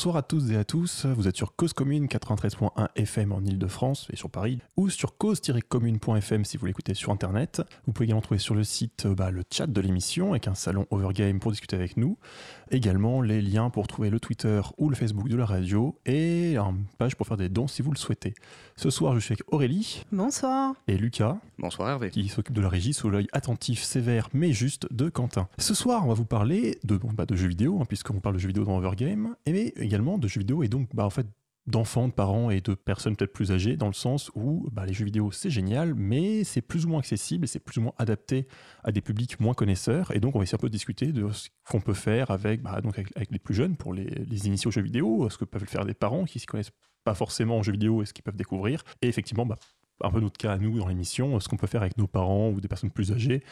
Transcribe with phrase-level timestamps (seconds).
[0.00, 4.08] Bonsoir à tous et à tous, vous êtes sur Cause Commune 93.1 FM en Ile-de-France
[4.10, 7.60] et sur Paris, ou sur cause-commune.fm si vous l'écoutez sur internet.
[7.84, 10.54] Vous pouvez également trouver sur le site euh, bah, le chat de l'émission avec un
[10.54, 12.16] salon Overgame pour discuter avec nous.
[12.70, 16.86] Également les liens pour trouver le Twitter ou le Facebook de la radio et une
[16.96, 18.32] page pour faire des dons si vous le souhaitez.
[18.76, 20.06] Ce soir, je suis avec Aurélie.
[20.12, 20.76] Bonsoir.
[20.88, 21.36] Et Lucas.
[21.58, 22.08] Bonsoir Hervé.
[22.08, 25.46] Qui s'occupe de la régie sous l'œil attentif, sévère mais juste de Quentin.
[25.58, 28.40] Ce soir, on va vous parler de, bah, de jeux vidéo, hein, puisqu'on parle de
[28.40, 31.26] jeux vidéo dans Overgame, et également de jeux vidéo et donc bah, en fait
[31.66, 34.92] d'enfants, de parents et de personnes peut-être plus âgées, dans le sens où bah, les
[34.92, 37.92] jeux vidéo c'est génial, mais c'est plus ou moins accessible et c'est plus ou moins
[37.98, 38.46] adapté
[38.82, 40.14] à des publics moins connaisseurs.
[40.14, 42.62] Et donc on va essayer un peu de discuter de ce qu'on peut faire avec,
[42.62, 45.44] bah, donc avec, les plus jeunes pour les, les initiés aux jeux vidéo, ce que
[45.44, 46.72] peuvent faire des parents qui ne s'y connaissent
[47.04, 48.82] pas forcément en jeux vidéo et ce qu'ils peuvent découvrir.
[49.02, 49.56] Et effectivement, bah,
[50.02, 52.50] un peu notre cas à nous dans l'émission, ce qu'on peut faire avec nos parents
[52.50, 53.42] ou des personnes plus âgées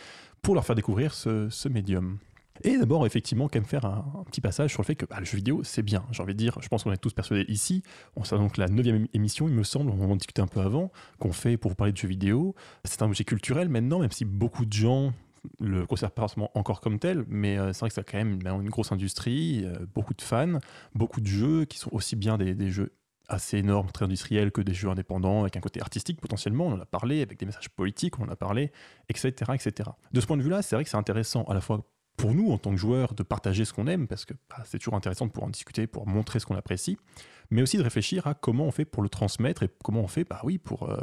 [0.42, 2.18] pour leur faire découvrir ce, ce médium.
[2.64, 5.24] Et d'abord, effectivement, quand même faire un, petit passage sur le fait que bah, le
[5.24, 6.04] jeu vidéo, c'est bien.
[6.10, 7.82] J'ai envie de dire, je pense qu'on est tous persuadés ici.
[8.16, 10.90] On sait donc la neuvième émission, il me semble, on en discutait un peu avant,
[11.18, 12.54] qu'on fait pour vous parler de jeux vidéo.
[12.84, 15.12] C'est un objet culturel maintenant, même si beaucoup de gens
[15.60, 18.40] le considèrent pas forcément encore comme tel, mais euh, c'est vrai que c'est quand même
[18.44, 20.58] une grosse industrie, euh, beaucoup de fans,
[20.94, 22.92] beaucoup de jeux qui sont aussi bien des, des jeux
[23.28, 26.80] assez énormes, très industriels, que des jeux indépendants, avec un côté artistique potentiellement, on en
[26.80, 28.72] a parlé, avec des messages politiques, on en a parlé,
[29.08, 29.52] etc.
[29.54, 29.90] etc.
[30.12, 31.84] De ce point de vue-là, c'est vrai que c'est intéressant à la fois
[32.18, 34.78] pour nous, en tant que joueurs, de partager ce qu'on aime, parce que bah, c'est
[34.78, 36.98] toujours intéressant de pouvoir en discuter, pour montrer ce qu'on apprécie,
[37.50, 40.24] mais aussi de réfléchir à comment on fait pour le transmettre et comment on fait,
[40.24, 40.98] bah oui, pour euh,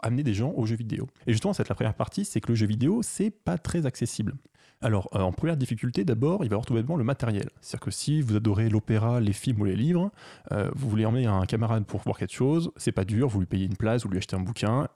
[0.00, 1.08] amener des gens aux jeux vidéo.
[1.26, 4.34] Et justement, cette la première partie, c'est que le jeu vidéo, c'est pas très accessible.
[4.80, 7.48] Alors, euh, en première difficulté, d'abord, il va y avoir tout bêtement le matériel.
[7.60, 10.12] C'est-à-dire que si vous adorez l'opéra, les films ou les livres,
[10.52, 13.46] euh, vous voulez emmener un camarade pour voir quelque chose, c'est pas dur, vous lui
[13.46, 14.86] payez une place, vous lui achetez un bouquin,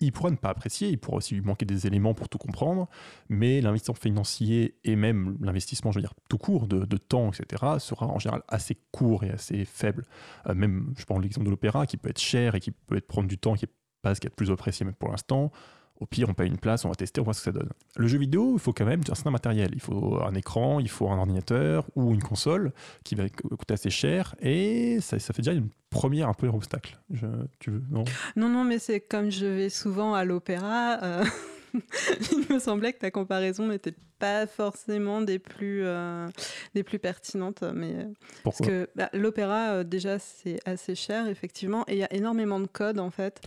[0.00, 2.88] il pourra ne pas apprécier, il pourra aussi lui manquer des éléments pour tout comprendre,
[3.28, 8.06] mais l'investissement financier et même l'investissement, je veux dire, tout court, de, temps, etc., sera
[8.06, 10.04] en général assez court et assez faible.
[10.48, 13.06] Euh, même, je prends l'exemple de l'opéra, qui peut être cher et qui peut être
[13.06, 13.72] prendre du temps, qui n'est
[14.02, 15.52] pas ce qui est le plus apprécié même pour l'instant.
[16.00, 17.70] Au pire, on paye une place, on va tester, on voit ce que ça donne.
[17.96, 19.70] Le jeu vidéo, il faut quand même un certain matériel.
[19.74, 22.72] Il faut un écran, il faut un ordinateur ou une console
[23.04, 24.34] qui va coûter assez cher.
[24.40, 26.98] Et ça, ça fait déjà une première un peu obstacle.
[27.12, 27.26] Je,
[27.60, 28.04] tu veux, non?
[28.34, 30.98] Non, non, mais c'est comme je vais souvent à l'opéra.
[31.02, 31.24] Euh,
[32.32, 36.26] il me semblait que ta comparaison n'était pas forcément des plus, euh,
[36.74, 37.62] des plus pertinentes.
[37.74, 37.94] Mais,
[38.42, 41.84] parce que bah, l'opéra, euh, déjà, c'est assez cher, effectivement.
[41.88, 43.40] Et il y a énormément de codes, en fait.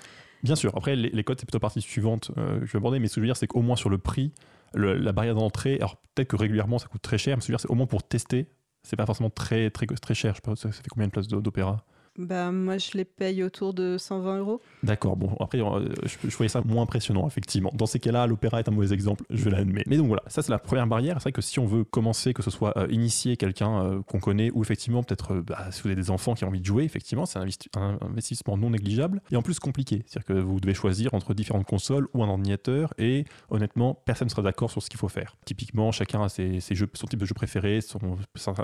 [0.44, 3.16] Bien sûr, après les, codes c'est plutôt partie suivante euh, je vais aborder, mais ce
[3.16, 4.32] que je veux dire c'est qu'au moins sur le prix,
[4.74, 7.54] la barrière d'entrée, alors peut-être que régulièrement ça coûte très cher, mais ce que je
[7.54, 8.48] veux dire c'est au moins pour tester,
[8.84, 10.34] c'est pas forcément très, très, très cher.
[10.34, 11.84] Je sais pas, ça fait combien de places d'opéra?
[12.18, 14.62] Bah, moi, je les paye autour de 120 euros.
[14.84, 17.72] D'accord, bon, après, euh, je, voyais ça moins impressionnant, effectivement.
[17.74, 19.84] Dans ces cas-là, l'opéra est un mauvais exemple, je l'admets.
[19.88, 21.18] Mais donc voilà, ça, c'est la première barrière.
[21.18, 24.20] C'est vrai que si on veut commencer, que ce soit euh, initier quelqu'un euh, qu'on
[24.20, 26.84] connaît, ou effectivement, peut-être, bah, si vous avez des enfants qui ont envie de jouer,
[26.84, 30.04] effectivement, c'est un, investissement non négligeable et en plus compliqué.
[30.08, 34.32] C'est-à-dire que vous devez choisir entre différentes consoles ou un ordinateur et honnêtement, personne ne
[34.32, 35.36] sera d'accord sur ce qu'il faut faire.
[35.46, 37.80] Typiquement, chacun a ses, jeux, son type de jeu préféré,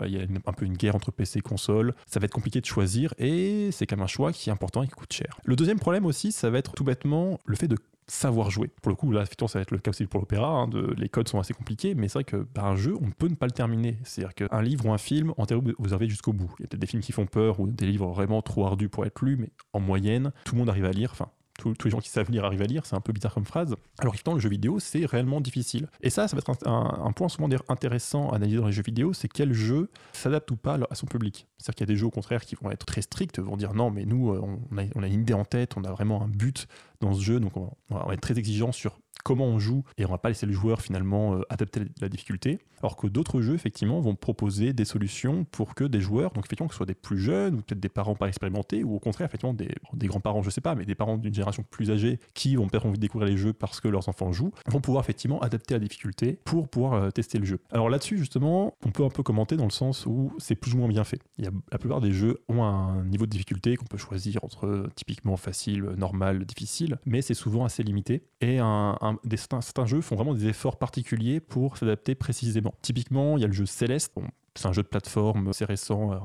[0.05, 1.93] il y a un peu une guerre entre PC et console.
[2.07, 4.83] Ça va être compliqué de choisir et c'est quand même un choix qui est important
[4.83, 5.39] et qui coûte cher.
[5.45, 7.77] Le deuxième problème aussi, ça va être tout bêtement le fait de
[8.07, 8.69] savoir jouer.
[8.81, 10.47] Pour le coup, là, ça va être le cas aussi pour l'opéra.
[10.47, 13.27] Hein, les codes sont assez compliqués, mais c'est vrai que bah, un jeu, on peut
[13.27, 13.97] ne pas le terminer.
[14.03, 16.53] C'est-à-dire qu'un livre ou un film, en théorie, vous arrivez jusqu'au bout.
[16.59, 18.89] Il y a peut-être des films qui font peur ou des livres vraiment trop ardus
[18.89, 21.09] pour être lus, mais en moyenne, tout le monde arrive à lire.
[21.11, 21.29] Enfin,
[21.63, 23.75] tous, les gens qui savent lire arrivent à lire, c'est un peu bizarre comme phrase.
[23.99, 25.87] Alors effectivement, le jeu vidéo, c'est réellement difficile.
[26.01, 29.13] Et ça, ça va être un, point souvent intéressant à analyser dans les jeux vidéo,
[29.13, 31.47] c'est quel jeu s'adapte ou pas à son public.
[31.57, 33.73] C'est-à-dire qu'il y a des jeux au contraire qui vont être très stricts, vont dire
[33.73, 36.23] non, mais nous, euh, on a, on a une idée en tête, on a vraiment
[36.23, 36.67] un but
[36.99, 40.09] dans ce jeu, donc on va être très exigeant sur comment on joue et on
[40.09, 42.59] va pas laisser le joueur finalement euh, adapter la difficulté.
[42.81, 46.67] Alors que d'autres jeux effectivement vont proposer des solutions pour que des joueurs, donc effectivement
[46.67, 49.27] que ce soit des plus jeunes ou peut-être des parents pas expérimentés ou au contraire
[49.27, 52.67] effectivement des, grands-parents, je sais pas, mais des parents d'une génération plus âgée qui vont
[52.67, 55.75] peut-être envie de découvrir les jeux parce que leurs enfants jouent, vont pouvoir effectivement adapter
[55.75, 57.59] la difficulté pour pouvoir euh, tester le jeu.
[57.71, 60.77] Alors là-dessus justement, on peut un peu commenter dans le sens où c'est plus ou
[60.77, 61.21] moins bien fait.
[61.37, 65.83] La plupart des jeux ont un niveau de difficulté qu'on peut choisir entre typiquement facile,
[65.97, 68.97] normal, difficile, mais c'est souvent assez limité et un
[69.35, 72.73] certains, jeux font vraiment des efforts particuliers pour s'adapter précisément.
[72.81, 74.13] Typiquement, il y a le jeu Céleste.
[74.55, 76.17] C'est un jeu de plateforme assez récent, euh,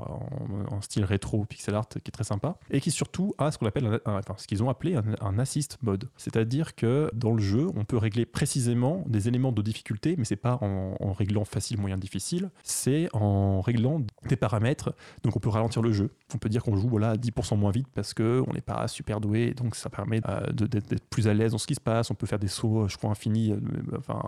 [0.69, 3.65] en, style rétro, pixel art, qui est très sympa, et qui surtout a ce qu'on
[3.65, 6.09] appelle, enfin, ce qu'ils ont appelé un, assist mode.
[6.17, 10.35] C'est-à-dire que dans le jeu, on peut régler précisément des éléments de difficulté, mais c'est
[10.35, 14.93] pas en, réglant facile, moyen, difficile, c'est en réglant des paramètres.
[15.23, 16.11] Donc on peut ralentir le jeu.
[16.33, 19.19] On peut dire qu'on joue voilà 10% moins vite parce que on n'est pas super
[19.19, 22.11] doué, donc ça permet euh, d'être plus à l'aise dans ce qui se passe.
[22.11, 23.59] On peut faire des sauts, je crois, infinis, euh,
[23.97, 24.21] enfin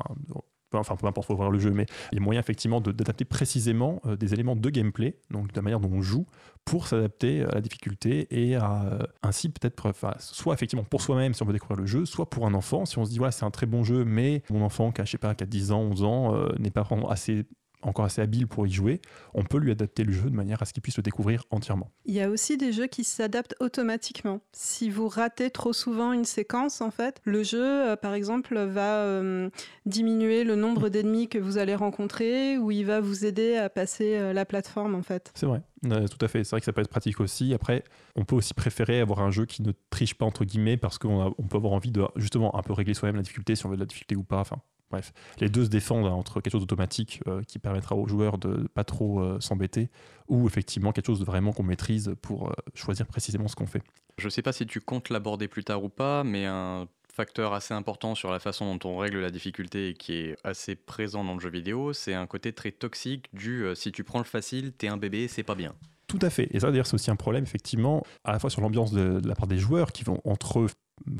[0.79, 4.01] enfin peu importe, faut voir le jeu, mais il y a moyen effectivement d'adapter précisément
[4.05, 6.25] euh, des éléments de gameplay, donc de la manière dont on joue,
[6.65, 11.43] pour s'adapter à la difficulté et à euh, ainsi peut-être, soit effectivement pour soi-même si
[11.43, 13.45] on veut découvrir le jeu, soit pour un enfant, si on se dit voilà c'est
[13.45, 15.71] un très bon jeu, mais mon enfant qui a, je sais pas, qui a 10
[15.71, 17.45] ans, 11 ans, euh, n'est pas vraiment assez
[17.81, 19.01] encore assez habile pour y jouer,
[19.33, 21.91] on peut lui adapter le jeu de manière à ce qu'il puisse le découvrir entièrement.
[22.05, 24.41] Il y a aussi des jeux qui s'adaptent automatiquement.
[24.53, 28.97] Si vous ratez trop souvent une séquence, en fait, le jeu, euh, par exemple, va
[28.97, 29.49] euh,
[29.85, 34.17] diminuer le nombre d'ennemis que vous allez rencontrer ou il va vous aider à passer
[34.17, 35.31] euh, la plateforme, en fait.
[35.35, 36.43] C'est vrai, tout à fait.
[36.43, 37.53] C'est vrai que ça peut être pratique aussi.
[37.53, 37.83] Après,
[38.15, 41.33] on peut aussi préférer avoir un jeu qui ne triche pas, entre guillemets, parce qu'on
[41.37, 43.75] on peut avoir envie de justement un peu régler soi-même la difficulté, si on veut
[43.75, 44.39] de la difficulté ou pas.
[44.39, 44.57] Enfin,
[44.91, 48.37] Bref, les deux se défendent hein, entre quelque chose d'automatique euh, qui permettra aux joueurs
[48.37, 49.89] de pas trop euh, s'embêter
[50.27, 53.81] ou effectivement quelque chose de vraiment qu'on maîtrise pour euh, choisir précisément ce qu'on fait.
[54.17, 57.53] Je ne sais pas si tu comptes l'aborder plus tard ou pas, mais un facteur
[57.53, 61.23] assez important sur la façon dont on règle la difficulté et qui est assez présent
[61.23, 64.71] dans le jeu vidéo, c'est un côté très toxique du si tu prends le facile,
[64.71, 65.73] t'es un bébé, c'est pas bien.
[66.11, 66.49] Tout à fait.
[66.51, 69.33] Et ça, d'ailleurs, c'est aussi un problème, effectivement, à la fois sur l'ambiance de, la
[69.33, 70.67] part des joueurs qui vont entre eux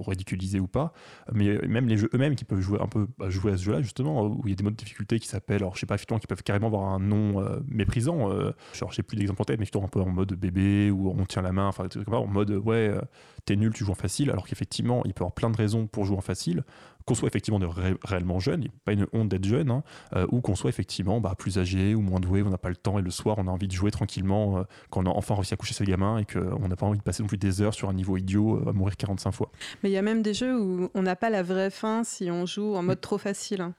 [0.06, 0.94] ridiculisé ou pas,
[1.34, 3.82] mais même les jeux eux-mêmes qui peuvent jouer un peu bah, jouer à ce jeu-là
[3.82, 5.96] justement où il y a des modes de difficulté qui s'appellent, alors je sais pas
[5.96, 8.32] effectivement qui peuvent carrément avoir un nom euh, méprisant.
[8.32, 11.26] Euh, genre j'ai plus d'exemples en tête, mais un peu en mode bébé où on
[11.26, 13.02] tient la main, enfin en mode ouais euh,
[13.46, 15.88] t'es nul, tu joues en facile, alors qu'effectivement il peut y avoir plein de raisons
[15.88, 16.64] pour jouer en facile
[17.06, 17.68] qu'on soit effectivement de
[18.04, 19.84] réellement jeune, il n'y a pas une honte d'être jeune, hein,
[20.16, 22.76] euh, ou qu'on soit effectivement bah, plus âgé ou moins doué, on n'a pas le
[22.76, 25.36] temps et le soir on a envie de jouer tranquillement, euh, quand on a enfin
[25.36, 27.62] réussi à coucher ses gamins et qu'on n'a pas envie de passer non plus des
[27.62, 29.52] heures sur un niveau idiot euh, à mourir 45 fois.
[29.84, 32.30] Mais il y a même des jeux où on n'a pas la vraie fin si
[32.32, 33.62] on joue en mode trop facile.
[33.62, 33.74] Hein.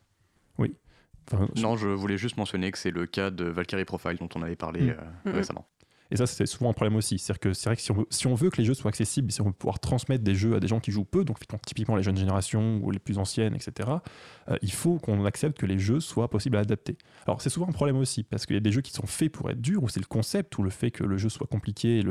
[0.58, 0.74] Oui.
[1.56, 4.56] non, je voulais juste mentionner que c'est le cas de Valkyrie Profile dont on avait
[4.56, 4.96] parlé mm.
[5.24, 5.34] Mm, mm.
[5.34, 5.66] récemment.
[6.12, 7.18] Et ça, c'est souvent un problème aussi.
[7.18, 9.46] C'est que c'est vrai que si on, veut, que les jeux soient accessibles, si on
[9.46, 12.18] veut pouvoir transmettre des jeux à des gens qui jouent peu, donc typiquement les jeunes
[12.18, 13.88] générations ou les plus anciennes, etc.,
[14.50, 16.98] euh, il faut qu'on accepte que les jeux soient possibles à adapter.
[17.26, 19.32] Alors c'est souvent un problème aussi, parce qu'il y a des jeux qui sont faits
[19.32, 22.02] pour être durs, ou c'est le concept, ou le fait que le jeu soit compliqué,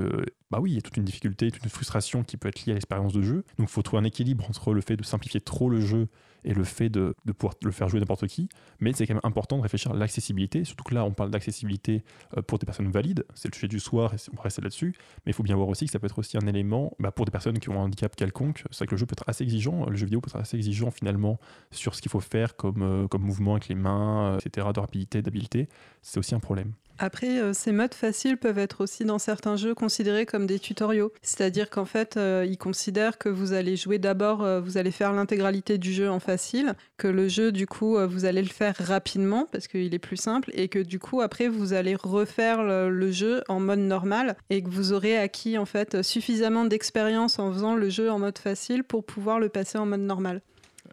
[0.50, 2.72] bah oui, il y a toute une difficulté, toute une frustration qui peut être liée
[2.72, 3.46] à l'expérience de jeu.
[3.60, 6.08] Donc il faut trouver un équilibre entre le fait de simplifier trop le jeu
[6.44, 8.50] et le fait de, pouvoir le faire jouer n'importe qui.
[8.80, 12.04] Mais c'est quand même important de réfléchir à l'accessibilité, surtout que là, on parle d'accessibilité
[12.38, 13.26] euh, pour des personnes valides.
[13.34, 14.94] C'est le sujet du soir et on va rester là-dessus.
[15.26, 17.26] Mais il faut bien voir aussi que ça peut être aussi un élément bah, pour
[17.26, 18.64] des personnes qui ont un handicap quelconque.
[18.72, 19.86] C'est vrai que le jeu peut être assez exigeant.
[19.90, 21.40] Le jeu vidéo peut être assez exigeant finalement
[21.72, 24.80] sur ce qu'il faut faire comme, euh, comme mouvement avec les mains, euh, etc., de
[24.80, 25.70] rapidité, d'habileté.
[26.02, 26.74] C'est aussi un problème.
[26.98, 31.12] Après, euh, ces modes faciles peuvent être aussi dans certains jeux considérés comme des tutoriaux.
[31.22, 35.12] C'est-à-dire qu'en fait, euh, ils considèrent que vous allez jouer d'abord, euh, vous allez faire
[35.14, 39.48] l'intégralité du jeu en facile, que le jeu, du coup, vous allez le faire rapidement
[39.52, 43.44] parce qu'il est plus simple, et que du coup, après, vous allez refaire le, jeu
[43.50, 47.90] en mode normal et que vous aurez acquis en fait suffisamment d'expérience en faisant le
[47.90, 50.42] jeu en mode facile pour pouvoir le passer en mode normal.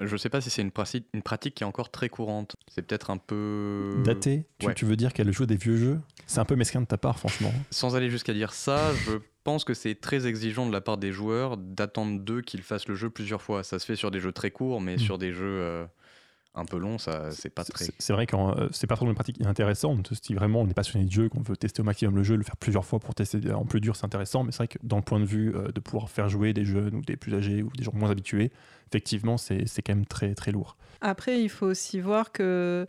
[0.00, 0.70] Je ne sais pas si c'est une,
[1.14, 2.56] une, pratique qui est encore très courante.
[2.68, 4.00] C'est peut-être un peu.
[4.04, 6.00] Daté tu, veux dire qu'elle joue des vieux jeux?
[6.26, 7.52] C'est un peu mesquin de ta part, franchement.
[7.70, 11.10] Sans aller jusqu'à dire ça, je pense que c'est très exigeant de la part des
[11.12, 13.62] joueurs d'attendre d'eux qu'ils fassent le jeu plusieurs fois.
[13.62, 15.00] Ça se fait sur des jeux très courts, mais hmm.
[15.00, 15.60] sur des jeux.
[15.60, 15.86] Euh,
[16.58, 17.86] un peu long, ça c'est pas très.
[17.98, 20.12] C'est vrai que euh, c'est pas trop une pratique intéressante.
[20.22, 22.42] Si vraiment on est passionné de jeu, qu'on veut tester au maximum le jeu, le
[22.42, 24.44] faire plusieurs fois pour tester en plus dur, c'est intéressant.
[24.44, 26.64] Mais c'est vrai que dans le point de vue euh, de pouvoir faire jouer des
[26.64, 28.50] jeunes ou des plus âgés ou des gens moins habitués,
[28.88, 30.76] effectivement, c'est quand même très très lourd.
[31.00, 32.86] Après, il faut aussi voir que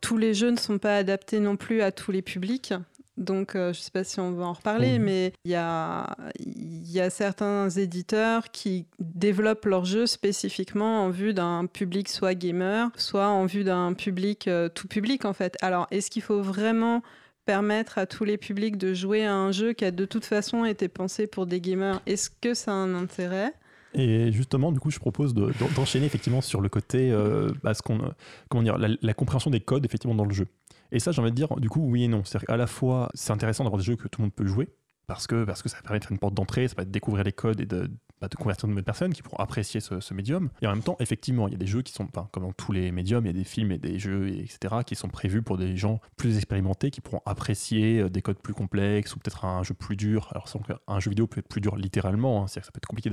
[0.00, 2.74] tous les jeux ne sont pas adaptés non plus à tous les publics.
[3.16, 6.16] Donc, euh, je ne sais pas si on va en reparler, mais il y a,
[6.44, 12.90] y a, certains éditeurs qui développent leurs jeux spécifiquement en vue d'un public soit gamer,
[12.96, 15.56] soit en vue d'un public euh, tout public, en fait.
[15.62, 17.02] Alors, est-ce qu'il faut vraiment
[17.46, 20.64] permettre à tous les publics de jouer à un jeu qui a de toute façon
[20.64, 22.02] été pensé pour des gamers?
[22.06, 23.54] Est-ce que ça a un intérêt?
[23.94, 28.12] Et justement, du coup, je propose d'enchaîner effectivement sur le côté, euh, bah, qu'on,
[28.50, 30.46] comment dire, la, compréhension des codes effectivement dans le jeu.
[30.92, 32.24] Et ça, j'ai envie de dire, du coup, oui et non.
[32.24, 34.68] C'est-à-dire qu'à la fois, c'est intéressant d'avoir des jeux que tout le monde peut jouer,
[35.06, 37.24] parce que, parce que ça permet de faire une porte d'entrée, ça permet de découvrir
[37.24, 37.90] les codes et de,
[38.20, 40.48] bah, de convertir de nouvelles personnes qui pourront apprécier ce, médium.
[40.62, 42.72] Et en même temps, effectivement, il y a des jeux qui sont, comme dans tous
[42.72, 45.58] les médiums, il y a des films et des jeux, etc., qui sont prévus pour
[45.58, 49.62] des gens plus expérimentés qui pourront apprécier euh, des codes plus complexes ou peut-être un
[49.62, 50.28] jeu plus dur.
[50.30, 50.48] Alors,
[50.88, 53.10] un jeu vidéo peut être plus dur littéralement, hein, c'est-à-dire que ça peut être compliqué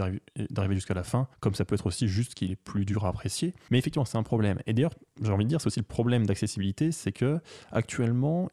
[0.49, 3.09] d'arriver jusqu'à la fin, comme ça peut être aussi juste qu'il est plus dur à
[3.09, 3.53] apprécier.
[3.71, 4.59] Mais effectivement, c'est un problème.
[4.67, 7.39] Et d'ailleurs, j'ai envie de dire, c'est aussi le problème d'accessibilité, c'est que
[7.71, 8.49] actuellement,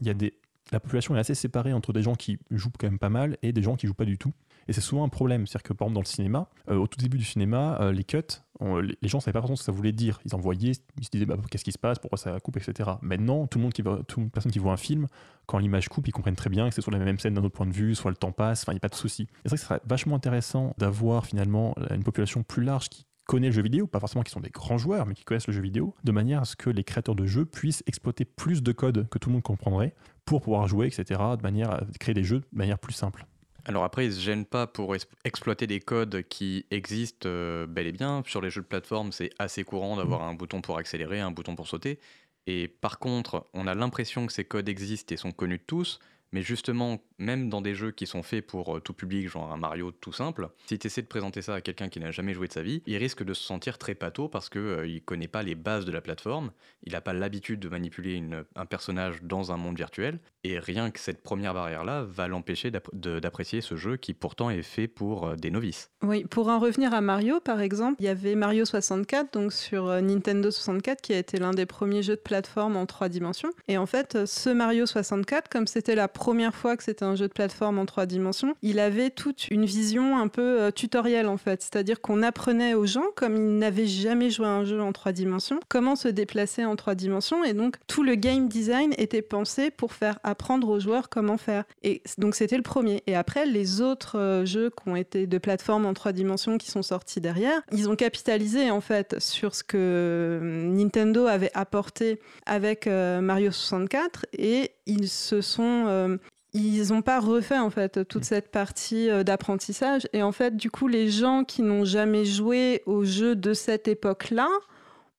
[0.73, 3.53] la population est assez séparée entre des gens qui jouent quand même pas mal et
[3.53, 4.33] des gens qui jouent pas du tout.
[4.71, 5.49] Et c'est souvent un problème.
[5.49, 8.05] C'est-à-dire que, par exemple, dans le cinéma, euh, au tout début du cinéma, euh, les
[8.05, 8.23] cuts,
[8.61, 10.21] les gens ne savaient pas vraiment ce que ça voulait dire.
[10.25, 12.89] Ils envoyaient, ils se disaient bah, qu'est-ce qui se passe, pourquoi ça coupe, etc.
[13.03, 15.09] Maintenant, tout le monde qui toute personne qui voit un film,
[15.47, 17.57] quand l'image coupe, ils comprennent très bien que c'est soit la même scène d'un autre
[17.57, 19.27] point de vue, soit le temps passe, enfin, il n'y a pas de souci.
[19.43, 23.49] c'est vrai que ce serait vachement intéressant d'avoir finalement une population plus large qui connaît
[23.49, 25.63] le jeu vidéo, pas forcément qui sont des grands joueurs, mais qui connaissent le jeu
[25.63, 29.09] vidéo, de manière à ce que les créateurs de jeux puissent exploiter plus de code
[29.09, 32.41] que tout le monde comprendrait pour pouvoir jouer, etc., de manière à créer des jeux
[32.41, 33.27] de manière plus simple.
[33.65, 37.87] Alors après, ils ne se gênent pas pour exploiter des codes qui existent euh, bel
[37.87, 38.23] et bien.
[38.27, 41.57] Sur les jeux de plateforme, c'est assez courant d'avoir un bouton pour accélérer, un bouton
[41.57, 41.99] pour sauter.
[42.47, 46.01] Et par contre, on a l'impression que ces codes existent et sont connus de tous,
[46.33, 49.57] mais justement, même dans des jeux qui sont faits pour euh, tout public, genre un
[49.57, 52.47] Mario tout simple, si tu essaies de présenter ça à quelqu'un qui n'a jamais joué
[52.47, 55.29] de sa vie, il risque de se sentir très pâteau parce qu'il euh, ne connaît
[55.29, 56.53] pas les bases de la plateforme,
[56.85, 58.23] il n'a pas l'habitude de manipuler
[58.55, 63.61] un personnage dans un monde virtuel, et rien que cette première barrière-là va l'empêcher d'apprécier
[63.61, 65.91] ce jeu qui pourtant est fait pour euh, des novices.
[66.03, 69.87] Oui, pour en revenir à Mario, par exemple, il y avait Mario 64, donc sur
[70.01, 73.51] Nintendo 64, qui a été l'un des premiers jeux de plateforme en trois dimensions.
[73.69, 77.29] Et en fait, ce Mario 64, comme c'était la première fois que c'était un jeu
[77.29, 81.37] de plateforme en trois dimensions, il avait toute une vision un peu euh, tutorielle en
[81.37, 81.63] fait.
[81.63, 85.13] C'est-à-dire qu'on apprenait aux gens, comme ils n'avaient jamais joué à un jeu en trois
[85.13, 87.45] dimensions, comment se déplacer en trois dimensions.
[87.45, 91.65] Et donc tout le game design était pensé pour faire apprendre aux joueurs comment faire.
[91.83, 93.03] Et donc c'était le premier.
[93.07, 96.71] Et après, les autres euh, jeux qui ont été de plateforme en trois dimensions qui
[96.71, 102.21] sont sortis derrière, ils ont capitalisé en fait sur ce que euh, Nintendo avait apporté
[102.47, 106.19] avec Mario 64 et ils se sont
[106.53, 110.71] ils n'ont pas refait en fait toute cette partie euh, d'apprentissage et en fait du
[110.71, 114.49] coup les gens qui n'ont jamais joué aux jeux de cette époque-là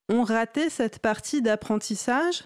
[0.10, 2.44] ont raté cette partie d'apprentissage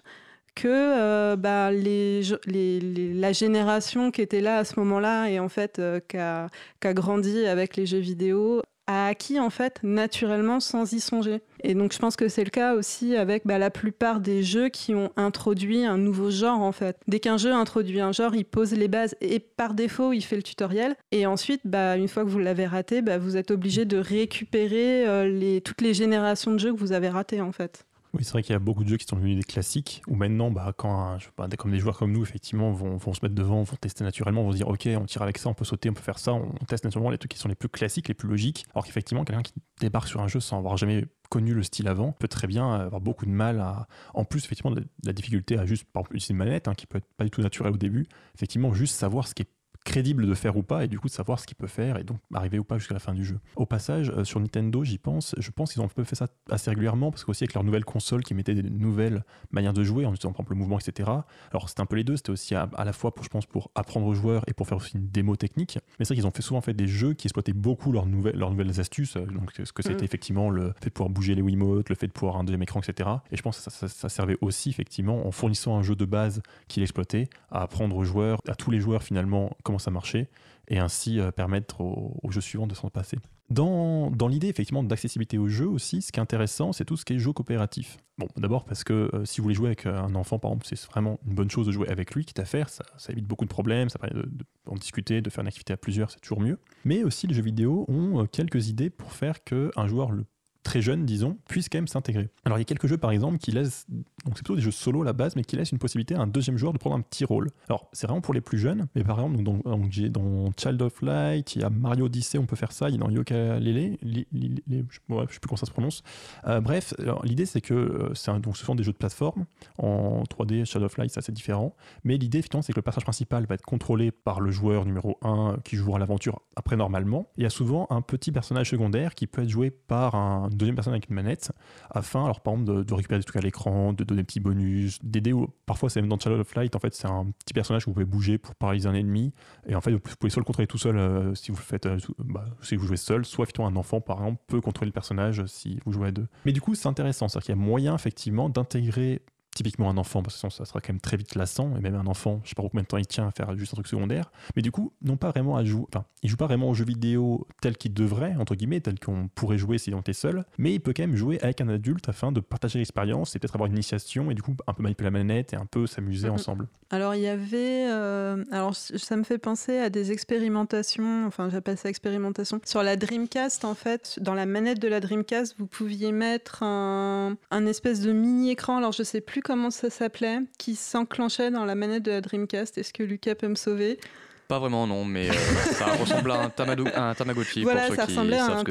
[0.55, 6.00] que euh, bah, la génération qui était là à ce moment-là et en fait euh,
[6.07, 6.50] qui a,
[6.81, 11.41] grandi avec les jeux vidéo a acquis en fait naturellement sans y songer.
[11.63, 14.69] Et donc je pense que c'est le cas aussi avec bah, la plupart des jeux
[14.69, 16.97] qui ont introduit un nouveau genre en fait.
[17.07, 20.35] Dès qu'un jeu introduit un genre, il pose les bases et par défaut il fait
[20.35, 20.95] le tutoriel.
[21.12, 25.07] Et ensuite, bah, une fois que vous l'avez raté, bah, vous êtes obligé de récupérer
[25.07, 27.85] euh, toutes les générations de jeux que vous avez ratées en fait.
[28.15, 30.15] Oui, c'est vrai qu'il y a beaucoup de jeux qui sont devenus des classiques, où
[30.15, 31.17] maintenant, bah, quand
[31.65, 34.57] des joueurs comme nous, effectivement, vont, vont, se mettre devant, vont tester naturellement, vont se
[34.57, 36.86] dire, ok, on tire avec ça, on peut sauter, on peut faire ça, on teste
[36.86, 38.65] naturellement les trucs qui sont les plus classiques, les plus logiques.
[38.74, 42.13] Alors qu'effectivement, quelqu'un qui débarque sur un jeu sans avoir jamais connu le style avant
[42.13, 45.65] peut très bien avoir beaucoup de mal à en plus effectivement de la, difficulté à
[45.65, 47.77] juste par exemple utiliser une manette hein, qui peut être pas du tout naturelle au
[47.77, 48.05] début
[48.36, 49.50] effectivement juste savoir ce qui est
[49.86, 52.04] crédible de faire ou pas, et du coup de savoir ce qu'il peut faire, et
[52.04, 53.39] donc arriver ou pas jusqu'à la fin du jeu.
[53.56, 56.27] Au passage, euh, sur Nintendo, j'y pense, je pense qu'ils ont un peu fait ça
[56.50, 60.06] assez régulièrement, parce qu'aussi avec leur nouvelle console qui mettait des nouvelles manières de jouer,
[60.06, 61.10] en utilisant par exemple le mouvement, etc.
[61.51, 63.72] Alors c'était un peu les deux, c'était aussi à, la fois pour, je pense, pour
[63.75, 65.77] apprendre aux joueurs et pour faire aussi une démo technique.
[66.00, 68.36] Mais c'est vrai qu'ils ont fait souvent fait des jeux qui exploitaient beaucoup leurs nouvelles,
[68.36, 70.06] leurs nouvelles astuces, euh, donc ce que c'était mm.
[70.06, 72.82] effectivement le fait de pouvoir bouger les Wiimotes, le fait de pouvoir un deuxième écran,
[72.82, 73.10] etc.
[73.32, 76.42] Et je pense que ça, ça servait aussi effectivement en fournissant un jeu de base
[76.68, 80.29] qu'il exploitait à apprendre aux joueurs, à tous les joueurs finalement comment ça marchait
[80.67, 83.17] et ainsi euh, permettre aux, jeux suivants de s'en passer.
[83.50, 87.05] Dans, dans l'idée effectivement d'accessibilité au jeu aussi, ce qui est intéressant, c'est tout ce
[87.05, 87.98] qui est jeu coopératif.
[88.17, 90.65] Bon, d'abord parce que euh, si vous voulez jouer avec euh, un enfant, par exemple,
[90.67, 93.46] c'est vraiment une bonne chose de jouer avec lui, quitte à faire, ça, évite beaucoup
[93.46, 94.24] de problèmes, ça permet
[94.65, 96.58] d'en discuter, de faire une activité à plusieurs, c'est toujours mieux.
[96.86, 100.25] Mais aussi les jeux vidéo ont quelques idées pour faire qu'un joueur le
[100.65, 102.27] très jeune, disons, puisse quand même s'intégrer.
[102.43, 104.72] Alors il y a quelques jeux par exemple qui laissent, donc c'est plutôt des jeux
[104.72, 106.95] solo à la base, mais qui laissent une possibilité à un deuxième joueur de prendre
[106.95, 107.51] un petit rôle.
[107.69, 111.55] Alors c'est vraiment pour les plus jeunes, mais par exemple donc, dans, Child of Light,
[111.55, 113.98] il y a Mario Odyssey, on peut faire ça, il y a dans Yoka Lele,
[114.01, 116.01] je ne sais plus comment ça se prononce.
[116.48, 119.45] Euh, bref, l'idée c'est que euh, c'est donc ce sont des jeux de plateforme
[119.77, 123.05] en 3D, Child of Light, ça c'est différent, mais l'idée effectivement c'est que le personnage
[123.05, 127.27] principal va être contrôlé par le joueur numéro 1 qui jouera l'aventure après normalement.
[127.38, 130.75] Il y a souvent un petit personnage secondaire qui peut être joué par un deuxième
[130.75, 131.51] personne avec une manette,
[131.89, 135.00] afin, alors par exemple, de, récupérer des trucs à l'écran, de donner des petits bonus,
[135.03, 135.33] d'aider.
[135.65, 137.93] Parfois, c'est même dans Shadow of Light, en fait, c'est un petit personnage que vous
[137.93, 139.33] pouvez bouger pour paralyser un ennemi,
[139.67, 141.97] et en fait, vous pouvez soit le contrôler tout seul euh, si vous faites, euh,
[142.19, 145.79] bah, si vous jouez seul, soit un enfant, par exemple, peut contrôler le personnage si
[145.85, 146.27] vous jouez à deux.
[146.45, 149.21] Mais du coup, c'est intéressant, c'est-à-dire qu'il y a moyen effectivement d'intégrer
[149.55, 152.05] typiquement un enfant, parce que ça sera quand même très vite lassant, et même un
[152.05, 154.31] enfant, je sais pas combien de temps il tient à faire juste un truc secondaire,
[154.55, 156.85] mais du coup, non pas vraiment à jouer, enfin, il joue pas vraiment aux jeux
[156.85, 160.74] vidéo tel qu'il devrait, entre guillemets, tel qu'on pourrait jouer si on était seul, mais
[160.74, 163.67] il peut quand même jouer avec un adulte afin de partager l'expérience et peut-être avoir
[163.67, 166.67] une initiation, et du coup, un peu manipuler la manette et un peu s'amuser ensemble.
[166.89, 171.77] Alors, il y avait, euh, alors ça me fait penser à des expérimentations, enfin, j'appelle
[171.77, 176.12] ça expérimentation, sur la Dreamcast, en fait, dans la manette de la Dreamcast, vous pouviez
[176.12, 181.52] mettre un, un espèce de mini-écran, alors je sais plus comment ça s'appelait, qui s'enclenchait
[181.52, 182.80] dans la manette de la Dreamcast?
[182.80, 184.00] Est-ce que Lucas peut me sauver?
[184.48, 185.34] Pas vraiment, non, mais euh,
[185.72, 187.64] ça ressemble à un, Tamagotchi.
[187.64, 188.64] Voilà, pour ça, ressemblait à un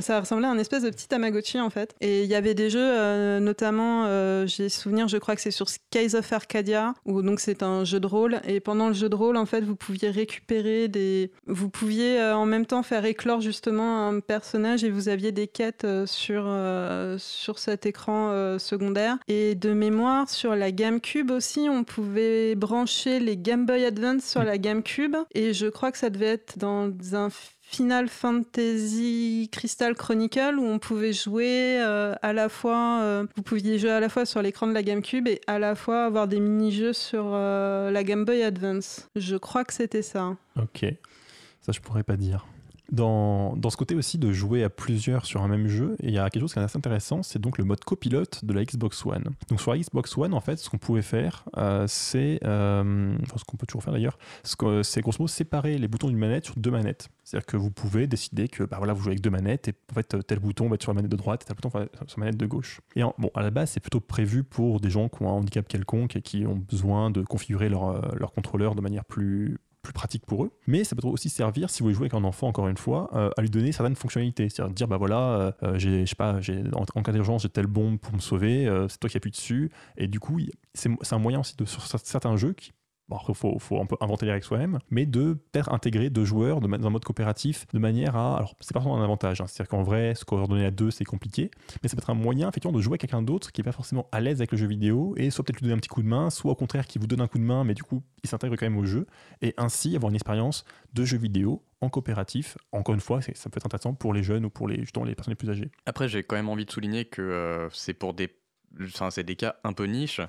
[0.00, 1.94] ça ressemblait à un espèce de petit Tamagotchi en fait.
[2.00, 5.50] Et il y avait des jeux, euh, notamment, euh, j'ai souvenir, je crois que c'est
[5.50, 8.40] sur Skies of Arcadia, où donc c'est un jeu de rôle.
[8.46, 11.30] Et pendant le jeu de rôle, en fait, vous pouviez récupérer des.
[11.46, 15.86] Vous pouviez en même temps faire éclore justement un personnage et vous aviez des quêtes
[16.06, 16.50] sur,
[17.18, 19.18] sur cet écran secondaire.
[19.28, 24.42] Et de mémoire, sur la GameCube aussi, on pouvait brancher les Game Boy Advance sur
[24.42, 27.30] la GameCube et je crois que ça devait être dans un
[27.70, 33.78] Final Fantasy Crystal Chronicle où on pouvait jouer euh, à la fois, euh, vous pouviez
[33.78, 36.40] jouer à la fois sur l'écran de la GameCube et à la fois avoir des
[36.40, 39.08] mini-jeux sur euh, la Game Boy Advance.
[39.16, 40.34] Je crois que c'était ça.
[40.56, 40.86] Ok,
[41.60, 42.46] ça je pourrais pas dire
[42.90, 46.30] dans, ce côté aussi de jouer à plusieurs sur un même jeu, il y a
[46.30, 49.24] quelque chose qui est assez intéressant, c'est donc le mode copilote de la Xbox One.
[49.48, 53.36] Donc sur la Xbox One, en fait, ce qu'on pouvait faire, euh, c'est, euh, enfin
[53.36, 56.56] ce qu'on peut toujours faire d'ailleurs, c'est grosso modo séparer les boutons d'une manette sur
[56.56, 57.08] deux manettes.
[57.24, 59.94] C'est-à-dire que vous pouvez décider que bah voilà, vous jouez avec deux manettes et en
[59.94, 62.08] fait tel bouton va être sur la manette de droite et tel bouton va être
[62.08, 62.80] sur la manette de gauche.
[62.96, 65.68] Et bon, à la base, c'est plutôt prévu pour des gens qui ont un handicap
[65.68, 69.94] quelconque et qui ont besoin de configurer leur, euh, leur contrôleur de manière plus, plus
[69.94, 70.50] pratique pour eux.
[70.66, 73.08] Mais ça peut aussi servir, si vous voulez jouer avec un enfant, encore une fois,
[73.14, 74.48] euh, à lui donner certaines fonctionnalités.
[74.50, 77.48] C'est-à-dire dire, bah voilà, euh, euh, j'ai, je sais pas, j'ai, en, cas d'urgence, j'ai
[77.48, 79.70] telle bombe pour me sauver, c'est toi qui appuies dessus.
[79.96, 80.40] Et du coup,
[80.74, 82.72] c'est, un moyen aussi de, sur certains jeux qui
[83.08, 86.26] Bon, il faut, faut, un peu inventer les règles soi-même, mais de peut-être intégrer deux
[86.26, 88.36] joueurs dans un mode coopératif de manière à.
[88.36, 89.46] Alors, c'est pas forcément un avantage, hein.
[89.46, 91.50] c'est-à-dire qu'en vrai, se coordonner à deux, c'est compliqué,
[91.82, 93.72] mais ça peut être un moyen, effectivement, de jouer avec quelqu'un d'autre qui n'est pas
[93.72, 96.02] forcément à l'aise avec le jeu vidéo et soit peut-être lui donner un petit coup
[96.02, 98.02] de main, soit au contraire qui vous donne un coup de main, mais du coup,
[98.22, 99.06] il s'intègre quand même au jeu,
[99.40, 102.58] et ainsi avoir une expérience de jeu vidéo en coopératif.
[102.72, 105.14] Encore une fois, ça peut être intéressant pour les jeunes ou pour les, justement, les
[105.14, 105.70] personnes les plus âgées.
[105.86, 108.34] Après, j'ai quand même envie de souligner que euh, c'est pour des.
[108.82, 110.20] Enfin, c'est des cas un peu niche,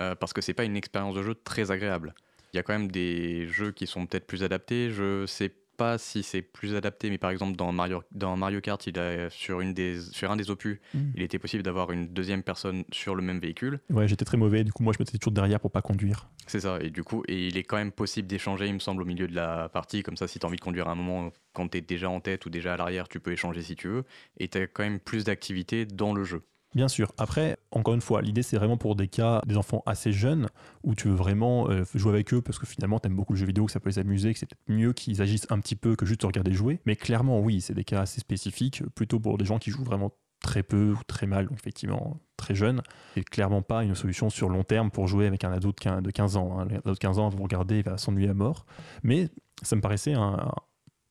[0.00, 2.14] euh, parce que c'est pas une expérience de jeu très agréable
[2.54, 4.90] il y a quand même des jeux qui sont peut-être plus adaptés.
[4.90, 8.86] Je sais pas si c'est plus adapté, mais par exemple dans Mario, dans Mario Kart,
[8.86, 11.10] il a, sur, une des, sur un des opus, hmm.
[11.16, 13.80] il était possible d'avoir une deuxième personne sur le même véhicule.
[13.90, 16.28] Ouais, j'étais très mauvais, du coup moi je mettais toujours derrière pour pas conduire.
[16.46, 19.02] C'est ça, et du coup, et il est quand même possible d'échanger, il me semble,
[19.02, 20.94] au milieu de la partie, comme ça si tu as envie de conduire à un
[20.94, 23.74] moment, quand tu es déjà en tête ou déjà à l'arrière, tu peux échanger si
[23.74, 24.04] tu veux,
[24.38, 26.44] et tu as quand même plus d'activité dans le jeu.
[26.74, 27.12] Bien sûr.
[27.18, 30.48] Après, encore une fois, l'idée c'est vraiment pour des cas des enfants assez jeunes
[30.82, 33.38] où tu veux vraiment euh, jouer avec eux parce que finalement tu aimes beaucoup le
[33.38, 35.94] jeu vidéo, que ça peut les amuser, que c'est mieux qu'ils agissent un petit peu
[35.94, 36.80] que juste regarder jouer.
[36.84, 40.12] Mais clairement, oui, c'est des cas assez spécifiques, plutôt pour des gens qui jouent vraiment
[40.40, 42.82] très peu ou très mal, donc effectivement très jeunes.
[43.14, 46.36] C'est clairement pas une solution sur long terme pour jouer avec un ado de 15
[46.36, 46.58] ans.
[46.58, 48.66] Un ado de 15 ans, va vous regarder, il va s'ennuyer à mort.
[49.02, 49.28] Mais
[49.62, 50.52] ça me paraissait un,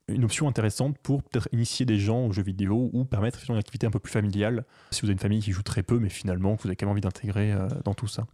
[0.08, 3.88] une option intéressante pour peut-être initier des gens aux jeux vidéo ou permettre une activité
[3.88, 6.56] un peu plus familiale si vous avez une famille qui joue très peu mais finalement
[6.56, 8.26] que vous avez quand même envie d'intégrer euh, dans tout ça.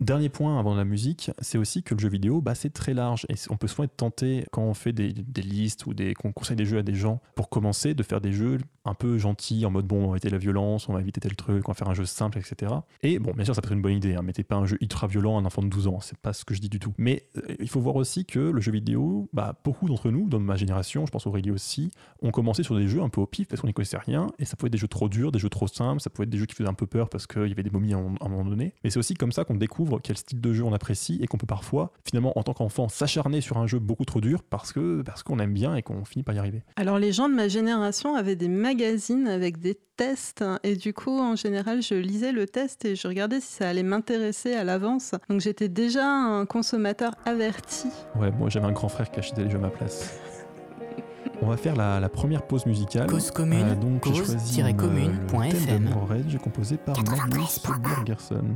[0.00, 3.26] Dernier point avant la musique, c'est aussi que le jeu vidéo, bah, c'est très large
[3.28, 6.64] et on peut souvent être tenté quand on fait des, listes ou qu'on conseille des
[6.64, 9.86] jeux à des gens pour commencer de faire des jeux un peu gentils en mode
[9.86, 11.94] bon, on va éviter la violence, on va éviter tel truc, on va faire un
[11.94, 12.72] jeu simple, etc.
[13.02, 14.76] Et bon, bien sûr, ça peut être une bonne idée, hein, mettez pas un jeu
[14.80, 16.80] ultra violent à un enfant de 12 ans, c'est pas ce que je dis du
[16.80, 16.92] tout.
[16.98, 20.40] Mais euh, il faut voir aussi que le jeu vidéo, bah, beaucoup d'entre nous, dans
[20.40, 23.46] ma génération, je pense Aurélie aussi, ont commencé sur des jeux un peu au pif
[23.46, 25.48] parce qu'on n'y connaissait rien et ça pouvait être des jeux trop durs, des jeux
[25.48, 27.52] trop simples, ça pouvait être des jeux qui faisaient un peu peur parce qu'il y
[27.52, 28.74] avait des momies à un moment donné.
[28.82, 31.38] Mais c'est aussi comme ça qu'on découvre quel style de jeu on apprécie et qu'on
[31.38, 35.02] peut parfois, finalement, en tant qu'enfant, s'acharner sur un jeu beaucoup trop dur parce que
[35.02, 36.62] parce qu'on aime bien et qu'on finit par y arriver.
[36.76, 41.20] Alors les gens de ma génération avaient des magazines avec des tests et du coup
[41.20, 45.14] en général je lisais le test et je regardais si ça allait m'intéresser à l'avance.
[45.28, 47.88] Donc j'étais déjà un consommateur averti.
[48.16, 50.18] Ouais, moi j'avais un grand frère qui achetait les jeux à ma place.
[51.42, 53.06] On va faire la, première pause musicale.
[53.06, 55.90] Cause commune, euh, donc cause-commune.fm.
[56.28, 58.54] J'ai composé par Magnus Bergerson.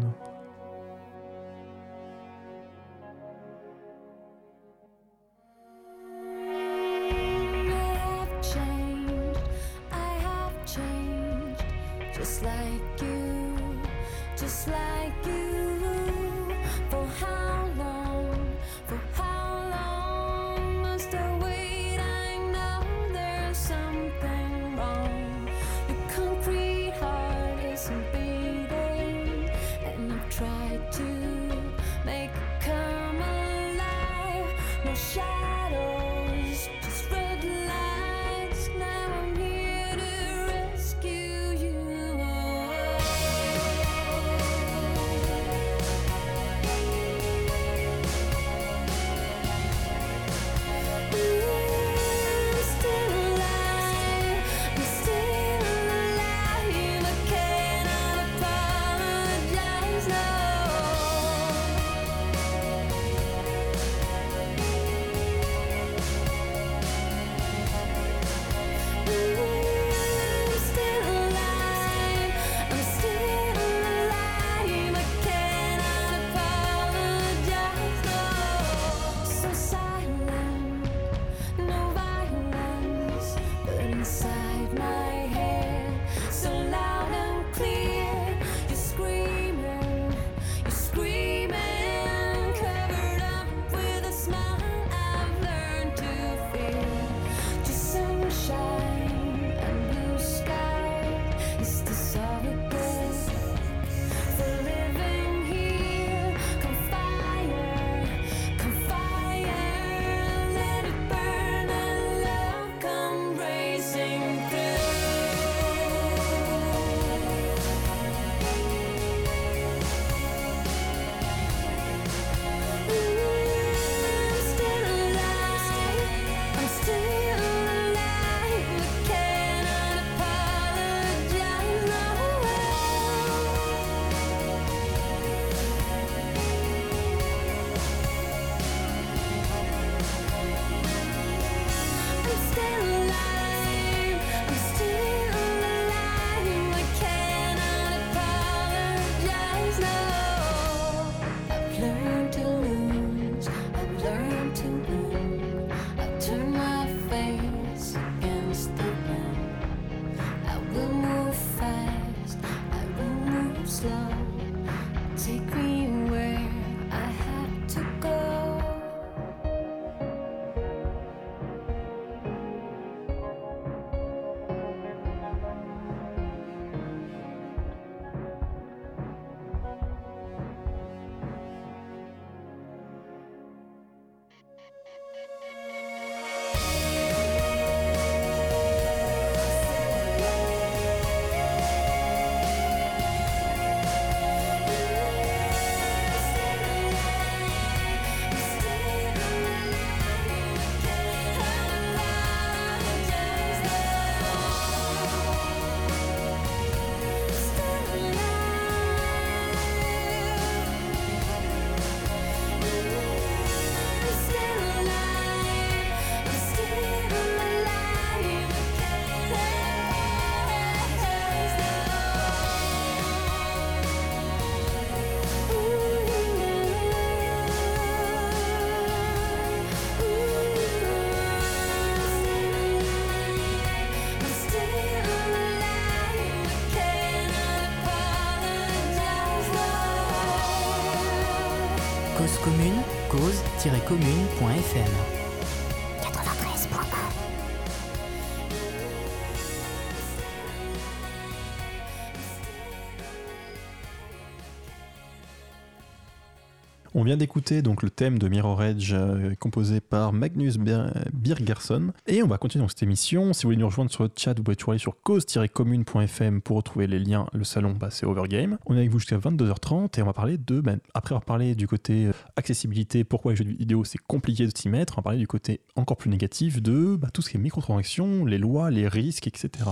[257.08, 262.26] Vient d'écouter donc le thème de Mirror Edge euh, composé par Magnus Birgerson et on
[262.26, 263.32] va continuer dans cette émission.
[263.32, 266.58] Si vous voulez nous rejoindre sur le chat, vous pouvez toujours aller sur cause-commune.fm pour
[266.58, 267.26] retrouver les liens.
[267.32, 268.58] Le salon, bah, c'est Overgame.
[268.66, 271.54] On est avec vous jusqu'à 22h30 et on va parler de, ben, après avoir parlé
[271.54, 275.04] du côté euh, accessibilité, pourquoi les jeux vidéo c'est compliqué de s'y mettre, on va
[275.04, 278.70] parler du côté encore plus négatif de bah, tout ce qui est microtransactions, les lois,
[278.70, 279.64] les risques, etc.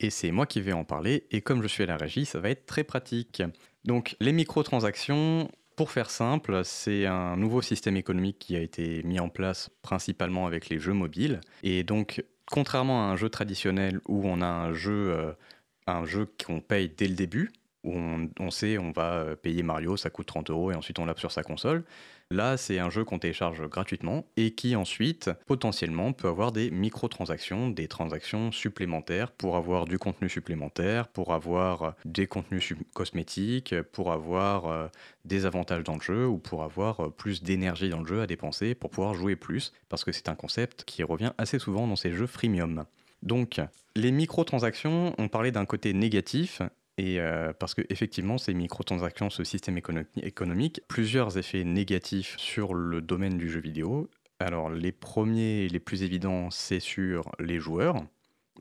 [0.00, 2.40] Et c'est moi qui vais en parler, et comme je suis à la régie, ça
[2.40, 3.44] va être très pratique.
[3.84, 5.48] Donc les microtransactions,
[5.80, 10.46] pour faire simple, c'est un nouveau système économique qui a été mis en place principalement
[10.46, 11.40] avec les jeux mobiles.
[11.62, 15.32] Et donc, contrairement à un jeu traditionnel où on a un jeu, euh,
[15.86, 17.50] un jeu qu'on paye dès le début,
[17.82, 21.06] où on, sait on va euh, payer Mario, ça coûte 30 euros et ensuite on
[21.06, 21.84] l'a sur sa console.
[22.32, 27.70] Là, c'est un jeu qu'on télécharge gratuitement et qui ensuite, potentiellement, peut avoir des microtransactions,
[27.70, 34.12] des transactions supplémentaires pour avoir du contenu supplémentaire, pour avoir euh, des contenus cosmétiques, pour
[34.12, 34.86] avoir euh,
[35.24, 38.76] des avantages dans le jeu ou pour avoir plus d'énergie dans le jeu à dépenser
[38.76, 42.12] pour pouvoir jouer plus, parce que c'est un concept qui revient assez souvent dans ces
[42.12, 42.84] jeux freemium.
[43.24, 43.60] Donc,
[43.96, 46.62] les microtransactions, on parlait d'un côté négatif,
[47.00, 53.00] et euh, parce que effectivement, ces microtransactions, ce système économique, plusieurs effets négatifs sur le
[53.00, 54.10] domaine du jeu vidéo.
[54.38, 58.04] Alors les premiers, les plus évidents, c'est sur les joueurs,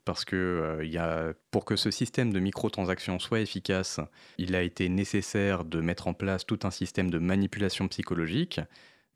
[0.06, 4.00] parce que euh, pour que ce système de microtransactions soit efficace,
[4.38, 8.62] il a été nécessaire de mettre en place tout un système de manipulation psychologique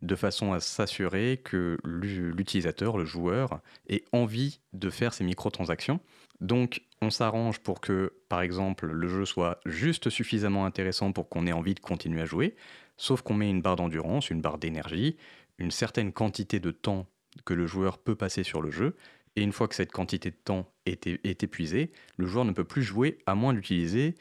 [0.01, 6.01] de façon à s'assurer que l'utilisateur, le joueur, ait envie de faire ces microtransactions.
[6.43, 11.47] Donc on s'arrange pour que, par exemple, le jeu soit juste suffisamment intéressant pour qu'on
[11.47, 12.55] ait envie de continuer à jouer,
[12.97, 15.15] sauf qu'on met une barre d'endurance, une barre d'énergie,
[15.57, 17.07] une certaine quantité de temps
[17.45, 18.95] que le joueur peut passer sur le jeu,
[19.37, 21.07] et une fois que cette quantité de temps est,
[21.43, 24.15] épuisée, le joueur ne peut plus jouer à moins d'utiliser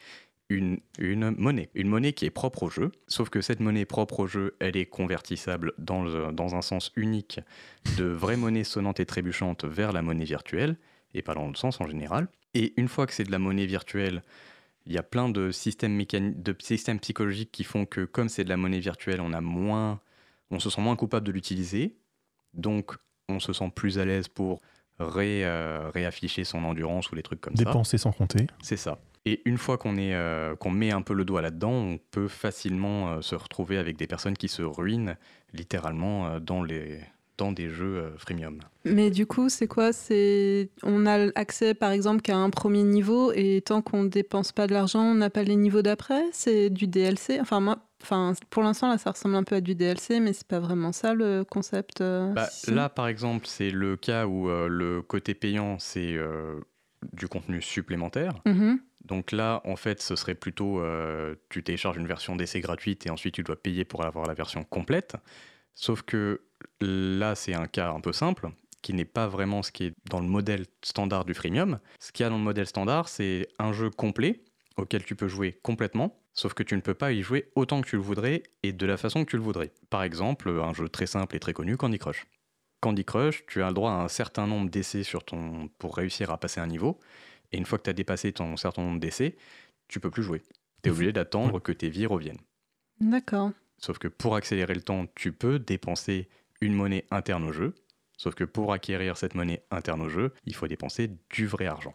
[0.49, 4.27] une, monnaie, une monnaie qui est propre au jeu, sauf que cette monnaie propre au
[4.27, 7.41] jeu, elle est convertissable dans, dans un sens unique
[7.97, 10.77] de vraie monnaie sonnante et trébuchante vers la monnaie virtuelle,
[11.13, 12.27] et pas dans le sens en général.
[12.53, 14.21] Et une fois que c'est de la monnaie virtuelle,
[14.85, 18.49] il y a plein de systèmes, de systèmes psychologiques qui font que comme c'est de
[18.49, 19.99] la monnaie virtuelle, on, a moins,
[20.51, 21.95] on se sent moins coupable de l'utiliser.
[22.53, 22.95] Donc
[23.29, 24.61] on se sent plus à l'aise pour
[24.99, 27.63] euh, réafficher son endurance ou les trucs comme ça.
[27.63, 28.47] Dépenser sans compter.
[28.61, 28.99] C'est ça.
[29.25, 33.09] Et une fois qu'on euh, qu'on met un peu le doigt là-dedans, on peut facilement
[33.09, 35.15] euh, se retrouver avec des personnes qui se ruinent
[35.53, 36.99] littéralement dans les,
[37.37, 38.59] dans des jeux euh, freemium.
[38.85, 39.93] Mais du coup, c'est quoi?
[39.93, 44.51] C'est on a accès par exemple qu'à un premier niveau et tant qu'on ne dépense
[44.51, 46.23] pas de l'argent, on n'a pas les niveaux d'après?
[46.31, 47.39] C'est du DLC.
[47.39, 50.47] Enfin moi, enfin pour l'instant là, ça ressemble un peu à du DLC, mais c'est
[50.47, 52.01] pas vraiment ça le concept.
[52.01, 56.17] Euh, bah, là, par exemple, c'est le cas où euh, le côté payant, c'est
[57.13, 58.33] du contenu supplémentaire.
[58.45, 58.77] Mm-hmm.
[59.05, 60.81] Donc là, en fait, ce serait plutôt,
[61.49, 64.63] tu télécharges une version d'essai gratuite et ensuite tu dois payer pour avoir la version
[64.63, 65.15] complète.
[65.75, 66.41] Sauf que
[66.81, 68.49] là, c'est un cas un peu simple,
[68.81, 71.79] qui n'est pas vraiment ce qui est dans le modèle standard du freemium.
[71.99, 74.43] Ce qu'il y a dans le modèle standard, c'est un jeu complet
[74.77, 77.87] auquel tu peux jouer complètement, sauf que tu ne peux pas y jouer autant que
[77.87, 79.71] tu le voudrais et de la façon que tu le voudrais.
[79.89, 82.25] Par exemple, un jeu très simple et très connu, Candy Crush.
[82.81, 86.31] Candy Crush, tu as le droit à un certain nombre d'essais sur ton pour réussir
[86.31, 86.99] à passer un niveau,
[87.51, 89.37] et une fois que tu as dépassé ton certain nombre d'essais,
[89.87, 90.41] tu peux plus jouer.
[90.81, 92.41] Tu es obligé d'attendre que tes vies reviennent.
[92.99, 93.51] D'accord.
[93.77, 96.27] Sauf que pour accélérer le temps, tu peux dépenser
[96.63, 97.75] une monnaie interne au jeu.
[98.17, 101.93] Sauf que pour acquérir cette monnaie interne au jeu, il faut dépenser du vrai argent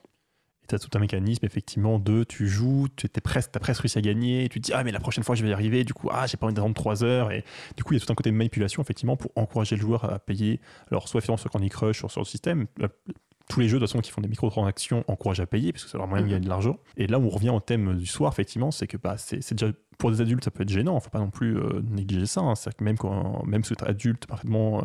[0.68, 3.98] tu as tout un mécanisme, effectivement, de tu joues, tu es presque, as presque réussi
[3.98, 5.82] à gagner, et tu te dis, ah, mais la prochaine fois, je vais y arriver,
[5.84, 7.44] du coup, ah, j'ai pas envie d'attendre 3 heures, et
[7.76, 10.04] du coup, il y a tout un côté de manipulation, effectivement, pour encourager le joueur
[10.04, 12.66] à payer, alors, soit sur Candy Crush, sur, sur le système,
[13.48, 15.90] tous les jeux de toute façon qui font des microtransactions encouragent à payer parce que
[15.90, 16.78] c'est leur moyen de gagner de l'argent.
[16.96, 20.12] Et là on revient au thème du soir, effectivement, c'est que bah, c'est déjà pour
[20.12, 20.92] des adultes, ça peut être gênant.
[20.92, 22.40] Il ne faut pas non plus euh, négliger ça.
[22.40, 22.54] Hein.
[22.54, 24.84] C'est-à-dire que même, quand, même si vous êtes adulte, parfaitement euh,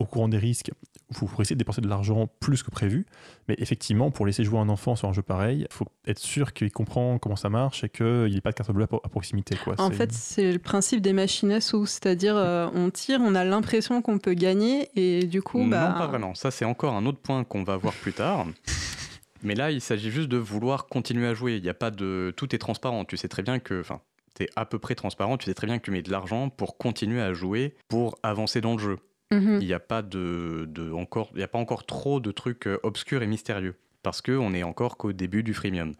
[0.00, 0.72] au courant des risques,
[1.10, 3.06] vous pourrez essayer de dépenser de l'argent plus que prévu.
[3.48, 6.52] Mais effectivement, pour laisser jouer un enfant sur un jeu pareil, il faut être sûr
[6.52, 9.56] qu'il comprend comment ça marche et qu'il n'y ait pas de carte bleue à, proximité.
[9.56, 9.74] Quoi.
[9.78, 11.86] En fait, c'est le principe des machines à sous.
[11.86, 15.66] C'est-à-dire, euh, on tire, on a l'impression qu'on peut gagner et du coup.
[15.66, 15.88] Bah...
[15.88, 16.34] Non, pas vraiment.
[16.34, 18.46] Ça, c'est encore un autre point qu'on va voir plus tard.
[19.42, 21.56] Mais là, il s'agit juste de vouloir continuer à jouer.
[21.56, 22.34] Il n'y a pas de.
[22.36, 23.04] Tout est transparent.
[23.04, 23.80] Tu sais très bien que.
[23.80, 24.00] Enfin,
[24.40, 25.38] es à peu près transparent.
[25.38, 28.60] Tu sais très bien que tu mets de l'argent pour continuer à jouer, pour avancer
[28.60, 28.98] dans le jeu.
[29.30, 29.58] Mhm.
[29.60, 32.66] Il n'y a pas de, de encore, il y a pas encore trop de trucs
[32.66, 35.94] euh, obscurs et mystérieux parce que on est encore qu'au début du freemium.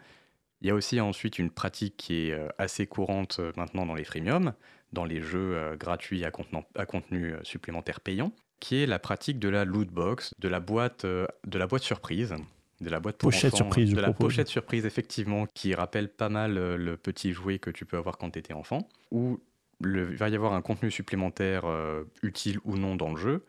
[0.60, 3.94] Il y a aussi ensuite une pratique qui est euh, assez courante euh, maintenant dans
[3.94, 4.54] les freemiums,
[4.92, 6.32] dans les jeux gratuits à,
[6.74, 11.04] à contenu supplémentaire payant, qui est la pratique de la loot box, de la boîte,
[11.04, 12.34] de la boîte surprise
[12.80, 16.96] de la boîte pochette surprise, de la pochette surprise effectivement, qui rappelle pas mal le
[16.96, 19.40] petit jouet que tu peux avoir quand tu étais enfant, où
[19.80, 23.44] il va y avoir un contenu supplémentaire euh, utile ou non dans le jeu,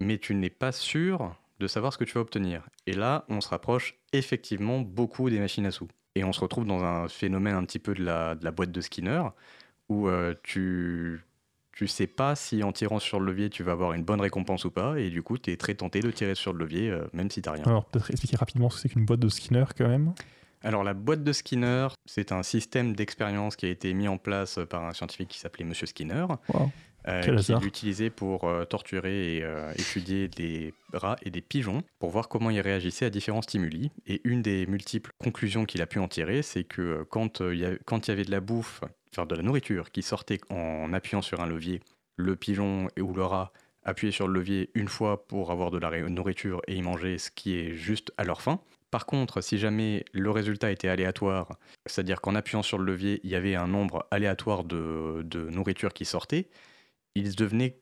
[0.00, 2.62] mais tu n'es pas sûr de savoir ce que tu vas obtenir.
[2.86, 5.88] Et là, on se rapproche effectivement beaucoup des machines à sous.
[6.14, 9.22] Et on se retrouve dans un phénomène un petit peu de la, boîte de Skinner,
[9.88, 11.24] où euh, tu
[11.72, 14.66] tu sais pas si en tirant sur le levier tu vas avoir une bonne récompense
[14.66, 17.06] ou pas, et du coup tu es très tenté de tirer sur le levier euh,
[17.14, 17.64] même si tu rien.
[17.64, 20.12] Alors peut-être expliquer rapidement ce que c'est qu'une boîte de Skinner quand même?
[20.62, 24.58] Alors la boîte de Skinner, c'est un système d'expérience qui a été mis en place
[24.68, 26.26] par un scientifique qui s'appelait Monsieur Skinner,
[27.08, 29.44] euh, qui l'utilisait pour euh, torturer et
[29.76, 33.90] étudier des rats et des pigeons pour voir comment ils réagissaient à différents stimuli.
[34.06, 37.64] Et une des multiples conclusions qu'il a pu en tirer, c'est que quand il y,
[38.10, 41.80] avait de la bouffe faire de la nourriture qui sortait en appuyant sur un levier,
[42.16, 43.52] le pigeon ou le rat
[43.84, 47.30] appuyaient sur le levier une fois pour avoir de la nourriture et y manger, ce
[47.30, 48.60] qui est juste à leur faim.
[48.92, 53.30] Par contre, si jamais le résultat était aléatoire, c'est-à-dire qu'en appuyant sur le levier, il
[53.30, 56.50] y avait un nombre aléatoire de, nourriture qui sortait,
[57.14, 57.80] ils devenaient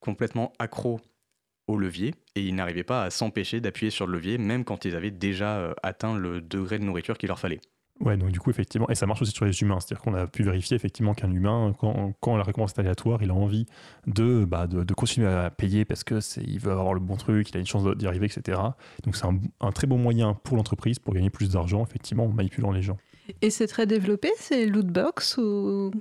[0.00, 1.00] complètement accros
[1.66, 4.94] au levier et ils n'arrivaient pas à s'empêcher d'appuyer sur le levier même quand ils
[4.94, 7.62] avaient déjà euh, atteint le degré de nourriture qu'il leur fallait.
[8.00, 10.26] Ouais, donc du coup, effectivement, et ça marche aussi sur les humains, c'est-à-dire qu'on a
[10.26, 13.66] pu vérifier effectivement qu'un humain, quand, quand, la récompense est aléatoire, il a envie
[14.06, 17.60] de, bah, de, continuer à payer parce qu'il veut avoir le bon truc, il a
[17.60, 18.60] une chance d'y arriver, etc.
[19.04, 22.72] Donc c'est un, très bon moyen pour l'entreprise pour gagner plus d'argent, effectivement, en manipulant
[22.72, 22.98] les gens.
[23.42, 25.92] Et c'est très développé, ces lootbox ou?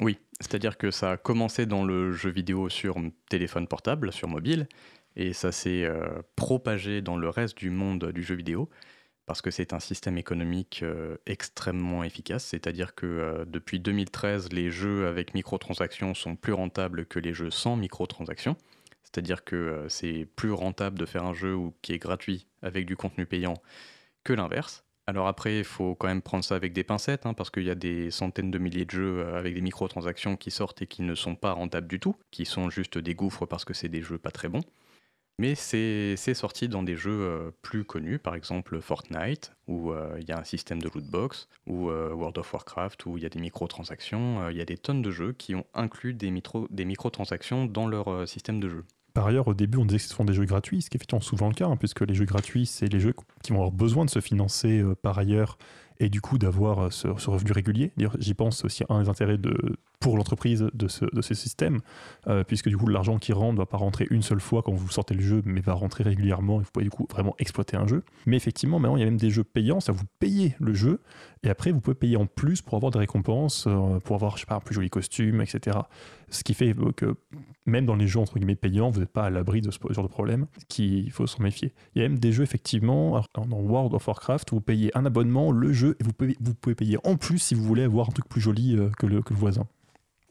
[0.00, 2.96] Oui, c'est-à-dire que ça a commencé dans le jeu vidéo sur
[3.28, 4.68] téléphone portable, sur mobile,
[5.16, 8.68] et ça s'est euh, propagé dans le reste du monde du jeu vidéo
[9.30, 14.72] parce que c'est un système économique euh, extrêmement efficace, c'est-à-dire que euh, depuis 2013, les
[14.72, 18.56] jeux avec microtransactions sont plus rentables que les jeux sans microtransactions,
[19.04, 22.96] c'est-à-dire que euh, c'est plus rentable de faire un jeu qui est gratuit avec du
[22.96, 23.54] contenu payant
[24.24, 24.82] que l'inverse.
[25.06, 27.70] Alors après, il faut quand même prendre ça avec des pincettes, hein, parce qu'il y
[27.70, 31.14] a des centaines de milliers de jeux avec des microtransactions qui sortent et qui ne
[31.14, 34.18] sont pas rentables du tout, qui sont juste des gouffres parce que c'est des jeux
[34.18, 34.64] pas très bons.
[35.40, 40.28] Mais c'est sorti dans des jeux euh, plus connus, par exemple Fortnite, où euh, il
[40.28, 43.30] y a un système de lootbox, ou euh, World of Warcraft, où il y a
[43.30, 44.50] des microtransactions.
[44.50, 48.60] Il y a des tonnes de jeux qui ont inclus des, microtransactions dans leur système
[48.60, 48.84] de jeu.
[49.14, 51.20] Par ailleurs, au début, on disait que ce sont des jeux gratuits, ce qui est
[51.22, 54.04] souvent le cas, hein, puisque les jeux gratuits, c'est les jeux qui vont avoir besoin
[54.04, 55.56] de se financer par ailleurs
[56.00, 57.92] et du coup d'avoir ce, ce, revenu régulier.
[58.18, 61.80] J'y pense aussi un des intérêts de pour l'entreprise de ce, systèmes,
[62.26, 64.72] euh, puisque du coup l'argent qui rentre ne va pas rentrer une seule fois quand
[64.72, 67.76] vous sortez le jeu, mais va rentrer régulièrement et vous pouvez du coup vraiment exploiter
[67.76, 68.02] un jeu.
[68.24, 71.00] Mais effectivement, maintenant il y a même des jeux payants, ça vous payez le jeu,
[71.42, 74.40] et après vous pouvez payer en plus pour avoir des récompenses, euh, pour avoir je
[74.40, 75.76] sais pas, un plus joli costume, etc.
[76.30, 77.14] Ce qui fait que
[77.66, 80.04] même dans les jeux entre guillemets payants, vous n'êtes pas à l'abri de ce genre
[80.04, 81.72] de problème, qu'il faut s'en méfier.
[81.94, 85.52] Il y a même des jeux effectivement, dans World of Warcraft, vous payez un abonnement,
[85.52, 88.40] le jeu, et vous pouvez, payer en plus si vous voulez avoir un truc plus
[88.40, 89.66] joli euh, que le, que le voisin.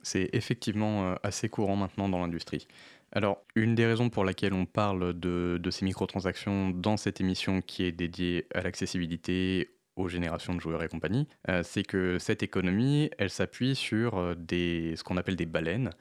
[0.02, 2.68] C'est effectivement euh, assez courant maintenant dans l'industrie.
[3.12, 7.84] Alors, une des raisons pour laquelle on parle de, ces microtransactions dans cette émission qui
[7.84, 13.10] est dédiée à l'accessibilité aux générations de joueurs et compagnie, euh, c'est que cette économie,
[13.18, 15.92] elle s'appuie sur euh, des, ce qu'on appelle des baleines,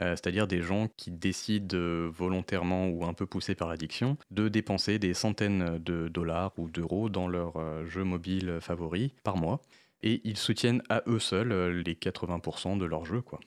[0.00, 1.76] c'est-à-dire des gens qui décident
[2.10, 7.08] volontairement ou un peu poussés par l'addiction de dépenser des centaines de dollars ou d'euros
[7.08, 9.60] dans leur jeu mobile favori par mois
[10.02, 13.22] et ils soutiennent à eux seuls les 80% de leurs jeux.
[13.22, 13.40] Quoi.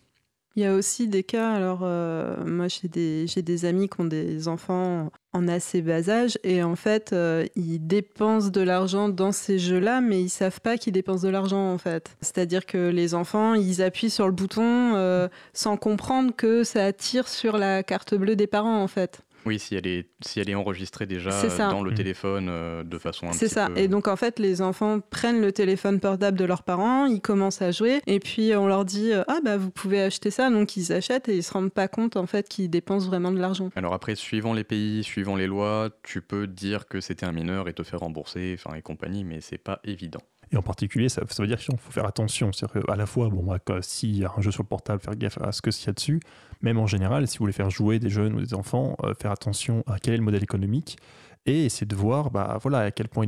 [0.58, 4.02] Il y a aussi des cas, alors euh, moi j'ai des, j'ai des amis qui
[4.02, 9.08] ont des enfants en assez bas âge et en fait euh, ils dépensent de l'argent
[9.08, 12.18] dans ces jeux-là mais ils savent pas qu'ils dépensent de l'argent en fait.
[12.20, 17.30] C'est-à-dire que les enfants ils appuient sur le bouton euh, sans comprendre que ça attire
[17.30, 19.22] sur la carte bleue des parents en fait.
[19.46, 21.96] Oui, si elle est, si elle est enregistrée déjà dans le mmh.
[21.96, 23.70] téléphone euh, de façon un C'est ça.
[23.76, 27.62] Et donc, en fait, les enfants prennent le téléphone portable de leurs parents, ils commencent
[27.62, 30.50] à jouer, et puis on leur dit Ah, bah, vous pouvez acheter ça.
[30.50, 33.40] Donc, ils achètent et ils se rendent pas compte, en fait, qu'ils dépensent vraiment de
[33.40, 33.70] l'argent.
[33.76, 37.68] Alors, après, suivant les pays, suivant les lois, tu peux dire que c'était un mineur
[37.68, 40.22] et te faire rembourser, enfin, et compagnie, mais c'est pas évident.
[40.52, 42.52] Et en particulier, ça, veut dire qu'il faut faire attention.
[42.52, 45.16] C'est-à-dire qu'à la fois, bon, bah, s'il y a un jeu sur le portable, faire
[45.16, 46.20] gaffe à ce qu'il y a dessus.
[46.62, 49.32] Même en général, si vous voulez faire jouer des jeunes ou des enfants, euh, faire
[49.32, 50.98] attention à quel est le modèle économique
[51.46, 53.26] et essayer de voir bah, voilà, à quel point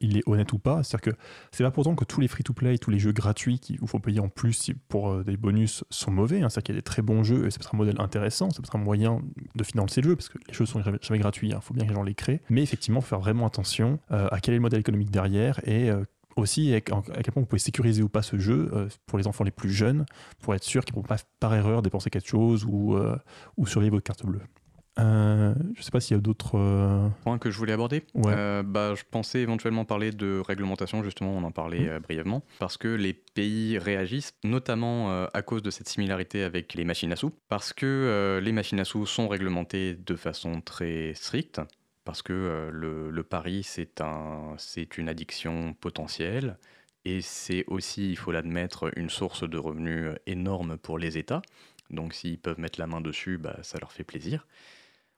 [0.00, 0.82] il est honnête ou pas.
[0.82, 1.18] C'est-à-dire que
[1.52, 4.28] c'est pas pourtant que tous les free-to-play, tous les jeux gratuits qu'il faut payer en
[4.28, 6.42] plus pour euh, des bonus sont mauvais.
[6.42, 6.48] Hein.
[6.48, 8.50] C'est-à-dire qu'il y a des très bons jeux et ça peut être un modèle intéressant,
[8.50, 9.22] ça peut être un moyen
[9.54, 11.60] de financer le jeu parce que les jeux sont jamais gratuits, il hein.
[11.60, 12.40] faut bien que les gens les créent.
[12.50, 15.90] Mais effectivement, faut faire vraiment attention euh, à quel est le modèle économique derrière et
[16.36, 19.44] aussi à quel point vous pouvez sécuriser ou pas ce jeu euh, pour les enfants
[19.44, 20.06] les plus jeunes,
[20.40, 23.16] pour être sûr qu'ils ne vont pas par erreur dépenser quelque chose ou, euh,
[23.56, 24.40] ou surveiller votre carte bleue.
[24.98, 28.02] Euh, je ne sais pas s'il y a d'autres points que je voulais aborder.
[28.14, 31.98] bah, je pensais éventuellement parler de réglementation, justement, on en parlait mmh.
[32.00, 37.12] brièvement, parce que les pays réagissent, notamment à cause de cette similarité avec les machines
[37.12, 41.60] à sous, parce que les machines à sous sont réglementées de façon très stricte
[42.06, 44.56] parce que le, le, pari, c'est un,
[44.96, 46.56] une addiction potentielle
[47.04, 51.42] et c'est aussi, il faut l'admettre, une source de revenus énorme pour les États.
[51.90, 54.46] Donc s'ils peuvent mettre la main dessus, bah, ça leur fait plaisir.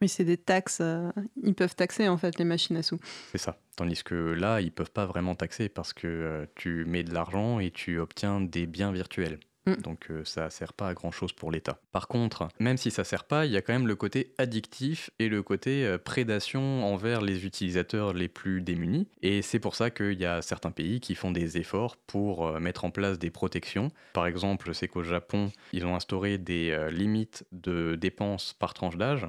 [0.03, 0.81] Oui, c'est des taxes.
[0.83, 1.11] Euh,
[1.43, 3.01] ils peuvent taxer en fait les machines à sous.
[3.33, 3.59] C'est ça.
[3.75, 7.59] Tandis que là, ils peuvent pas vraiment taxer parce que euh, tu mets de l'argent
[7.59, 9.41] et tu obtiens des biens virtuels.
[9.67, 9.75] Mm.
[9.83, 11.81] Donc euh, ça sert pas à grand chose pour l'État.
[11.93, 15.11] Par contre, même si ça sert pas, il y a quand même le côté addictif
[15.19, 19.09] et le côté euh, prédation envers les utilisateurs les plus démunis.
[19.23, 22.61] Et c'est pour ça qu'il y a certains pays qui font des efforts pour euh,
[22.61, 23.91] mettre en place des protections.
[24.13, 29.27] Par exemple, c'est qu'au Japon, ils ont instauré des limites de dépenses par tranche d'âge.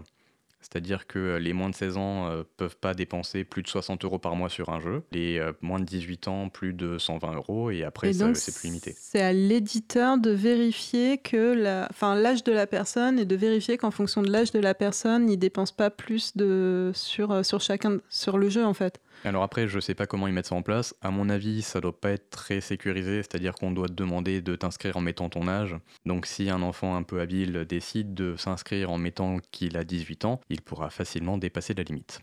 [0.62, 3.68] C'est-à-dire que euh, les moins de 16 ans ne euh, peuvent pas dépenser plus de
[3.68, 6.98] 60 euros par mois sur un jeu, les euh, moins de 18 ans plus de
[6.98, 8.94] 120 euros et après c'est plus limité.
[8.98, 14.22] C'est à l'éditeur de vérifier que l'âge de la personne et de vérifier qu'en fonction
[14.22, 18.50] de l'âge de la personne, il dépense pas plus de sur sur chacun sur le
[18.50, 19.00] jeu en fait.
[19.26, 20.96] Alors après, je ne sais pas comment ils mettent ça en place.
[21.02, 24.56] À mon avis, ça doit pas être très sécurisé, c'est-à-dire qu'on doit te demander de
[24.56, 25.76] t'inscrire en mettant ton âge.
[26.06, 30.26] Donc si un enfant un peu habile décide de s'inscrire en mettant qu'il a 18
[30.26, 32.22] ans, il pourra facilement dépasser la limite.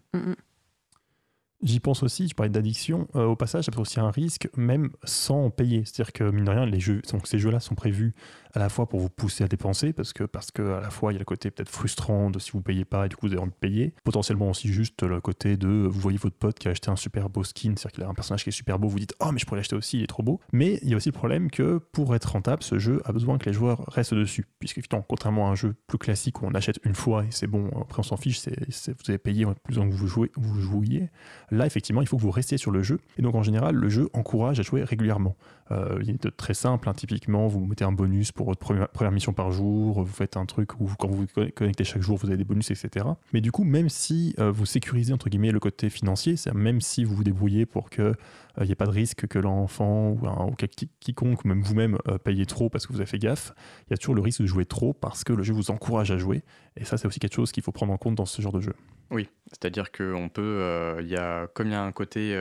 [1.63, 3.09] J'y pense aussi, je parlais d'addiction.
[3.17, 5.85] Euh, au passage, ça peut aussi un risque, même sans payer.
[5.87, 8.15] C'est-à-dire que, mine de rien, les jeux, donc ces jeux-là sont prévus
[8.57, 11.13] à la fois pour vous pousser à dépenser, parce que, parce que à la fois,
[11.13, 13.27] il y a le côté peut-être frustrant de si vous payez pas et du coup,
[13.27, 13.93] vous avez envie de payer.
[14.03, 17.29] Potentiellement aussi juste le côté de vous voyez votre pote qui a acheté un super
[17.29, 19.39] beau skin, c'est-à-dire qu'il a un personnage qui est super beau, vous dites Oh, mais
[19.39, 20.41] je pourrais l'acheter aussi, il est trop beau.
[20.55, 23.37] Mais il y a aussi le problème que pour être rentable, ce jeu a besoin
[23.37, 24.47] que les joueurs restent dessus.
[24.59, 27.69] Puisque, contrairement à un jeu plus classique où on achète une fois et c'est bon,
[27.83, 31.11] après on s'en fiche, c'est, vous avez payé plus que vous, jouez, vous jouiez.
[31.51, 33.01] Là, effectivement, il faut que vous restiez sur le jeu.
[33.19, 35.37] Et donc, en général, le jeu encourage à jouer régulièrement.
[35.73, 36.95] Euh, il est très simple, hein.
[36.95, 40.81] typiquement, vous mettez un bonus pour votre première, mission par jour, vous faites un truc
[40.81, 43.07] où quand vous vous connectez chaque jour, vous avez des bonus, etc.
[43.33, 46.81] Mais du coup, même si euh, vous sécurisez, entre guillemets, le côté financier, c'est même
[46.81, 48.15] si vous vous débrouillez pour n'y euh,
[48.61, 50.55] ait pas de risque que l'enfant ou, un, ou
[51.01, 53.53] quiconque, même vous-même, payez trop parce que vous avez fait gaffe,
[53.89, 56.11] il y a toujours le risque de jouer trop parce que le jeu vous encourage
[56.11, 56.43] à jouer.
[56.77, 58.61] Et ça, c'est aussi quelque chose qu'il faut prendre en compte dans ce genre de
[58.61, 58.75] jeu.
[59.11, 62.37] Oui, c'est-à-dire qu'on peut, il y a, comme il y a un côté,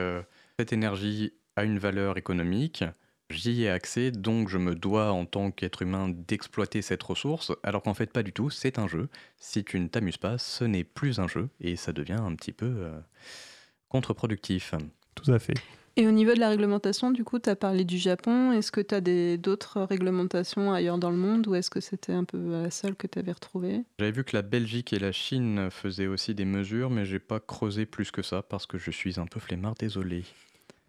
[0.60, 2.84] cette énergie a une valeur économique,
[3.36, 7.84] j'y ai accès, donc je me dois en tant qu'être humain d'exploiter cette ressource, alors
[7.84, 9.10] qu'en fait pas du tout, c'est un jeu.
[9.38, 12.54] Si tu ne t'amuses pas, ce n'est plus un jeu, et ça devient un petit
[12.54, 13.00] peu euh,
[13.90, 14.74] contre-productif.
[15.14, 15.56] Tout à fait.
[15.98, 18.52] Et au niveau de la réglementation, du coup, tu as parlé du Japon.
[18.52, 22.26] Est-ce que tu as d'autres réglementations ailleurs dans le monde ou est-ce que c'était un
[22.26, 23.86] peu la seule que tu avais retrouvée?
[24.00, 27.40] J'avais vu que la Belgique et la Chine faisaient aussi des mesures, mais j'ai pas
[27.40, 30.26] creusé plus que ça parce que je suis un peu flemmard, désolé.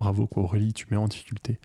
[0.01, 1.61] Bravo, Aurélie, tu mets en difficulté.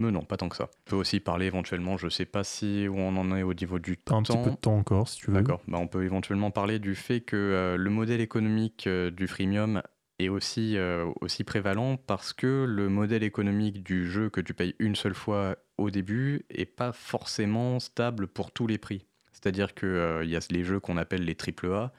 [0.00, 0.68] Mais non, pas tant que ça.
[0.86, 3.78] On peut aussi parler éventuellement, je sais pas si où on en est au niveau
[3.78, 4.18] du temps.
[4.18, 5.36] Un petit peu de temps encore, si tu veux.
[5.36, 5.60] D'accord.
[5.68, 9.82] Bah, on peut éventuellement parler du fait que euh, le modèle économique euh, du freemium
[10.18, 14.74] est aussi, euh, aussi prévalent parce que le modèle économique du jeu que tu payes
[14.80, 19.06] une seule fois au début est pas forcément stable pour tous les prix.
[19.32, 21.92] C'est-à-dire qu'il il y a les jeux qu'on appelle les AAA,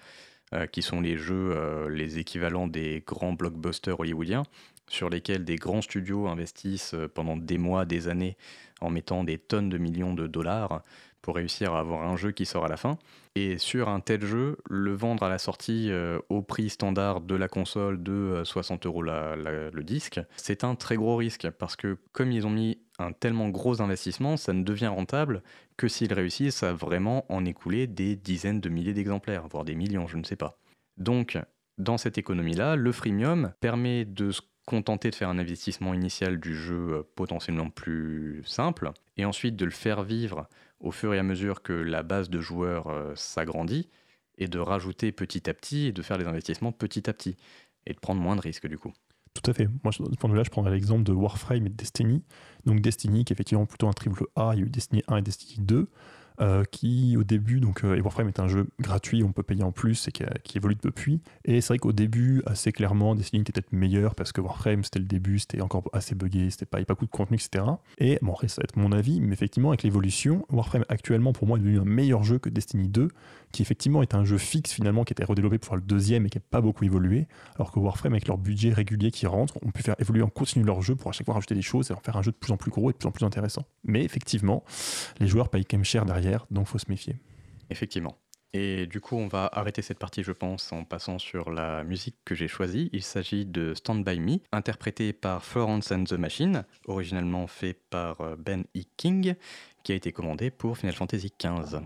[0.71, 4.43] qui sont les jeux, les équivalents des grands blockbusters hollywoodiens,
[4.89, 8.37] sur lesquels des grands studios investissent pendant des mois, des années,
[8.81, 10.83] en mettant des tonnes de millions de dollars
[11.25, 12.99] pour réussir à avoir un jeu qui sort à la fin.
[13.33, 17.33] Et sur un tel jeu, le vendre à la sortie euh, au prix standard de
[17.33, 21.97] la console de 60 euh, euros le disque, c'est un très gros risque parce que
[22.11, 25.41] comme ils ont mis un tellement gros investissement, ça ne devient rentable
[25.77, 30.05] que s'ils réussissent à vraiment en écouler des dizaines de milliers d'exemplaires, voire des millions,
[30.05, 30.59] je ne sais pas.
[30.97, 31.39] Donc,
[31.79, 36.55] dans cette économie-là, le freemium permet de se contenter de faire un investissement initial du
[36.55, 40.47] jeu euh, potentiellement plus simple, et ensuite de le faire vivre
[40.79, 43.89] au fur et à mesure que la base de joueurs euh, s'agrandit,
[44.37, 47.37] et de rajouter petit à petit et de faire les investissements petit à petit,
[47.85, 48.93] et de prendre moins de risques du coup.
[49.33, 49.67] Tout à fait.
[49.83, 52.23] Moi, de ce point de vue-là, je prendrais l'exemple de Warframe et de Destiny.
[52.65, 55.17] Donc Destiny, qui est effectivement plutôt un triple A, il y a eu Destiny 1
[55.17, 55.87] et Destiny 2.
[56.41, 59.71] Euh, qui au début, donc euh, Warframe est un jeu gratuit, on peut payer en
[59.71, 61.21] plus et qui, évolue depuis.
[61.45, 64.99] Et c'est vrai qu'au début, assez clairement, Destiny était peut-être meilleur parce que Warframe c'était
[64.99, 67.37] le début, c'était encore assez buggé, c'était pas, il n'y a pas beaucoup de contenu,
[67.37, 67.63] etc.
[67.99, 71.47] Et bon, après, ça va être mon avis, mais effectivement, avec l'évolution, Warframe actuellement pour
[71.47, 73.07] moi est devenu un meilleur jeu que Destiny 2,
[73.55, 76.37] qui effectivement est un jeu fixe finalement qui été redéveloppé pour le deuxième et qui
[76.37, 79.81] n'a pas beaucoup évolué, alors que Warframe, avec leur budget régulier qui rentre, on peut
[79.81, 82.01] faire évoluer en continu leur jeu pour à chaque fois rajouter des choses et en
[82.01, 83.63] faire un jeu de plus en plus gros et de plus en plus intéressant.
[83.85, 84.65] Mais effectivement,
[85.21, 87.15] les joueurs payent quand même cher derrière, donc faut se méfier.
[87.69, 88.17] Effectivement.
[88.51, 92.17] Et du coup, on va arrêter cette partie, je pense, en passant sur la musique
[92.25, 92.89] que j'ai choisie.
[92.91, 98.19] Il s'agit de Stand By Me, interprété par Florence and the Machine, originellement fait par
[98.19, 98.81] euh, Ben E.
[98.97, 99.35] King,
[99.83, 101.79] qui a été commandé pour Final Fantasy XV.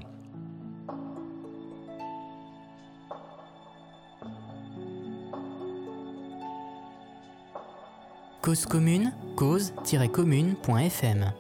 [8.41, 11.33] Cause commune, cause-commune.fm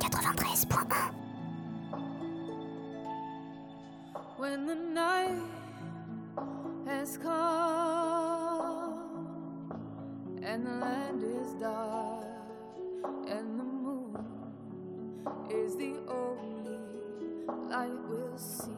[0.00, 1.14] 93.1
[4.36, 5.40] when the night
[6.84, 7.30] has come
[10.42, 12.26] and the land is dark
[13.28, 14.16] and the moon
[15.48, 16.78] is the only
[17.68, 18.72] light we'll see.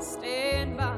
[0.00, 0.95] stand by.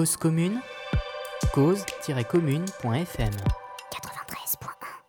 [0.00, 0.60] Cause commune,
[1.52, 3.30] cause-commune.fm.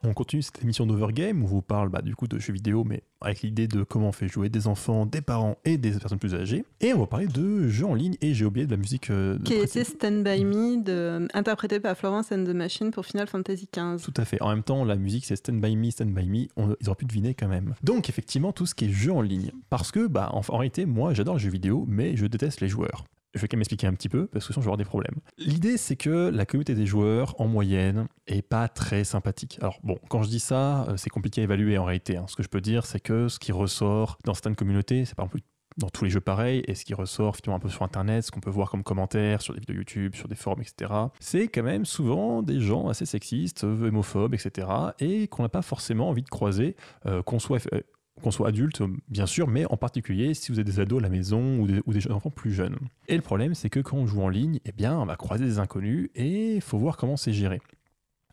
[0.03, 2.83] On continue cette émission d'Overgame où on vous parle bah, du coup de jeux vidéo,
[2.83, 6.19] mais avec l'idée de comment on fait jouer des enfants, des parents et des personnes
[6.19, 6.65] plus âgées.
[6.81, 9.09] Et on va parler de jeux en ligne et j'ai oublié de la musique.
[9.11, 9.85] euh, de Qui était.
[9.85, 14.03] Stand By Me, de, interprété par Florence and the Machine pour Final Fantasy XV.
[14.03, 14.41] Tout à fait.
[14.41, 16.47] En même temps, la musique, c'est Stand By Me, Stand By Me.
[16.57, 17.75] On- ils auraient pu deviner quand même.
[17.81, 19.51] Donc, effectivement, tout ce qui est jeu en ligne.
[19.69, 22.67] Parce que, bah, en, en réalité, moi, j'adore les jeux vidéo, mais je déteste les
[22.67, 23.05] joueurs.
[23.33, 24.85] Je vais quand même expliquer un petit peu, parce que sinon je vais avoir des
[24.85, 25.15] problèmes.
[25.37, 29.57] L'idée, c'est que la communauté des joueurs, en moyenne, est pas très sympathique.
[29.61, 32.17] Alors, bon, quand je dis ça, euh, c'est compliqué à évaluer en réalité.
[32.17, 32.25] hein.
[32.27, 35.25] Ce que je peux dire, c'est que ce qui ressort dans certaines communautés, c'est par
[35.25, 35.43] exemple
[35.77, 38.31] dans tous les jeux pareils, et ce qui ressort finalement un peu sur Internet, ce
[38.31, 41.63] qu'on peut voir comme commentaires sur des vidéos YouTube, sur des forums, etc., c'est quand
[41.63, 44.67] même souvent des gens assez sexistes, euh, hémophobes, etc.,
[44.99, 46.75] et qu'on n'a pas forcément envie de croiser,
[47.05, 47.79] euh, qu'on soit, euh,
[48.21, 51.09] qu'on soit adulte, bien sûr, mais en particulier si vous avez des ados à la
[51.09, 52.77] maison ou des, enfants plus jeunes.
[53.07, 55.45] Et le problème, c'est que quand on joue en ligne, eh bien, on va croiser
[55.45, 57.61] des inconnus, et il faut voir comment c'est géré.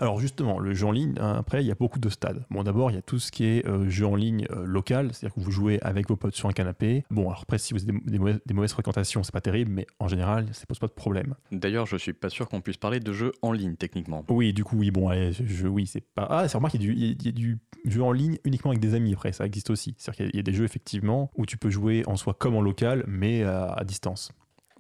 [0.01, 2.45] Alors justement, le jeu en ligne, hein, après, il y a beaucoup de stades.
[2.51, 5.11] Bon, d'abord, il y a tout ce qui est euh, jeu en ligne euh, local,
[5.13, 7.05] c'est-à-dire que vous jouez avec vos potes sur un canapé.
[7.11, 9.73] Bon, alors après, si vous avez des, des mauvaises, des mauvaises fréquentations, c'est pas terrible,
[9.73, 11.35] mais en général, ça pose pas de problème.
[11.51, 14.25] D'ailleurs, je suis pas sûr qu'on puisse parler de jeux en ligne techniquement.
[14.29, 16.27] Oui, du coup, oui, bon, allez, je, oui, c'est pas.
[16.31, 18.03] Ah, c'est remarque, il y, a du- il y a- il y a du jeu
[18.03, 19.95] en ligne uniquement avec des amis, après, ça existe aussi.
[19.99, 22.17] C'est-à-dire qu'il y a- il y, a des jeux, effectivement, où tu peux jouer en
[22.17, 24.31] soi comme en local, mais à, à distance.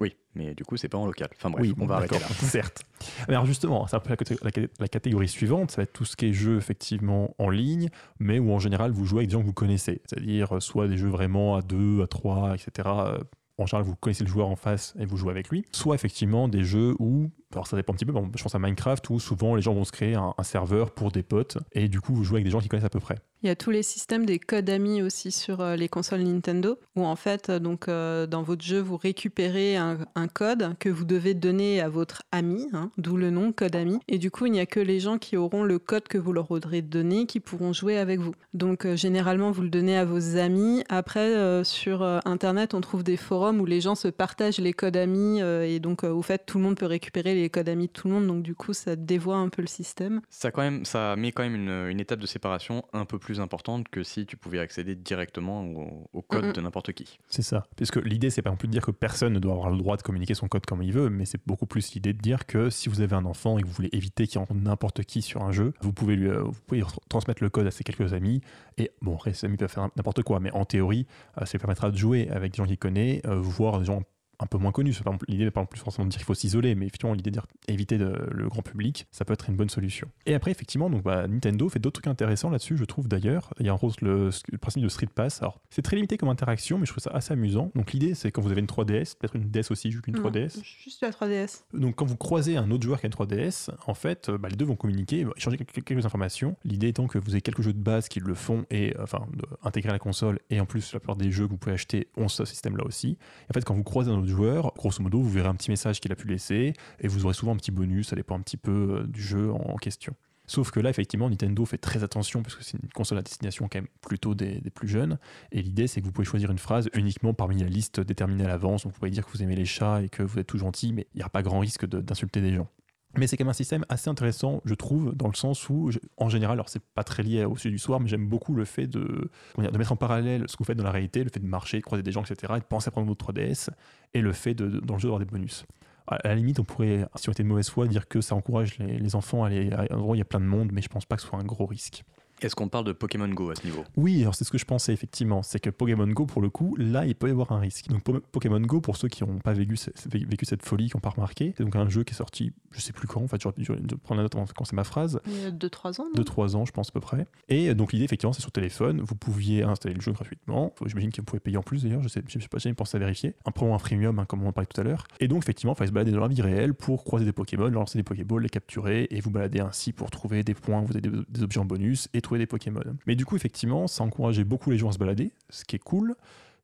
[0.00, 1.28] Oui, mais du coup, c'est pas en local.
[1.36, 2.26] Enfin bref, oui, on va arrêter là.
[2.38, 2.82] Certes.
[3.26, 5.92] Mais alors justement, c'est un peu la, la caté- la catégorie suivante, ça va être
[5.92, 7.88] tout ce qui est jeu effectivement en ligne,
[8.20, 10.00] mais où en général vous jouez avec des gens que vous connaissez.
[10.06, 12.88] C'est-à-dire euh, soit des jeux vraiment à 2, à 3, etc.
[12.88, 13.18] euh,
[13.58, 15.64] En général, vous connaissez le joueur en face et vous jouez avec lui.
[15.72, 19.08] Soit effectivement des jeux où, alors ça dépend un petit peu, je pense à Minecraft,
[19.08, 22.14] où souvent les gens vont se créer un, serveur pour des potes, et du coup
[22.14, 23.16] vous jouez avec des gens qui connaissent à peu près.
[23.42, 26.76] Il y a tous les systèmes des codes amis aussi sur euh, les consoles Nintendo,
[26.96, 29.96] où en fait, euh, donc euh, dans votre jeu, vous récupérez un,
[30.34, 34.00] code que vous devez donner à votre ami, hein, d'où le nom code ami.
[34.08, 36.32] Et du coup, il n'y a que les gens qui auront le code que vous
[36.32, 38.34] leur aurez donné qui pourront jouer avec vous.
[38.52, 40.82] Donc généralement, vous le donnez à vos amis.
[40.88, 45.40] Après, sur Internet, on trouve des forums où les gens se partagent les codes amis,
[45.40, 48.14] et donc au fait, tout le monde peut récupérer les codes amis de tout le
[48.14, 48.26] monde.
[48.26, 50.20] Donc du coup, ça dévoie un peu le système.
[50.30, 53.40] Ça, quand même, ça met quand même une, une étape de séparation un peu plus
[53.40, 57.18] importante que si tu pouvais accéder directement au, au code de n'importe qui.
[57.28, 57.66] C'est ça.
[57.76, 59.78] Parce que l'idée, c'est pas non plus de dire que personne ne doit avoir le
[59.78, 62.46] droit de communiquer son code comme il veut, mais c'est beaucoup plus l'idée de dire
[62.46, 65.22] que si vous avez un enfant et que vous voulez éviter qu'il rencontre n'importe qui
[65.22, 67.84] sur un jeu, vous pouvez lui, euh, vous pouvez tr- transmettre le code à ses
[67.84, 68.40] quelques amis.
[68.76, 71.06] Et bon, après, ces amis peuvent faire n'importe quoi, mais en théorie,
[71.40, 74.02] euh, ça lui permettra de jouer avec des gens qu'il connaît, euh, voire des gens
[74.40, 76.86] un peu moins plus- L'idée n'est pas plus forcément de dire qu'il faut s'isoler, mais
[76.86, 77.32] effectivement, l'idée
[77.66, 80.08] d'éviter le grand public, ça peut être une bonne solution.
[80.26, 83.52] Et après, effectivement, donc, bah, Nintendo fait d'autres trucs intéressants là-dessus, je trouve d'ailleurs.
[83.58, 85.40] Il y a en rose le, le principe de Street Pass.
[85.42, 87.70] Alors, c'est très limité comme interaction, mais je trouve ça assez amusant.
[87.74, 90.22] Donc, l'idée, c'est quand vous avez une 3DS, peut-être une DS aussi, juste une Non,
[90.30, 90.62] 3DS.
[90.62, 91.62] Juste la 3DS.
[91.74, 94.48] Donc, quand vous croisez un autre joueur qui a une 3DS, en fait, euh, bah,
[94.48, 96.56] les deux vont communiquer, échanger quelques, informations.
[96.64, 99.26] L'idée étant que vous avez quelques jeux de base qui le font et euh, enfin
[99.62, 100.38] intégrer à la console.
[100.50, 103.08] Et en plus, la plupart des jeux que vous pouvez acheter ont ce système-là aussi.
[103.10, 105.70] Et en fait, quand vous croisez un autre joueur, grosso modo, vous verrez un petit
[105.70, 108.08] message qu'il a pu laisser et vous aurez souvent un petit bonus.
[108.08, 110.14] Ça dépend un petit peu euh, du jeu en question.
[110.48, 113.68] Sauf que là, effectivement, Nintendo fait très attention parce que c'est une console à destination
[113.70, 115.18] quand même plutôt des, plus jeunes.
[115.52, 118.48] Et l'idée, c'est que vous pouvez choisir une phrase uniquement parmi la liste déterminée à
[118.48, 118.84] l'avance.
[118.84, 120.94] Donc, vous pouvez dire que vous aimez les chats et que vous êtes tout gentil,
[120.94, 122.68] mais il n'y a pas grand risque d'insulter des gens.
[123.16, 126.28] Mais c'est quand même un système assez intéressant, je trouve, dans le sens où, en
[126.28, 128.86] général, alors c'est pas très lié au sujet du soir, mais j'aime beaucoup le fait
[128.86, 131.46] de, de mettre en parallèle ce que vous faites dans la réalité, le fait de
[131.46, 133.70] marcher, de croiser des gens, etc., et de penser à prendre votre 3DS,
[134.12, 135.64] et le fait de, de- dans le jeu d'avoir des bonus.
[136.06, 138.78] À la limite, on pourrait, si on était de mauvaise foi, dire que ça encourage
[138.78, 140.70] les, les enfants à aller à un endroit où il y a plein de monde,
[140.72, 142.04] mais je pense pas que ce soit un gros risque.
[142.40, 143.84] Est-ce qu'on parle de Pokémon Go à ce niveau?
[143.96, 146.76] Oui, alors c'est ce que je pensais effectivement, c'est que Pokémon Go, pour le coup,
[146.76, 147.88] là, il peut y avoir un risque.
[147.88, 149.76] Donc Po- Pokémon Go, pour ceux qui n'ont pas vécu,
[150.06, 152.80] vécu cette folie, qui n'ont pas remarqué, c'est donc un jeu qui est sorti, je
[152.80, 155.20] sais plus quand, en fait, j'aurais dû prendre la note avant de commencer ma phrase,
[155.26, 156.06] Il y a 2-3 ans.
[156.14, 156.22] non?
[156.22, 157.26] 2-3 ans, je pense à peu près.
[157.48, 161.20] Et donc l'idée, effectivement, c'est sur téléphone, vous pouviez installer le jeu gratuitement, j'imagine que
[161.20, 163.00] vous pouvez payer en plus d'ailleurs, je sais, je sais pas, j'ai jamais pensé à
[163.00, 165.06] vérifier, un pro un freemium, hein, comme on en parlait tout à l'heure.
[165.20, 167.68] Et donc effectivement, il fallait se balader dans la vie réelle pour croiser des Pokémon,
[167.68, 171.00] lancer des Pokéballs, les capturer, et vous balader ainsi pour trouver des points, vous avez
[171.00, 172.82] des, des objets en bonus, et des Pokémon.
[173.06, 175.82] Mais du coup, effectivement, ça encourageait beaucoup les gens à se balader, ce qui est
[175.82, 176.14] cool.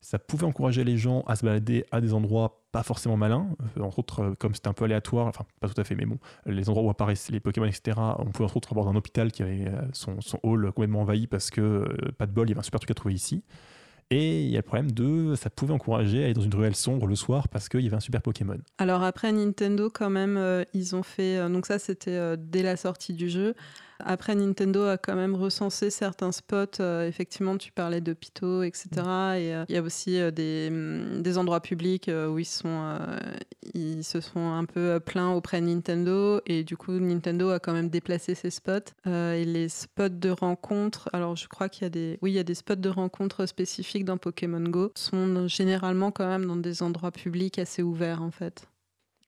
[0.01, 3.47] Ça pouvait encourager les gens à se balader à des endroits pas forcément malins,
[3.77, 6.05] Euh, entre autres, euh, comme c'était un peu aléatoire, enfin pas tout à fait, mais
[6.05, 7.97] bon, les endroits où apparaissent les Pokémon, etc.
[8.19, 11.49] On pouvait entre autres avoir un hôpital qui avait euh, son, hall complètement envahi parce
[11.49, 11.85] que,
[12.17, 13.43] pas de bol, il y avait un super truc à trouver ici.
[14.11, 16.75] Et il y a le problème de, ça pouvait encourager à aller dans une ruelle
[16.75, 18.59] sombre le soir parce qu'il y avait un super Pokémon.
[18.77, 23.29] Alors après Nintendo quand même, ils ont fait, donc ça c'était dès la sortie du
[23.29, 23.55] jeu,
[23.99, 26.79] Après, Nintendo a quand même recensé certains spots.
[26.79, 28.89] Euh, effectivement, tu parlais de Pito, etc.
[28.95, 32.97] Et euh, il y a aussi euh, des, mm, des, endroits publics où ils, sont,
[33.73, 36.41] ils se sont un peu plaints auprès de Nintendo.
[36.45, 38.93] Et du coup, Nintendo a quand même déplacé ces spots.
[39.05, 42.39] et les spots de rencontres, alors je crois qu'il y a des, oui, il y
[42.39, 46.83] a des spots de rencontres spécifiques dans Pokémon Go, sont généralement quand même dans des
[46.83, 48.67] endroits publics assez ouverts en fait.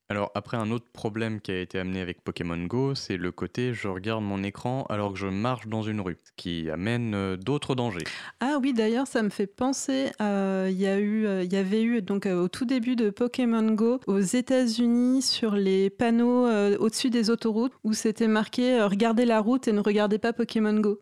[0.10, 3.74] Alors après un autre problème qui a été amené avec Pokémon Go, c'est le côté
[3.74, 7.76] je regarde mon écran alors que je marche dans une rue, qui amène euh, d'autres
[7.76, 8.06] dangers.
[8.40, 12.26] Ah oui, d'ailleurs ça me fait penser, euh, il y euh, y avait eu donc
[12.26, 16.48] au tout début de Pokémon Go aux États-Unis sur les panneaux
[16.78, 21.02] au-dessus des autoroutes où c'était marqué regardez la route et ne regardez pas Pokémon Go.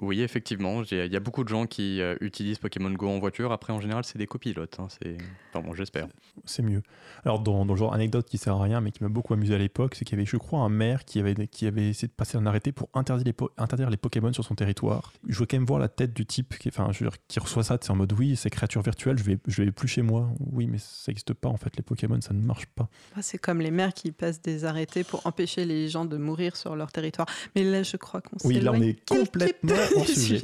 [0.00, 3.50] Oui, effectivement, il y a beaucoup de gens qui euh, utilisent Pokémon Go en voiture.
[3.50, 4.78] Après, en général, c'est des copilotes.
[4.78, 5.16] Hein, c'est...
[5.52, 6.06] Enfin, bon, j'espère.
[6.44, 6.82] C'est mieux.
[7.24, 9.54] Alors, dans, dans, le genre anecdote qui sert à rien, mais qui m'a beaucoup amusé
[9.54, 12.08] à l'époque, c'est qu'il y avait, je crois, un maire qui avait, qui avait essayé
[12.08, 15.12] de passer un arrêté pour interdire les, interdire les Pokémon sur son territoire.
[15.26, 17.78] Je veux quand même voir la tête du type qui, enfin, je qui reçoit ça,
[17.80, 20.28] c'est en mode oui, ces créatures virtuelles, je vais, je vais plus chez moi.
[20.52, 21.74] Oui, mais ça n'existe pas en fait.
[21.76, 22.88] Les Pokémon, ça ne marche pas.
[23.16, 26.56] Ah, c'est comme les maires qui passent des arrêtés pour empêcher les gens de mourir
[26.56, 27.26] sur leur territoire.
[27.54, 30.40] Mais là, je crois qu'on Oui, là, on est complètement hors sujet.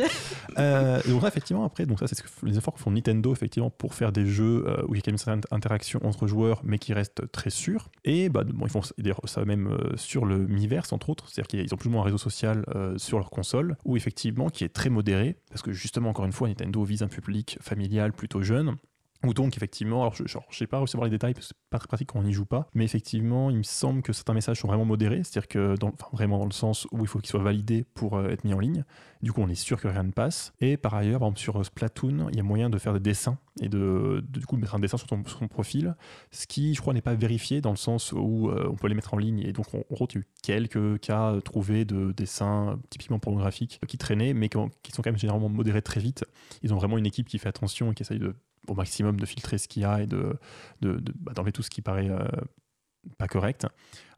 [0.59, 3.71] Euh, donc effectivement, après, donc ça, c'est ce que, les efforts que font Nintendo effectivement
[3.71, 6.27] pour faire des jeux euh, où il y a quand même une certaine interaction entre
[6.27, 7.91] joueurs, mais qui restent très sûrs.
[8.05, 8.83] Et bah, bon, ils font
[9.25, 12.05] ça même euh, sur le Miiverse, entre autres, c'est-à-dire qu'ils ont plus ou moins un
[12.05, 12.65] réseau social
[12.97, 16.49] sur leur console, où effectivement, qui est très modéré, parce que justement, encore une fois,
[16.49, 18.77] Nintendo vise un public familial plutôt jeune.
[19.25, 21.79] Ou donc, effectivement, alors je ne sais pas recevoir les détails parce que c'est pas
[21.79, 24.61] très pratique quand on n'y joue pas, mais effectivement, il me semble que certains messages
[24.61, 25.75] sont vraiment modérés, c'est-à-dire que
[26.13, 28.59] vraiment dans le sens où il faut qu'ils soient validés pour euh, être mis en
[28.59, 28.85] ligne.
[29.23, 30.53] Du coup, on est sûr que rien ne passe.
[30.61, 34.25] Et par ailleurs, sur Splatoon, il y a moyen de faire des dessins et de,
[34.29, 35.95] du coup, mettre un dessin sur ton, profil,
[36.33, 38.95] ce qui, je crois, n'est pas vérifié dans le sens où euh, on peut les
[38.95, 39.41] mettre en ligne.
[39.41, 44.49] Et donc, on, on eu quelques cas trouvés de dessins typiquement pornographiques qui traînaient, mais
[44.49, 46.25] qui sont quand même généralement modérés très vite.
[46.63, 48.35] Ils ont vraiment une équipe qui fait attention et qui essaye de
[48.69, 50.39] au maximum de filtrer ce qu'il y a et de,
[50.81, 52.25] de, bah, d'enlever tout ce qui paraît euh,
[53.19, 53.67] pas correct.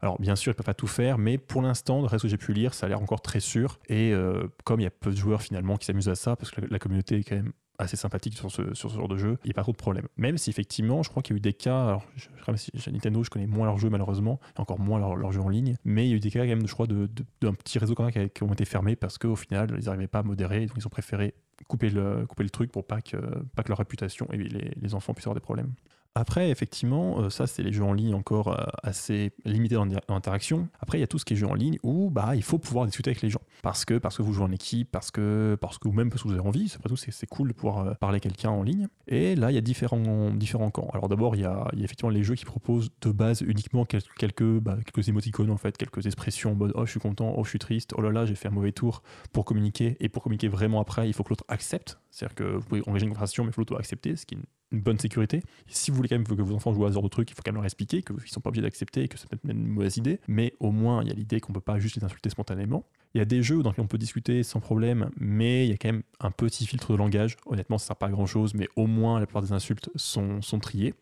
[0.01, 2.27] Alors bien sûr, ils ne peuvent pas tout faire, mais pour l'instant, le reste que
[2.27, 3.79] j'ai pu lire, ça a l'air encore très sûr.
[3.87, 6.51] Et euh, comme il y a peu de joueurs finalement qui s'amusent à ça, parce
[6.51, 9.47] que la, communauté est quand même assez sympathique sur ce, sur genre de jeu, il
[9.47, 10.07] n'y a pas trop de problème.
[10.17, 13.29] Même si effectivement, je crois qu'il y a eu des cas, alors je, Nintendo, je
[13.29, 16.13] connais moins leurs jeux malheureusement, encore moins leurs leur jeux en ligne, mais il y
[16.13, 18.53] a eu des cas quand même, je crois, d'un petit réseau quand même qui, ont
[18.53, 21.33] été fermés parce qu'au final, ils n'arrivaient pas à modérer, donc ils ont préféré
[21.67, 23.17] couper le, couper le truc pour pas que,
[23.55, 25.73] pas que leur réputation et les, les enfants puissent avoir des problèmes.
[26.17, 30.69] Après, effectivement, euh, ça, c'est les jeux en ligne encore euh, assez limités dans l'interaction.
[30.79, 32.57] Après, il y a tout ce qui est jeux en ligne où bah, il faut
[32.57, 33.41] pouvoir discuter avec les gens.
[33.61, 36.23] Parce que, parce que vous jouez en équipe, parce que, parce que, ou même parce
[36.23, 36.71] que vous avez envie.
[36.73, 38.87] Après tout, c'est cool de pouvoir euh, parler quelqu'un en ligne.
[39.09, 40.89] Et là, il y a différents, différents camps.
[40.93, 44.77] Alors d'abord, il y a, effectivement les jeux qui proposent de base uniquement quelques, bah,
[44.85, 47.59] quelques émoticônes, en fait, quelques expressions en mode Oh, je suis content, oh, je suis
[47.59, 49.03] triste, oh là là, j'ai fait un mauvais tour
[49.33, 49.97] pour communiquer.
[49.99, 51.99] Et pour communiquer vraiment après, il faut que l'autre accepte.
[52.09, 54.37] C'est-à-dire que vous pouvez engager une conversation, mais il faut l'autre accepter, ce qui
[54.75, 55.41] une bonne sécurité.
[55.67, 57.33] si vous voulez quand même que vos enfants jouent à ce genre de trucs, il
[57.33, 59.67] faut quand même leur expliquer qu'ils ne sont pas obligés d'accepter que c'est peut-être une
[59.67, 62.29] mauvaise idée, mais au moins il y a l'idée qu'on peut pas juste les insulter
[62.29, 62.85] spontanément.
[63.13, 65.73] Il y a des jeux dans lesquels on peut discuter sans problème, mais il y
[65.73, 67.37] a quand même un petit filtre de langage.
[67.45, 69.89] Honnêtement, ça ne sert pas à grand chose, mais au moins la plupart des insultes
[69.95, 70.93] sont, sont triées.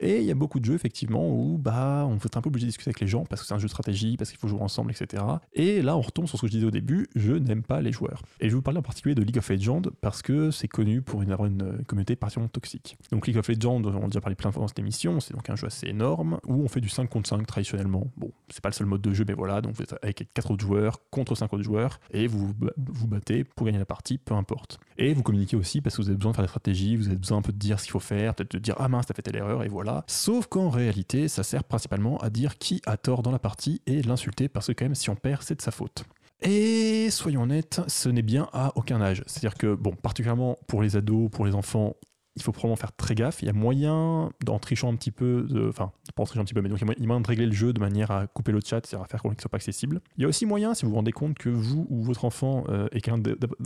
[0.00, 2.66] Et il y a beaucoup de jeux, effectivement, où bah, on fait un peu obligé
[2.66, 4.48] de discuter avec les gens parce que c'est un jeu de stratégie, parce qu'il faut
[4.48, 5.22] jouer ensemble, etc.
[5.54, 7.92] Et là, on retombe sur ce que je disais au début je n'aime pas les
[7.92, 8.22] joueurs.
[8.40, 11.02] Et je vais vous parler en particulier de League of Legends parce que c'est connu
[11.02, 12.96] pour une, une communauté particulièrement toxique.
[13.10, 15.34] Donc, League of Legends, on a déjà parlé plein de fois dans cette émission, c'est
[15.34, 18.10] donc un jeu assez énorme où on fait du 5 contre 5 traditionnellement.
[18.16, 20.50] Bon, c'est pas le seul mode de jeu, mais voilà, donc vous êtes avec 4
[20.52, 24.34] autres joueurs contre 5 autres joueurs et vous vous battez pour gagner la partie, peu
[24.34, 24.78] importe.
[24.96, 27.16] Et vous communiquez aussi parce que vous avez besoin de faire des stratégies, vous avez
[27.16, 29.14] besoin un peu de dire ce qu'il faut faire, peut-être de dire ah mince, t'as
[29.14, 29.87] fait telle erreur, et voilà.
[30.06, 34.02] Sauf qu'en réalité, ça sert principalement à dire qui a tort dans la partie et
[34.02, 36.04] l'insulter parce que quand même, si on perd, c'est de sa faute.
[36.40, 39.24] Et soyons honnêtes, ce n'est bien à aucun âge.
[39.26, 41.96] C'est-à-dire que, bon, particulièrement pour les ados, pour les enfants,
[42.36, 43.42] il faut probablement faire très gaffe.
[43.42, 46.54] Il y a moyen, d'en trichant un petit peu, enfin, pas en trichant un petit
[46.54, 48.52] peu, mais donc il y a moyen de régler le jeu de manière à couper
[48.52, 50.00] le chat, c'est-à-dire à faire qu'il ne soit pas accessible.
[50.16, 52.64] Il y a aussi moyen, si vous vous rendez compte que vous ou votre enfant
[52.68, 53.18] euh, est quelqu'un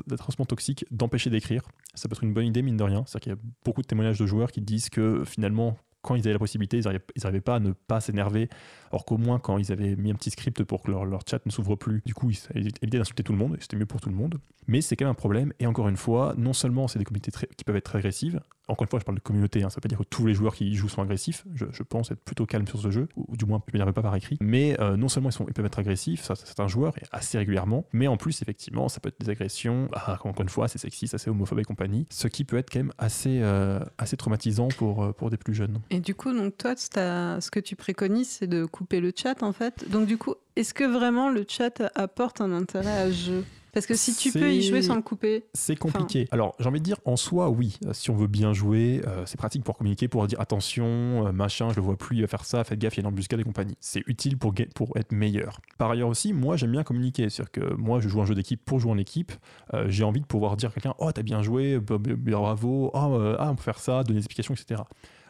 [0.06, 1.62] d'atrocement toxique, d'empêcher d'écrire.
[1.94, 3.04] Ça peut être une bonne idée, mine de rien.
[3.06, 6.20] C'est-à-dire qu'il y a beaucoup de témoignages de joueurs qui disent que finalement, quand ils
[6.20, 8.48] avaient la possibilité, ils n'arrivaient pas à ne pas s'énerver.
[8.90, 11.44] Alors qu'au moins, quand ils avaient mis un petit script pour que leur, leur chat
[11.46, 14.00] ne s'ouvre plus, du coup, ils évitaient d'insulter tout le monde, et c'était mieux pour
[14.00, 14.38] tout le monde.
[14.66, 15.52] Mais c'est quand même un problème.
[15.58, 18.84] Et encore une fois, non seulement c'est des communautés qui peuvent être très agressives, encore
[18.84, 20.54] une fois, je parle de communauté, hein, ça veut pas dire que tous les joueurs
[20.54, 21.44] qui y jouent sont agressifs.
[21.54, 24.14] Je, pense être plutôt calme sur ce jeu, ou, du moins, je m'énerve pas par
[24.14, 24.38] écrit.
[24.40, 27.84] Mais euh, non seulement ils, sont, ils peuvent être agressifs, certains joueurs, et assez régulièrement,
[27.92, 31.14] mais en plus, effectivement, ça peut être des agressions, bah, encore une fois, c'est sexiste,
[31.14, 35.02] assez homophobe et compagnie, ce qui peut être quand même assez, euh, assez traumatisant pour,
[35.02, 35.80] euh, pour des plus jeunes.
[35.90, 39.52] Et du coup, donc toi, ce que tu préconises, c'est de couper le chat, en
[39.52, 39.90] fait.
[39.90, 43.44] Donc du coup, est-ce que vraiment le chat apporte un intérêt à ce jeu?
[43.72, 46.28] Parce que si tu peux y jouer sans le couper, C'est compliqué.
[46.30, 47.78] Alors, j'ai envie de dire, en soi, oui.
[47.92, 51.70] Si on veut bien jouer, euh, c'est pratique pour communiquer, pour dire attention, euh, machin,
[51.70, 53.40] je le vois plus, il va faire ça, faites gaffe, il y a une embuscade
[53.40, 53.76] et compagnie.
[53.80, 54.52] C'est utile pour,
[54.96, 55.60] être meilleur.
[55.78, 57.30] Par ailleurs aussi, moi, j'aime bien communiquer.
[57.30, 59.32] C'est-à-dire que moi, je joue un jeu d'équipe pour jouer en équipe.
[59.72, 63.50] Euh, j'ai envie de pouvoir dire à quelqu'un, oh, t'as bien joué, bravo, oh, ah,
[63.50, 64.82] on peut faire ça, donner des explications, etc.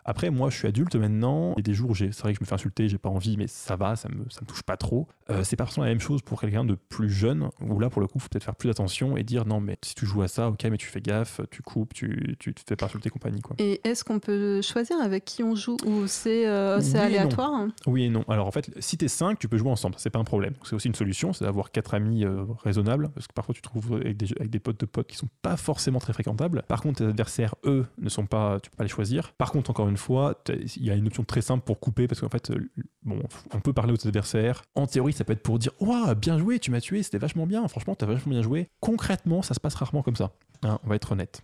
[0.05, 2.47] Après, moi, je suis adulte maintenant, et des jours, j'ai- c'est vrai que je me
[2.47, 5.07] fais insulter, j'ai pas envie, mais ça va, ça me, ça me touche pas trop.
[5.31, 8.01] Euh, c'est pas forcément la même chose pour quelqu'un de plus jeune, où là, pour
[8.01, 10.29] le coup, faut peut-être faire plus attention et dire non, mais si tu joues à
[10.29, 13.41] ça, ok, mais tu fais gaffe, tu coupes, tu, tu te fais pas insulter, compagnie,
[13.41, 13.55] quoi.
[13.59, 17.53] et est-ce qu'on peut choisir avec qui on joue ou c'est euh, Oui aléatoire?
[17.53, 18.25] Hein Oui et non.
[18.29, 20.55] Alors en fait, si t'es 5, tu peux jouer ensemble, c'est pas un problème.
[20.65, 23.69] C'est aussi une solution, c'est d'avoir quatre amis euh, raisonnables, parce que parfois tu te
[23.69, 26.65] trouves avec des, avec des potes de potes qui sont pas forcément très fréquentables.
[26.67, 29.33] Par contre, tes adversaires, eux, ne sont pas, tu peux pas les choisir.
[29.35, 32.07] Par contre, encore une fois, t'as- il y a une option très simple pour couper,
[32.09, 32.71] parce qu'en fait, euh,
[33.03, 33.21] bon,
[33.53, 34.63] on peut parler aux adversaires.
[34.75, 37.47] En théorie, ça peut être pour dire, Ouah, bien joué, tu m'as tué, c'était vachement
[37.47, 38.69] bien, franchement, t'as vachement bien joué.
[38.81, 40.33] Concrètement, ça se passe rarement comme ça.
[40.63, 41.43] Hein, on va être honnête.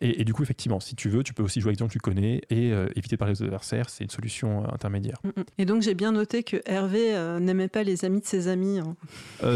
[0.00, 1.88] Et, et du coup, effectivement, si tu veux, tu peux aussi jouer avec des gens
[1.88, 5.18] que tu connais et euh, éviter de parler aux adversaires, c'est une solution euh, intermédiaire.
[5.24, 5.44] Mm, mm.
[5.58, 8.78] Et donc j'ai bien noté que Hervé euh, n'aimait pas les amis de ses amis.
[8.78, 8.96] hein.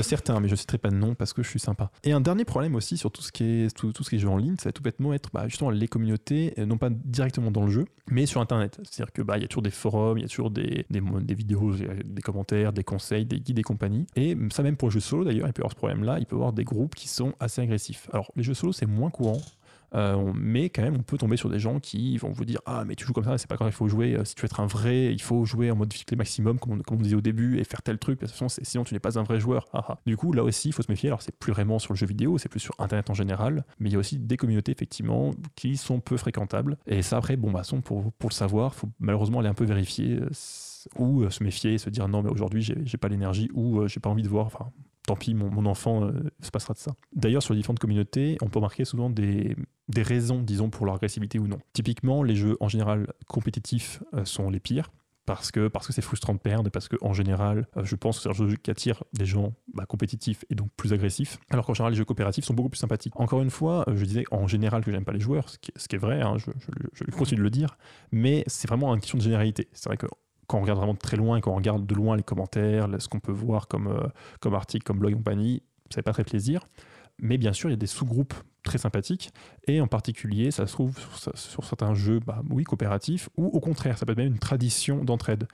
[0.02, 1.90] Certains, mais je ne citerai pas de nom parce que je suis sympa.
[2.04, 4.18] Et un dernier problème aussi sur tout ce qui est, tout, tout ce qui est
[4.18, 7.50] jeu en ligne, ça va tout bêtement être bah, justement les communautés, non pas directement
[7.50, 8.78] dans le jeu, mais sur Internet.
[8.82, 11.34] C'est-à-dire que bah, y a toujours des forums, il y a toujours des, des, des
[11.34, 14.06] vidéos, des commentaires, des conseils, des guides et compagnie.
[14.16, 16.26] Et ça même pour les jeux solo d'ailleurs, il peut y avoir ce problème-là, il
[16.26, 18.08] peut y avoir des groupes qui sont assez agressifs.
[18.12, 19.40] Alors les jeux solo c'est moins courant.
[19.94, 22.84] Euh, mais quand même, on peut tomber sur des gens qui vont vous dire Ah,
[22.86, 24.14] mais tu joues comme ça, c'est pas grave, il faut jouer.
[24.14, 26.72] euh, si tu veux être un vrai, il faut jouer en mode difficulté maximum, comme
[26.72, 28.20] on, comme disait au début, et faire tel truc.
[28.62, 29.68] Sinon, tu n'es pas un vrai joueur.
[29.72, 29.98] Ah, ah.
[30.06, 31.08] Du coup, là aussi, il faut se méfier.
[31.08, 33.64] Alors, c'est plus vraiment sur le jeu vidéo, c'est plus sur Internet en général.
[33.78, 36.76] Mais il y a aussi des communautés, effectivement, qui sont peu fréquentables.
[36.86, 39.64] Et ça, après, bon, bah, son, pour, pour le savoir, faut malheureusement aller un peu
[39.64, 40.18] vérifier.
[40.20, 40.28] euh,
[40.98, 44.22] ou se méfier, se dire non, mais aujourd'hui, j'ai pas l'énergie, ou j'ai pas envie
[44.22, 44.46] de voir.
[44.46, 44.70] Enfin,
[45.06, 46.94] tant pis, mon, enfant euh, se passera de ça.
[47.14, 49.56] D'ailleurs, sur les différentes communautés, on peut remarquer souvent des,
[49.96, 51.58] raisons, disons, pour leur agressivité ou non.
[51.72, 54.90] Typiquement, les jeux en général compétitifs euh, sont les pires.
[55.26, 58.22] Parce que c'est frustrant de perdre et parce que en général, euh, je pense que
[58.24, 61.38] c'est un jeu qui attire des gens bah, compétitifs et donc plus agressifs.
[61.50, 63.12] Alors qu'en général, les jeux coopératifs sont beaucoup plus sympathiques.
[63.14, 65.98] Encore une fois, je disais en général que j'aime pas les joueurs, ce qui, est
[65.98, 66.50] vrai, hein, je-
[66.94, 67.76] je continue de le dire,
[68.10, 69.68] mais c'est vraiment une question de généralité.
[69.72, 70.06] C'est vrai que
[70.50, 72.88] quand on regarde vraiment de très loin et quand on regarde de loin les commentaires,
[72.98, 74.08] ce qu'on peut voir comme, euh,
[74.40, 76.66] comme article, comme blog et compagnie, ça fait pas très plaisir.
[77.20, 79.30] Mais bien sûr, il y a des sous-groupes très sympathiques.
[79.66, 80.98] Et en particulier, ça se trouve
[81.34, 85.04] sur, certains jeux, bah, oui, coopératifs, ou au contraire, ça peut être même une tradition
[85.04, 85.46] d'entraide.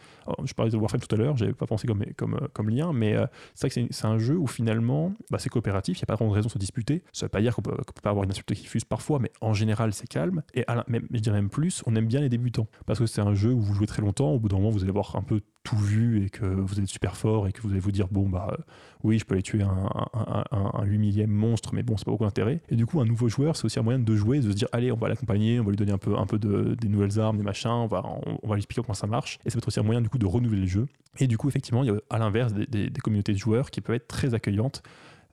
[0.45, 3.15] Je parlais de Warframe tout à l'heure, j'avais pas pensé comme, comme, comme lien, mais
[3.15, 6.07] euh, c'est vrai que c'est- un jeu où finalement, bah, c'est coopératif, il n'y a
[6.07, 7.03] pas vraiment de raison de se disputer.
[7.13, 9.33] Ça veut pas dire qu'on peut, peut pas avoir une insulte qui fuse parfois, mais
[9.41, 10.43] en général, c'est calme.
[10.55, 12.69] Et même, je dirais même plus, on aime bien les débutants.
[12.87, 14.81] Parce que c'est un jeu où vous jouez très longtemps, au bout d'un moment, vous
[14.83, 17.71] allez avoir un peu tout vu et que vous êtes super fort et que vous
[17.71, 18.57] allez vous dire, bon, bah euh,
[19.03, 22.05] oui, je peux aller tuer un, un, un, un 8 millième monstre, mais bon, c'est
[22.05, 22.61] pas beaucoup d'intérêt.
[22.69, 24.69] Et du coup, un nouveau joueur, c'est aussi un moyen de jouer, de se dire,
[24.73, 27.19] allez, on va l'accompagner, on va lui donner un peu, un peu de, des nouvelles
[27.19, 29.39] armes, des machins, on va, on, va lui expliquer comment ça marche.
[29.45, 30.87] Et ça peut être aussi un moyen, du coup, de renouveler le jeu.
[31.19, 33.97] Et du coup, effectivement, il y a à l'inverse des, communautés de joueurs qui peuvent
[33.97, 34.83] être très accueillantes.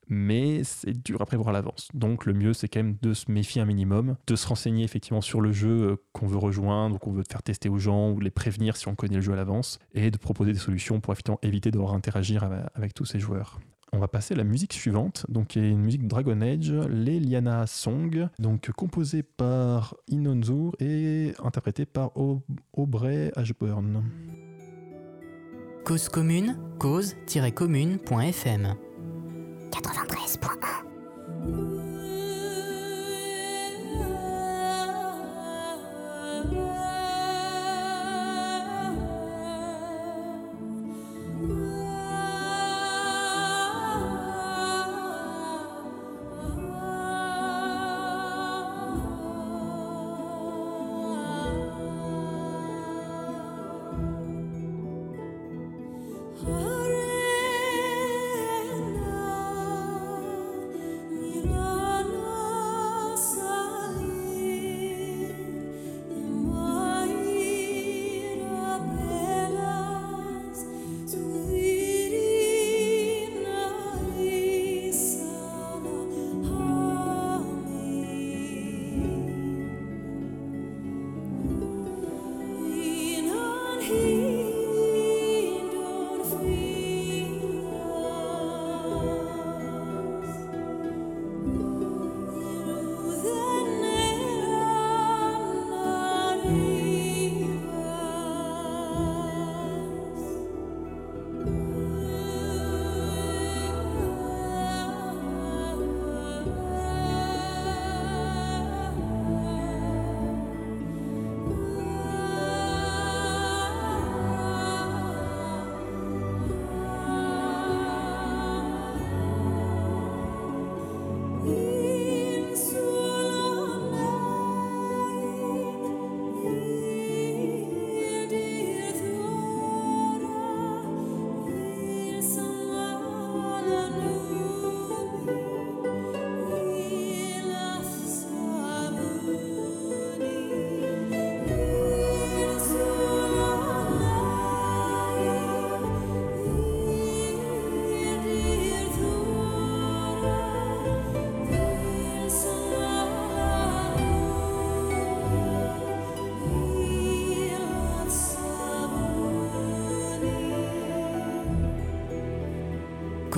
[0.09, 1.87] Mais c'est dur à prévoir à l'avance.
[1.93, 5.21] Donc le mieux, c'est quand même de se méfier un minimum, de se renseigner effectivement
[5.21, 8.19] sur le jeu euh, qu'on veut rejoindre, ou qu'on veut faire tester aux gens, ou
[8.19, 11.15] les prévenir si on connaît le jeu à l'avance, et de proposer des solutions pour
[11.41, 13.61] éviter de devoir interagir avec, avec tous ces joueurs.
[13.95, 17.19] On va passer à la musique suivante, donc qui est une musique Dragon Age, les
[17.19, 22.41] Liana Song, donc composée par Inonzur et interprétée par O-
[22.73, 24.03] Aubrey Ashburn.
[25.85, 28.73] Cause commune, cause-commune.fm
[29.71, 31.92] 93.1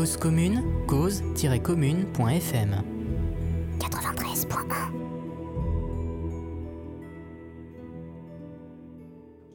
[0.06, 2.84] Cause commune, cause-commune.fm
[3.80, 4.56] 93.1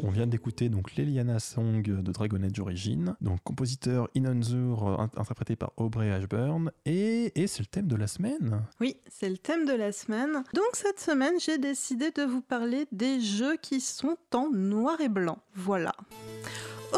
[0.01, 5.21] On vient d'écouter donc l'Eliana Song de Dragon Age Origin, donc compositeur Inonzur, euh, int-
[5.21, 8.65] interprété par Aubrey Ashburn, et, et c'est le thème de la semaine.
[8.81, 10.43] Oui, c'est le thème de la semaine.
[10.53, 15.09] Donc cette semaine, j'ai décidé de vous parler des jeux qui sont en noir et
[15.09, 15.39] blanc.
[15.55, 15.93] Voilà.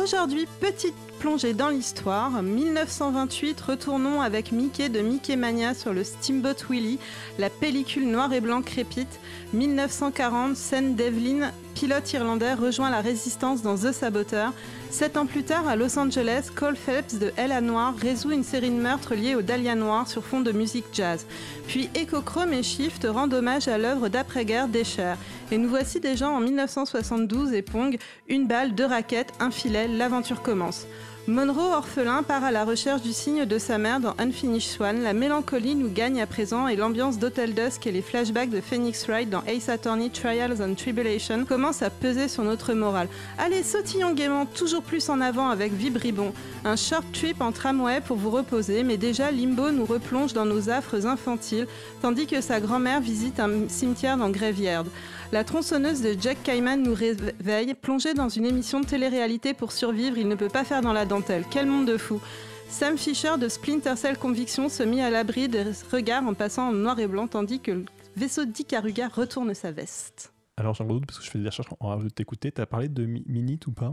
[0.03, 2.43] Aujourd'hui, petite plongée dans l'histoire.
[2.43, 6.99] 1928, retournons avec Mickey de Mickey Mania sur le Steamboat Willie.
[7.39, 9.21] La pellicule noir et blanc crépite.
[9.53, 14.53] 1940, scène d'Evelyn, pilote irlandais, rejoint la résistance dans The Saboteur.
[14.91, 18.43] Sept ans plus tard, à Los Angeles, Cole Phelps de Hell à Noir résout une
[18.43, 21.25] série de meurtres liés au Dahlia Noir sur fond de musique jazz.
[21.69, 25.15] Puis Echochrome et Shift rendent hommage à l'œuvre d'après-guerre d'Escher.
[25.53, 27.97] Et nous voici déjà en 1972 et Pong,
[28.29, 30.87] une balle, deux raquettes, un filet, l'aventure commence.
[31.29, 35.05] Monroe, orphelin, part à la recherche du signe de sa mère dans Unfinished Swan.
[35.05, 39.07] La mélancolie nous gagne à présent et l'ambiance d'Hotel Dusk et les flashbacks de Phoenix
[39.07, 43.07] Wright dans Ace Attorney Trials and Tribulation commencent à peser sur notre morale.
[43.39, 46.33] Allez, sautillons gaiement toujours plus en avant avec Vibribon.
[46.65, 50.71] Un short trip en tramway pour vous reposer, mais déjà Limbo nous replonge dans nos
[50.71, 51.69] affres infantiles,
[52.01, 54.87] tandis que sa grand-mère visite un cimetière dans Graveyard.
[55.33, 60.19] La tronçonneuse de Jack Cayman nous réveille, plongé dans une émission de télé-réalité pour survivre,
[60.19, 61.45] il ne peut pas faire dans la dentelle.
[61.51, 62.21] Quel monde de fou
[62.69, 66.73] Sam Fisher de Splinter Cell Conviction se mit à l'abri des regards en passant en
[66.73, 67.85] noir et blanc, tandis que le
[68.17, 70.33] vaisseau d'Ikaruga retourne sa veste.
[70.57, 72.51] Alors j'ai un gros doute parce que je fais des recherches en de t'écouter.
[72.51, 73.93] T'as parlé de Mi- Minute ou pas?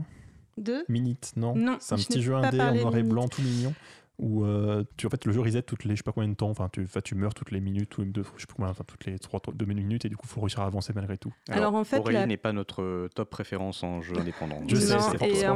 [0.57, 1.55] Deux Minute, non?
[1.55, 3.73] Non, C'est un petit jeu indé en de noir et blanc tout mignon
[4.19, 6.35] où euh, tu, en fait, le jeu reset toutes les je sais pas combien de
[6.35, 8.71] temps, enfin tu, enfin, tu meurs toutes les minutes, ou deux, je sais pas combien,
[8.71, 11.17] enfin, toutes les 3, 2 minutes et du coup il faut réussir à avancer malgré
[11.17, 11.33] tout.
[11.49, 14.61] Alors, en fait, Aurélie la- n'est pas notre euh, top référence en jeu indépendant.
[14.67, 14.97] Je sais,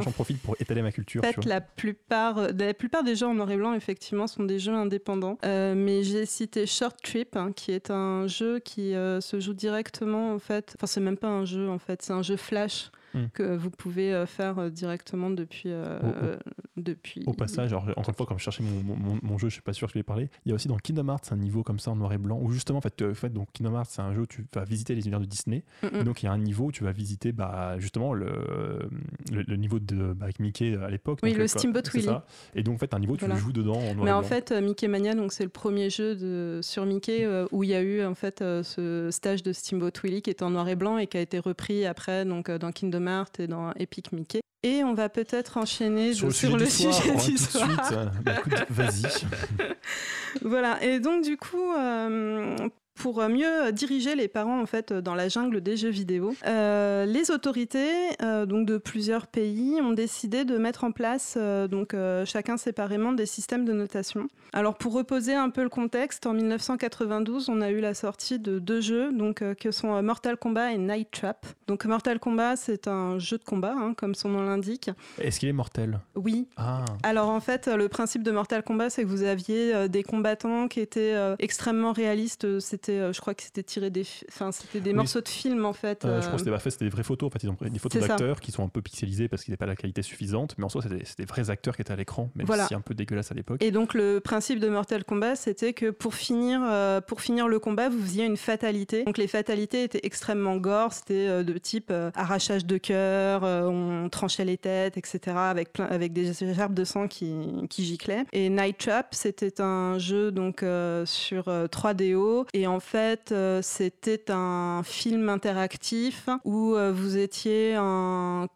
[0.02, 1.22] j'en profite pour étaler ma culture.
[1.22, 1.48] En tu fait, vois.
[1.54, 4.74] la plupart, euh, la plupart des jeux en noir et blanc, effectivement, sont des jeux
[4.74, 5.38] indépendants.
[5.44, 9.54] Euh, mais j'ai cité Short Trip, hein, qui est un jeu qui euh, se joue
[9.54, 10.74] directement, en fait.
[10.78, 12.02] Enfin, c'est même pas un jeu, en fait.
[12.02, 13.26] C'est un jeu flash Hmm.
[13.32, 15.68] que vous pouvez euh, faire euh, directement depuis.
[15.68, 16.36] euh,
[16.76, 17.22] depuis...
[17.26, 19.72] Au passage, alors, encore une fois, comme je cherchais mon, mon- jeu, je suis pas
[19.72, 20.28] sûr que je vais parler.
[20.44, 22.38] Il y a aussi dans Kingdom Hearts un niveau comme ça en noir et blanc
[22.42, 24.64] où justement, en fait, en fait donc Kingdom Hearts, c'est un jeu où tu vas
[24.64, 25.62] visiter les univers de Disney.
[25.82, 26.02] Mm, mm.
[26.04, 28.88] Donc il y a un niveau où tu vas visiter bah, justement le,
[29.32, 31.20] le, le niveau de bah, avec Mickey à l'époque.
[31.22, 32.06] Oui, donc, le Steamboat Willie.
[32.06, 32.26] ça.
[32.54, 33.34] Et donc en fait, un niveau, tu Voilà.
[33.34, 34.28] le joues dedans en noir Mais et en blanc.
[34.28, 37.74] fait, Mickey Mania, donc c'est le premier jeu de, sur Mickey euh, où il y
[37.74, 40.76] a eu en fait euh, ce stage de Steamboat Willie qui était en noir et
[40.76, 44.40] blanc et qui a été repris après donc dans Kingdom Hearts et dans Epic Mickey.
[44.62, 47.36] Et on va peut-être enchaîner sur le sur sujet le du soir, hein, tout de
[47.36, 47.92] suite.
[47.92, 48.32] euh, bah,
[48.70, 49.02] Vas-y.
[50.42, 52.56] Voilà, et donc du coup, euh,
[52.94, 57.30] pour mieux diriger les parents en fait dans la jungle des jeux vidéo, euh, les
[57.30, 57.90] autorités
[58.22, 62.56] euh, donc de plusieurs pays ont décidé de mettre en place euh, donc euh, chacun
[62.56, 64.28] séparément des systèmes de notation.
[64.52, 68.58] Alors pour reposer un peu le contexte, en 1992, on a eu la sortie de
[68.58, 71.46] deux jeux donc euh, que sont euh, Mortal Kombat et Night Trap.
[71.66, 74.90] Donc Mortal Kombat, c'est un jeu de combat hein, comme son nom l'indique.
[75.20, 75.98] Est-ce qu'il est mortel?
[76.14, 79.88] Oui, Ah, alors en fait, le principe de Mortal Kombat, c'est que vous aviez euh,
[79.88, 82.60] des combattants qui étaient euh, extrêmement réalistes.
[82.60, 84.96] C'était, euh, je crois que c'était tiré des, fi- enfin c'était des Oui.
[84.96, 86.04] morceaux de films en fait.
[86.04, 87.26] euh, je euh, crois que c'était pas fait, c'était des vraies photos.
[87.26, 89.52] En fait, ils ont pris des photos d'acteurs qui sont un peu pixelisées parce qu'ils
[89.52, 90.54] n'avaient pas la qualité suffisante.
[90.58, 92.66] Mais en soi, c'était des vrais acteurs qui étaient à l'écran, même Voilà.
[92.66, 93.62] si un peu dégueulasse à l'époque.
[93.62, 97.58] Et donc le principe de Mortal Kombat, c'était que pour finir, euh, pour finir le
[97.58, 99.04] combat, vous faisiez une fatalité.
[99.04, 104.08] Donc les fatalités étaient extrêmement gore, c'était euh, de type arrachage de cœur, euh, on
[104.08, 105.36] tranchait les têtes, etc.
[105.36, 107.34] avec plein, avec des gerbes de sang qui,
[107.70, 108.24] qui giclaient.
[108.32, 113.60] Et Night Trap, c'était un jeu donc euh, sur euh, 3DO et en fait euh,
[113.62, 118.48] c'était un film interactif où euh, vous étiez un,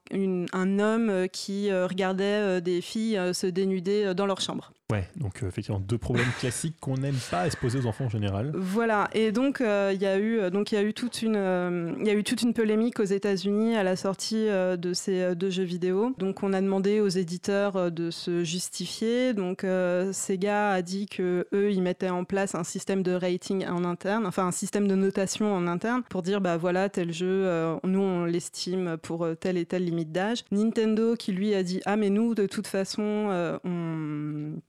[0.79, 4.73] homme qui euh, regardait des filles se dénuder dans leur chambre.
[4.91, 8.07] Ouais, donc euh, effectivement, deux problèmes classiques qu'on n'aime pas à se poser aux enfants
[8.07, 8.53] en général.
[8.55, 11.21] Voilà, et donc euh, il y a eu euh, donc il y a eu toute
[11.21, 14.79] une euh, il y a eu toute une polémique aux États-Unis à la sortie euh,
[14.79, 16.15] de ces euh, deux jeux vidéo.
[16.17, 19.35] Donc on a demandé aux éditeurs euh, de se justifier.
[19.35, 23.67] Donc euh, Sega a dit que eux ils mettaient en place un système de rating
[23.67, 27.27] en interne, enfin un système de notation en interne pour dire bah voilà tel jeu
[27.29, 30.45] euh, nous on l'estime pour telle et telle limite d'âge.
[30.51, 34.28] Nintendo qui lui a dit ah mais nous de toute façon euh, on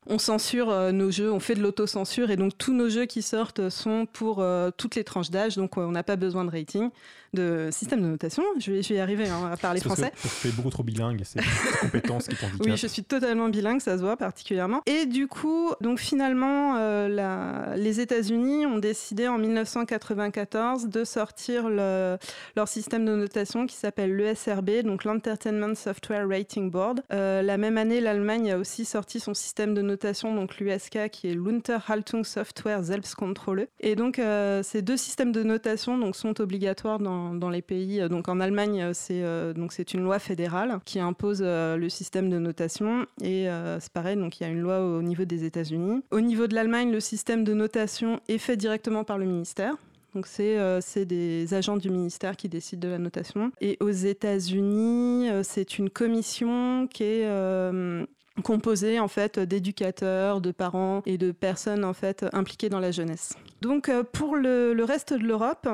[0.09, 3.21] on censure euh, nos jeux, on fait de l'autocensure et donc tous nos jeux qui
[3.21, 6.49] sortent sont pour euh, toutes les tranches d'âge, donc euh, on n'a pas besoin de
[6.51, 6.89] rating,
[7.33, 8.41] de système de notation.
[8.59, 10.13] Je vais, je vais y arriver hein, à parler C'est parce français.
[10.21, 11.39] que tu es beaucoup trop bilingue c'est
[11.71, 12.65] tes compétences qui t'handicapent.
[12.65, 14.81] Oui, je suis totalement bilingue, ça se voit particulièrement.
[14.87, 21.69] Et du coup, donc finalement, euh, la- les États-Unis ont décidé en 1994 de sortir
[21.69, 22.17] le-
[22.55, 27.01] leur système de notation qui s'appelle l'ESRB, donc l'Entertainment Software Rating Board.
[27.11, 29.98] La même année, l'Allemagne a aussi sorti son système de notation
[30.35, 33.67] donc l'USK, qui est l'Unterhaltung Software Selbstkontrolle.
[33.79, 34.21] Et donc,
[34.63, 38.01] ces deux systèmes de notation donc, sont obligatoires dans, dans les pays.
[38.09, 39.23] Donc, en Allemagne, c'est
[39.53, 43.05] donc c'est une loi fédérale qui impose le système de notation.
[43.21, 43.47] Et
[43.79, 46.03] c'est pareil, donc il y a une loi au niveau des États-Unis.
[46.11, 49.75] Au niveau de l'Allemagne, le système de notation est fait directement par le ministère.
[50.15, 53.51] Donc euh, c'est des agents du ministère qui décident de la notation.
[53.61, 58.05] Et aux États-Unis, euh, c'est une commission qui est euh,
[58.41, 63.35] composée en fait d'éducateurs, de parents et de personnes en fait impliquées dans la jeunesse.
[63.61, 65.67] Donc pour le reste de l'Europe,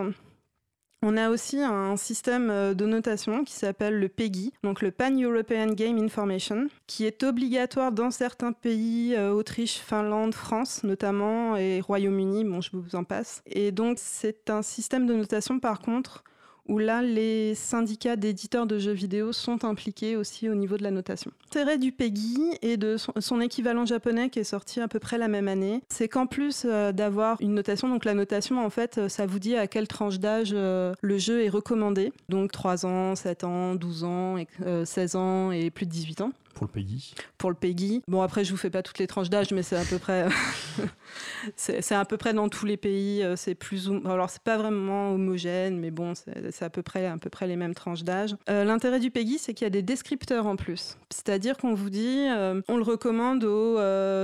[1.08, 5.68] on a aussi un système euh, de notation qui s'appelle le PEGI, donc le Pan-European
[5.68, 12.44] Game Information, qui est obligatoire dans certains pays, euh, Autriche, Finlande, France notamment, et Royaume-Uni,
[12.46, 13.44] bon je vous en passe.
[13.46, 16.24] Et donc c'est un système de notation par contre
[16.68, 20.92] où là, les syndicats d'éditeurs de jeux vidéo sont impliqués aussi au niveau de la
[20.92, 21.32] notation.
[21.46, 25.28] L'intérêt du PEGI et de son, équivalent japonais qui est sorti à peu près la
[25.28, 29.10] même année, c'est qu'en plus euh, d'avoir une notation, donc la notation, en fait, euh,
[29.10, 32.12] ça vous dit à quelle tranche d'âge euh, le jeu est recommandé.
[32.30, 34.36] Donc 3 ans, 7 ans, 12 ans,
[34.84, 36.32] 16 ans et plus de 18 ans.
[36.56, 38.02] Pour le PEGI Pour le PEGI.
[38.08, 40.26] Bon, après, je vous fais pas toutes les tranches d'âge, mais c'est à peu près.
[41.92, 43.22] à peu près dans tous les pays.
[43.24, 44.02] Euh, c'est plus ou...
[44.06, 47.58] Alors, c'est pas vraiment homogène, mais bon, c'est à peu près, à peu près les
[47.58, 48.36] mêmes tranches d'âge.
[48.50, 50.98] Euh, l'intérêt du PEGI, c'est qu'il y a des descripteurs en plus.
[51.10, 53.78] C'est-à-dire qu'on vous dit, euh, on le recommande aux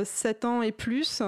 [0.05, 1.21] 7 ans et plus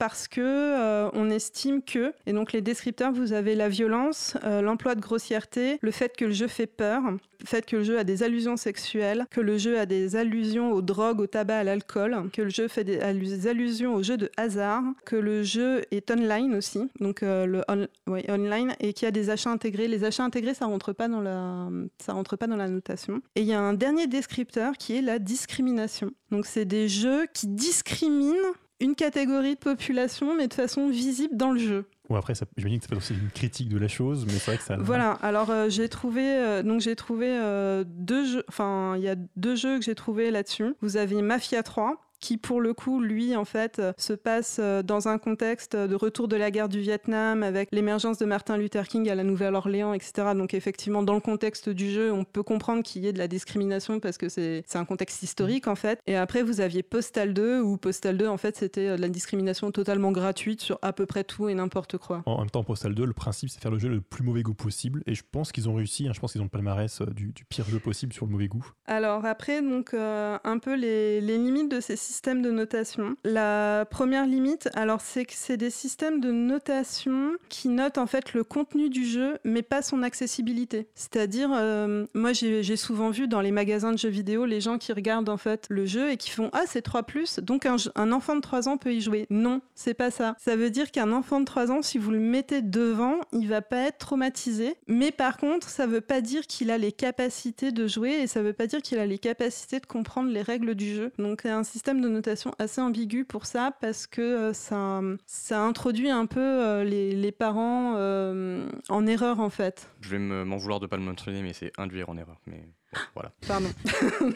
[0.00, 4.62] parce que euh, on estime que, et donc les descripteurs, vous avez la violence, euh,
[4.62, 7.98] l'emploi de grossièreté, le fait que le jeu fait peur, le fait que le jeu
[7.98, 11.64] a des allusions sexuelles, que le jeu a des allusions aux drogues, au tabac, à
[11.64, 12.98] l'alcool, que le jeu fait des,
[13.46, 17.62] allusions aux jeux de hasard, que le jeu est online aussi, donc euh, le
[18.08, 19.86] online, et qu'il y a des achats intégrés.
[19.86, 23.20] Les achats intégrés, ça rentre pas dans la, ça rentre pas dans la notation.
[23.36, 26.10] Et il y a un dernier descripteur qui est la discrimination.
[26.30, 31.52] Donc c'est des jeux qui discriminent une catégorie de population, mais de façon visible dans
[31.52, 31.84] le jeu.
[32.08, 34.56] Ou après, ça, j'imagine que c'est aussi une critique de la chose, mais c'est vrai
[34.56, 34.76] que ça.
[34.78, 35.12] Voilà.
[35.22, 38.44] Alors euh, j'ai trouvé, euh, donc j'ai trouvé euh, deux jeux.
[38.48, 40.74] Enfin, il y a deux jeux que j'ai trouvé là-dessus.
[40.80, 44.82] Vous avez Mafia 3 qui pour le coup, lui, en fait, euh, se passe euh,
[44.82, 48.86] dans un contexte de retour de la guerre du Vietnam avec l'émergence de Martin Luther
[48.86, 50.32] King à la Nouvelle-Orléans, etc.
[50.36, 53.28] Donc effectivement, dans le contexte du jeu, on peut comprendre qu'il y ait de la
[53.28, 56.00] discrimination parce que c'est un contexte historique, en fait.
[56.06, 59.08] Et après, vous aviez Postal 2, où Postal 2, en fait, c'était euh, de la
[59.08, 62.22] discrimination totalement gratuite sur à peu près tout et n'importe quoi.
[62.26, 64.54] En même temps, Postal 2, le principe, c'est faire le jeu le plus mauvais goût
[64.54, 65.02] possible.
[65.06, 66.06] Et je pense qu'ils ont réussi.
[66.06, 66.12] Hein.
[66.14, 68.66] je pense qu'ils ont le palmarès du, pire jeu possible sur le mauvais goût.
[68.86, 73.16] Alors après, donc, un peu les, les limites de ces systèmes de notation.
[73.24, 78.34] La première limite, alors c'est que c'est des systèmes de notation qui notent en fait
[78.34, 80.88] le contenu du jeu, mais pas son accessibilité.
[80.94, 84.92] C'est-à-dire, euh, moi j'ai souvent vu dans les magasins de jeux vidéo les gens qui
[84.92, 87.02] regardent en fait le jeu et qui font ah c'est 3
[87.42, 89.26] donc un, enfant de 3 ans peut y jouer.
[89.30, 90.34] Non, c'est pas ça.
[90.38, 93.62] Ça veut dire qu'un enfant de 3 ans, si vous le mettez devant, il va
[93.62, 94.74] pas être traumatisé.
[94.88, 98.42] Mais par contre, ça veut pas dire qu'il a les capacités de jouer et ça
[98.42, 101.12] veut pas dire qu'il a les capacités de comprendre les règles du jeu.
[101.18, 106.10] Donc un système de notation assez ambigu pour ça parce que euh, ça, ça introduit
[106.10, 109.90] un peu euh, les, les parents euh, en erreur en fait.
[110.00, 112.40] Je vais m'en vouloir de pas le mentionner, mais c'est induire en erreur.
[112.46, 112.68] Mais
[113.14, 113.32] voilà.
[113.46, 113.68] Pardon.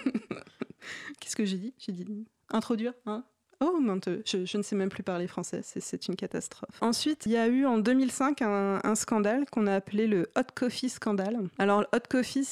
[1.21, 1.75] Qu'est-ce que j'ai dit?
[1.79, 3.25] J'ai dit introduire hein?
[3.61, 3.79] Oh,
[4.27, 6.71] je, je, ne sais même plus parler français, c'est une catastrophe.
[6.81, 10.89] Ensuite, il y a eu en 2005 un, scandale qu'on a appelé le Hot Coffee
[10.89, 11.39] Scandale.
[11.59, 12.45] Alors, Hot Coffee,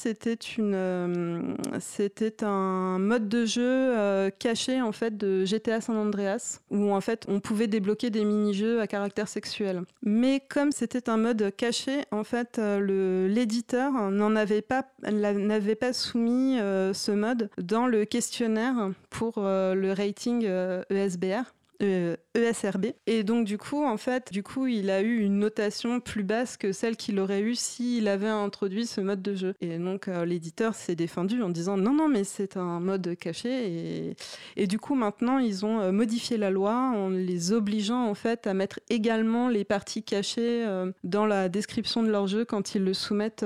[0.59, 1.41] euh,
[1.79, 7.01] c'était un mode de jeu euh, caché en fait de GTA San Andreas, où en
[7.01, 9.83] fait on pouvait débloquer des mini-jeux à caractère sexuel.
[10.01, 13.93] Mais comme c'était un mode caché, en fait, euh, l'éditeur
[14.67, 20.47] pas, n'avait pas soumis ce mode dans le questionnaire pour le rating
[20.93, 21.53] ESBR.
[21.83, 22.85] ESRB.
[22.85, 25.99] Euh, e Et donc du coup, en fait, du coup, il a eu une notation
[25.99, 29.55] plus basse que celle qu'il aurait eu s'il avait introduit ce mode de jeu.
[29.61, 33.49] Et donc euh, l'éditeur s'est défendu en disant non, non, mais c'est un mode caché.
[33.49, 34.15] Et,
[34.55, 38.47] et, du coup, maintenant, ils ont euh, modifié la loi en les obligeant en fait
[38.47, 40.65] à mettre également les parties cachées
[41.03, 43.45] dans la description de leur jeu quand ils le soumettent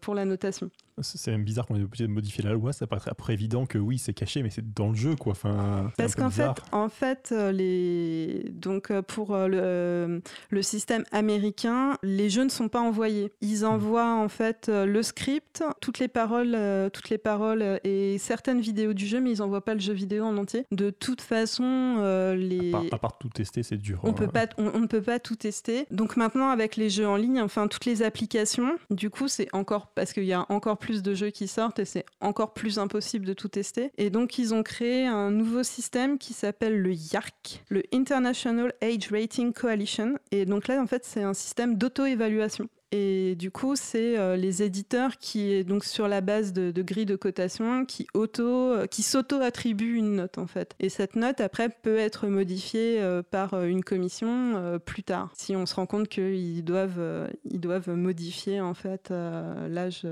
[0.00, 0.70] pour la notation
[1.02, 2.72] c'est même bizarre qu'on ait obligé de modifier la loi.
[2.72, 5.32] Ça paraît après évident que oui, c'est caché, mais c'est dans le jeu, quoi.
[5.32, 8.50] Enfin, Parce qu'en fait, en fait, euh, les...
[8.50, 13.32] donc euh, pour euh, le, le, système américain, les jeux ne sont pas envoyés.
[13.40, 13.66] Ils hmm.
[13.66, 16.56] envoient en fait le script, toutes les paroles,
[16.92, 20.24] toutes les paroles et certaines vidéos du jeu, mais ils envoient pas le jeu vidéo
[20.24, 20.64] en entier.
[20.70, 24.00] De toute façon, les à part, tout tester, c'est dur.
[24.02, 24.12] On hein.
[24.12, 25.86] peut pas, on, ne peut pas tout tester.
[25.90, 29.88] Donc maintenant, avec les jeux en ligne, enfin toutes les applications, du coup, c'est encore
[29.88, 32.78] parce qu'il y a encore plus plus de jeux qui sortent et c'est encore plus
[32.78, 33.90] impossible de tout tester.
[33.98, 39.10] Et donc ils ont créé un nouveau système qui s'appelle le YARC, le International Age
[39.10, 40.16] Rating Coalition.
[40.30, 42.68] Et donc là, en fait, c'est un système d'auto-évaluation.
[42.92, 47.16] Et du coup, c'est euh, les éditeurs qui, donc sur la base de, grilles de
[47.16, 50.76] cotation, qui, auto, euh, qui s'auto-attribuent une note en fait.
[50.78, 55.66] Et cette note, après, peut être modifiée euh, par une commission plus tard, si on
[55.66, 60.06] se rend compte qu'ils doivent, ils doivent modifier en fait l'âge.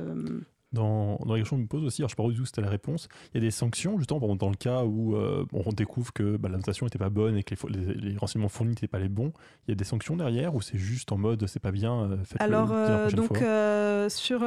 [0.75, 2.39] Dans, dans les questions que je me pose aussi, alors je ne sais pas du
[2.41, 4.83] tout c'était la réponse, il y a des sanctions justement par exemple, dans le cas
[4.85, 7.71] où euh, on découvre que bah, la notation n'était pas bonne et que les, fo-
[7.71, 9.33] les- les renseignements fournis n'étaient pas les bons.
[9.67, 12.17] Il y a des sanctions derrière ou c'est juste en mode c'est pas bien, euh,
[12.25, 14.43] faites-le Alors, la euh, donc, fois sur.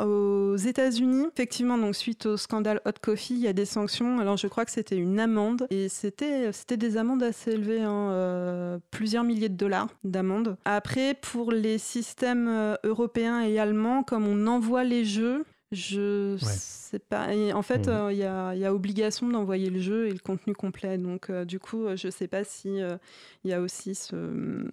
[0.00, 4.18] aux États-Unis, effectivement, donc suite au scandale Hot Coffee, il y a des sanctions.
[4.20, 8.08] Alors, je crois que c'était une amende et c'était c'était des amendes assez élevées, hein,
[8.10, 10.56] euh, plusieurs milliers de dollars d'amende.
[10.64, 12.48] Après, pour les systèmes
[12.84, 17.34] européens et allemands, comme on envoie les jeux, je sais pas.
[17.34, 17.94] Et en fait, Mhm.
[17.94, 20.98] euh, il y, a, il y a obligation d'envoyer le jeu et le contenu complet.
[20.98, 22.96] Donc, euh, du coup, euh, je sais pas si euh,
[23.44, 24.66] il y a aussi ce,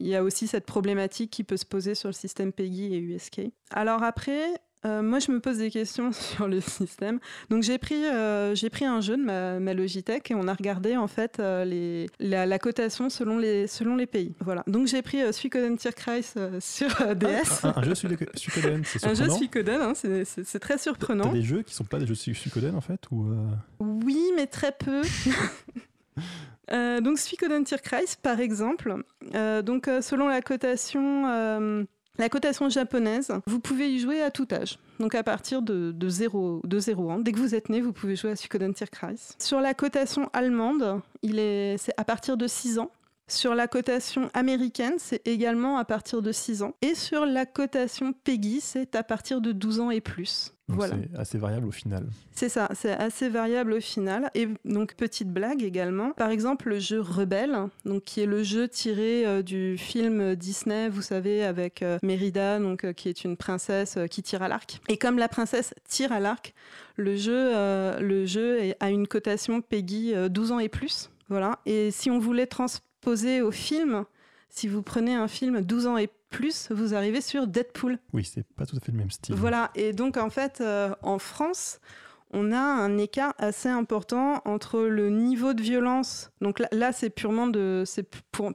[0.00, 2.98] il y a aussi cette problématique qui peut se poser sur le système PEGI et
[2.98, 3.42] USK.
[3.70, 4.42] Alors après.
[4.86, 7.18] Euh, moi, je me pose des questions sur le système.
[7.50, 10.54] Donc, j'ai pris, euh, j'ai pris un jeu de ma, ma Logitech et on a
[10.54, 14.32] regardé en fait euh, les, la, la cotation selon les, selon les pays.
[14.40, 14.62] Voilà.
[14.66, 16.22] Donc, j'ai pris euh, Suikoden Tierkreis
[16.60, 17.64] sur euh, DS.
[17.64, 19.36] un, un jeu Suikoden, c'est Un jeu surprenant.
[19.36, 21.32] Suikoden, hein, c'est- très T'as surprenant.
[21.32, 23.34] des jeux qui sont pas des jeux Su- Suikoden en fait ou
[23.80, 25.02] Oui, mais très peu.
[27.02, 28.94] Donc Suikoden Tierkreis, par exemple,
[29.64, 31.86] donc selon la cotation,
[32.18, 34.78] la cotation japonaise, vous pouvez y jouer à tout âge.
[34.98, 37.18] Donc à partir de, de 0, de 0 ans.
[37.18, 38.74] Dès que vous êtes né, vous pouvez jouer à Suikoden.
[39.38, 42.90] Sur la cotation allemande, il est, c'est à partir de 6 ans.
[43.30, 46.74] Sur la cotation américaine, c'est également à partir de 6 ans.
[46.82, 50.52] Et sur la cotation PEGI, c'est à partir de 12 ans et plus.
[50.70, 50.96] Donc voilà.
[51.12, 52.06] c'est assez variable au final.
[52.32, 54.30] C'est ça, c'est assez variable au final.
[54.34, 56.12] Et donc, petite blague également.
[56.12, 60.88] Par exemple, le jeu Rebelle, donc, qui est le jeu tiré euh, du film Disney,
[60.88, 64.48] vous savez, avec euh, Mérida, donc, euh, qui est une princesse euh, qui tire à
[64.48, 64.80] l'arc.
[64.88, 66.54] Et comme la princesse tire à l'arc,
[66.96, 67.52] le jeu,
[68.00, 71.10] le jeu a une cotation euh, 12 ans et plus.
[71.28, 71.58] Voilà.
[71.66, 74.04] Et si on voulait transposer au film,
[74.48, 77.98] si vous prenez un film 12 ans et plus, vous arrivez sur Deadpool.
[78.12, 79.34] Oui, c'est pas tout à fait le même style.
[79.34, 81.80] Voilà, et donc en fait, euh, en France,
[82.32, 86.30] on a un écart assez important entre le niveau de violence.
[86.40, 88.08] Donc là, là, c'est purement de, c'est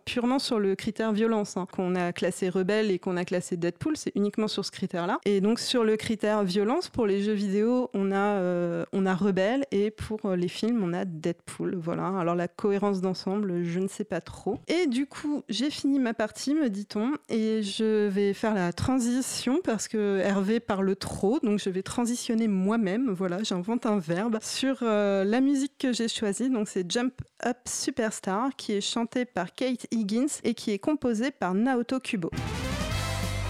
[0.06, 3.98] purement sur le critère violence hein, qu'on a classé rebelle et qu'on a classé Deadpool.
[3.98, 5.20] C'est uniquement sur ce critère-là.
[5.26, 9.14] Et donc sur le critère violence pour les jeux vidéo, on a, euh, on a
[9.14, 11.76] rebelle et pour euh, les films, on a Deadpool.
[11.76, 12.08] Voilà.
[12.20, 14.60] Alors la cohérence d'ensemble, je ne sais pas trop.
[14.68, 19.60] Et du coup, j'ai fini ma partie, me dit-on, et je vais faire la transition
[19.64, 23.12] parce que Hervé parle trop, donc je vais transitionner moi-même.
[23.12, 26.50] Voilà, j'invente un verbe sur euh, la musique que j'ai choisie.
[26.50, 27.14] Donc c'est Jump
[27.46, 32.32] Up Superstar qui est chanté par Kate Higgins et qui est composé par Naoto Kubo.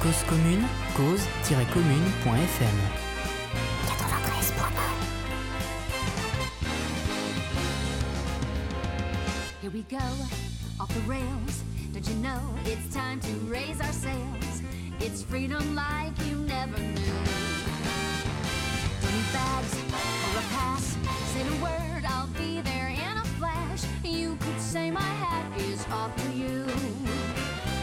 [0.01, 0.63] Cause commune,
[0.95, 2.75] cause-commune.fm
[3.85, 5.05] 93.1
[9.61, 9.97] Here we go,
[10.79, 11.63] off the rails.
[11.91, 14.61] Don't you know it's time to raise our sails?
[14.99, 17.23] It's freedom like you never knew.
[19.01, 20.97] Don't need bags or a pass.
[21.33, 23.14] Say the word, I'll be there in
[23.75, 24.07] a.
[24.07, 26.65] You could say my hat is off to you.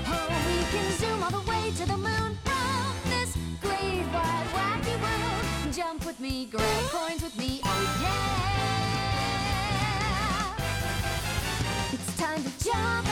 [0.06, 4.97] Oh, we can zoom all the way to the moon from this great wide wacky
[5.01, 5.74] world.
[5.74, 8.32] Jump with me, grab coins with me, oh yeah.
[11.93, 13.11] It's time to jump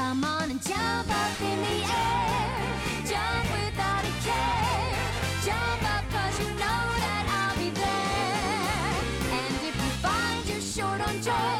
[0.00, 2.72] Come on and jump up in the air.
[3.04, 4.96] Jump without a care.
[5.44, 8.94] Jump up cause you know that I'll be there.
[9.38, 11.59] And if you find you're short on joy,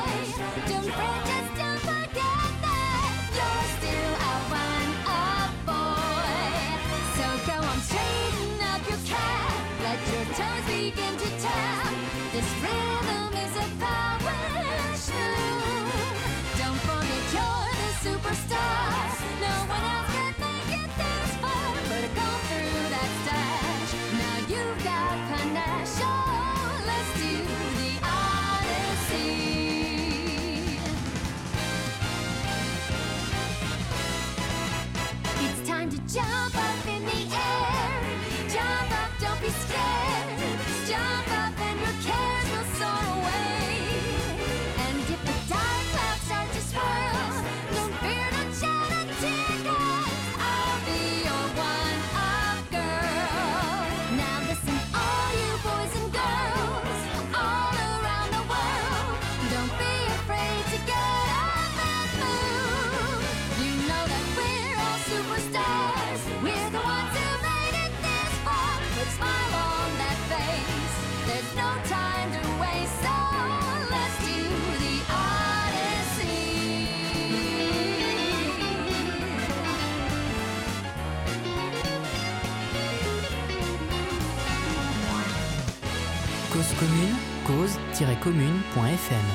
[88.00, 89.26] cause-commune.fm.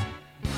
[0.44, 0.50] 93.1.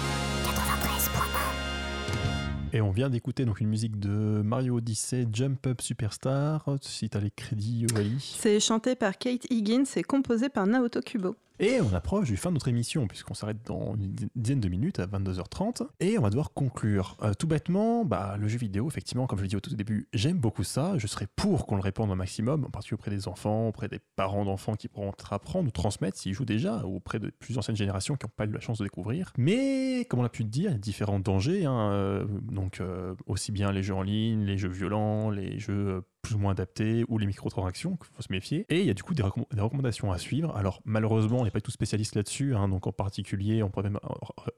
[2.72, 6.64] Et on vient d'écouter donc une musique de Mario Odyssey, Jump Up Superstar.
[6.82, 7.86] Si t'as les crédits.
[8.20, 11.36] C'est chanté par Kate Higgins et composé par Naoto Kubo.
[11.60, 15.00] Et on approche du fin de notre émission, puisqu'on s'arrête dans une dizaine de minutes
[15.00, 15.88] à 22h30.
[16.00, 17.18] Et on va devoir conclure.
[17.24, 20.08] Euh, tout bêtement, bah, le jeu vidéo, effectivement, comme je l'ai dit au tout début,
[20.14, 20.94] j'aime beaucoup ça.
[20.98, 24.00] Je serais pour qu'on le répande au maximum, en particulier auprès des enfants, auprès des
[24.16, 27.76] parents d'enfants qui pourront apprendre ou transmettre s'ils jouent déjà, ou auprès de plus anciennes
[27.76, 29.34] générations qui n'ont pas eu la chance de découvrir.
[29.38, 31.66] Mais, comme on a pu le dire, il y a différents dangers.
[31.66, 36.04] hein, euh, donc, euh, aussi bien les jeux en ligne, les jeux violents, les jeux
[36.28, 38.66] plus ou moins adaptés ou les microtransactions, qu'il faut se méfier.
[38.70, 40.56] Et il y a du coup des, recomm- des recommandations à suivre.
[40.56, 44.00] Alors malheureusement, on n'est pas tout spécialiste là-dessus, hein, donc en particulier, on pourrait même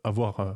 [0.03, 0.53] avoir euh,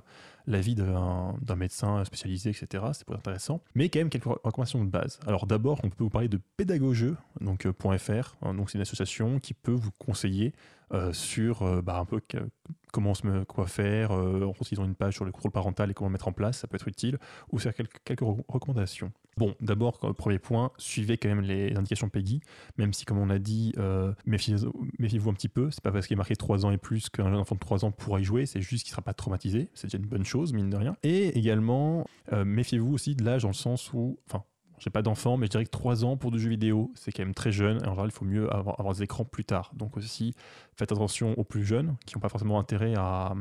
[0.47, 2.83] l'avis d'un médecin spécialisé, etc.
[2.93, 3.61] C'est pas intéressant.
[3.75, 5.19] Mais quand même quelques recommandations de base.
[5.27, 8.35] Alors d'abord, on peut vous parler de Pédagogeux, donc euh, .fr.
[8.41, 10.53] hein, donc c'est une association qui peut vous conseiller
[10.93, 12.21] euh, sur bah, un peu
[12.91, 14.11] comment se me- quoi faire.
[14.11, 16.33] En fait, ils ont une page sur le contrôle parental et comment le mettre en
[16.33, 17.17] place, ça peut être utile.
[17.51, 19.11] Ou faire quelques, quelques re- recommandations.
[19.37, 22.41] Bon, d'abord, premier point, suivez quand même les indications PEGI,
[22.77, 24.55] même si, comme on a dit, euh, méfiez-
[24.99, 25.71] méfiez-vous un petit peu.
[25.71, 27.85] C'est pas parce qu'il est marqué 3 ans et plus qu'un jeune enfant de 3
[27.85, 29.69] ans pourra y jouer, c'est juste qu'il sera pas traumatisé.
[29.73, 30.95] C'est déjà une bonne chose, mine de rien.
[31.03, 34.43] Et également, euh, méfiez-vous aussi de l'âge dans le sens où, enfin,
[34.79, 37.23] j'ai pas d'enfant, mais je dirais que 3 ans pour du jeu vidéo, c'est quand
[37.23, 37.77] même très jeune.
[37.77, 39.71] Et en général, il faut mieux avoir, avoir des écrans plus tard.
[39.75, 40.33] Donc aussi,
[40.77, 43.33] faites attention aux plus jeunes qui n'ont pas forcément intérêt à,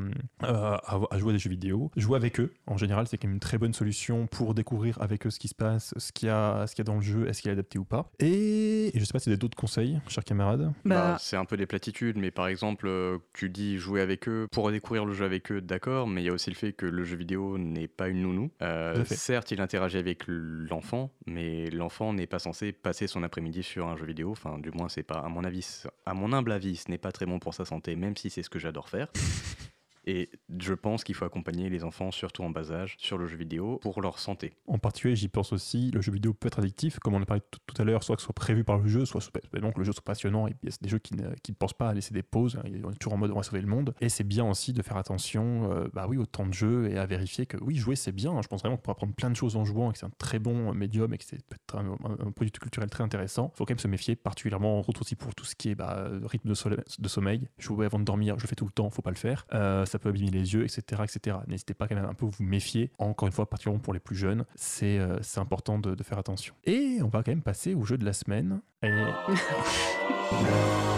[0.45, 1.91] euh, à, à jouer à des jeux vidéo.
[1.97, 5.27] Jouer avec eux, en général, c'est quand même une très bonne solution pour découvrir avec
[5.27, 7.03] eux ce qui se passe, ce qu'il y a, ce qu'il y a dans le
[7.03, 8.11] jeu, est-ce qu'il est adapté ou pas.
[8.19, 10.73] Et, et je sais pas si vous avez d'autres conseils, chers camarades.
[10.85, 14.29] Bah, Bah, c'est un peu des platitudes, mais par exemple, euh, tu dis jouer avec
[14.29, 16.73] eux pour découvrir le jeu avec eux, d'accord, mais il y a aussi le fait
[16.73, 18.51] que le jeu vidéo n'est pas une nounou.
[18.63, 23.87] Euh, certes, il interagit avec l'enfant, mais l'enfant n'est pas censé passer son après-midi sur
[23.89, 24.31] un jeu vidéo.
[24.33, 27.13] Enfin, du moins, c'est pas, à mon avis, à mon humble avis, ce n'est pas
[27.13, 29.09] très pour sa santé, même si c'est ce que j'adore faire.
[30.05, 33.37] Et je pense qu'il faut accompagner les enfants, surtout en bas âge, sur le jeu
[33.37, 34.55] vidéo pour leur santé.
[34.67, 37.43] En particulier, j'y pense aussi, le jeu vidéo peut être addictif, comme on a parlé
[37.51, 39.21] tout, à l'heure, soit que ce soit prévu par le jeu, soit
[39.61, 40.49] donc le jeu soit passionnant.
[40.49, 42.57] Et il y a des jeux qui ne, ne pensent pas à laisser des pauses,
[42.57, 43.95] hein, on est toujours en mode on va sauver le monde.
[44.01, 46.99] Et c'est bien aussi de faire attention euh, bah oui, au temps de jeu et
[46.99, 48.41] à vérifier que oui, jouer c'est bien.
[48.43, 50.13] Je pense vraiment qu'on peut apprendre plein de choses en jouant et que c'est un
[50.19, 53.51] très bon médium et que c'est peut-être un, produit culturel très intéressant.
[53.55, 55.75] Il faut quand même se méfier, particulièrement entre autres aussi pour tout ce qui est
[55.75, 57.49] bah, rythme de, sole- de sommeil.
[57.59, 59.47] Jouer avant de dormir, je le fais tout le temps, faut pas le faire.
[59.53, 61.03] Euh, ça peut abîmer les yeux, etc.
[61.05, 61.37] etc.
[61.47, 62.91] N'hésitez pas quand même un peu à vous méfier.
[62.99, 66.55] Encore une fois, particulièrement pour les plus jeunes, c'est euh, important de, de faire attention.
[66.65, 68.63] Et on va quand même passer au jeu de la semaine.
[68.83, 68.89] Et...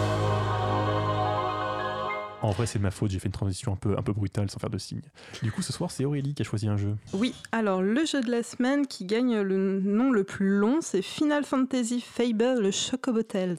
[2.45, 4.51] En vrai, c'est de ma faute, j'ai fait une transition un peu, un peu brutale
[4.51, 5.01] sans faire de signe.
[5.41, 6.95] Du coup, ce soir, c'est Aurélie qui a choisi un jeu.
[7.13, 11.01] Oui, alors le jeu de la semaine qui gagne le nom le plus long, c'est
[11.01, 13.57] Final Fantasy Fable, le Chocobo Tales.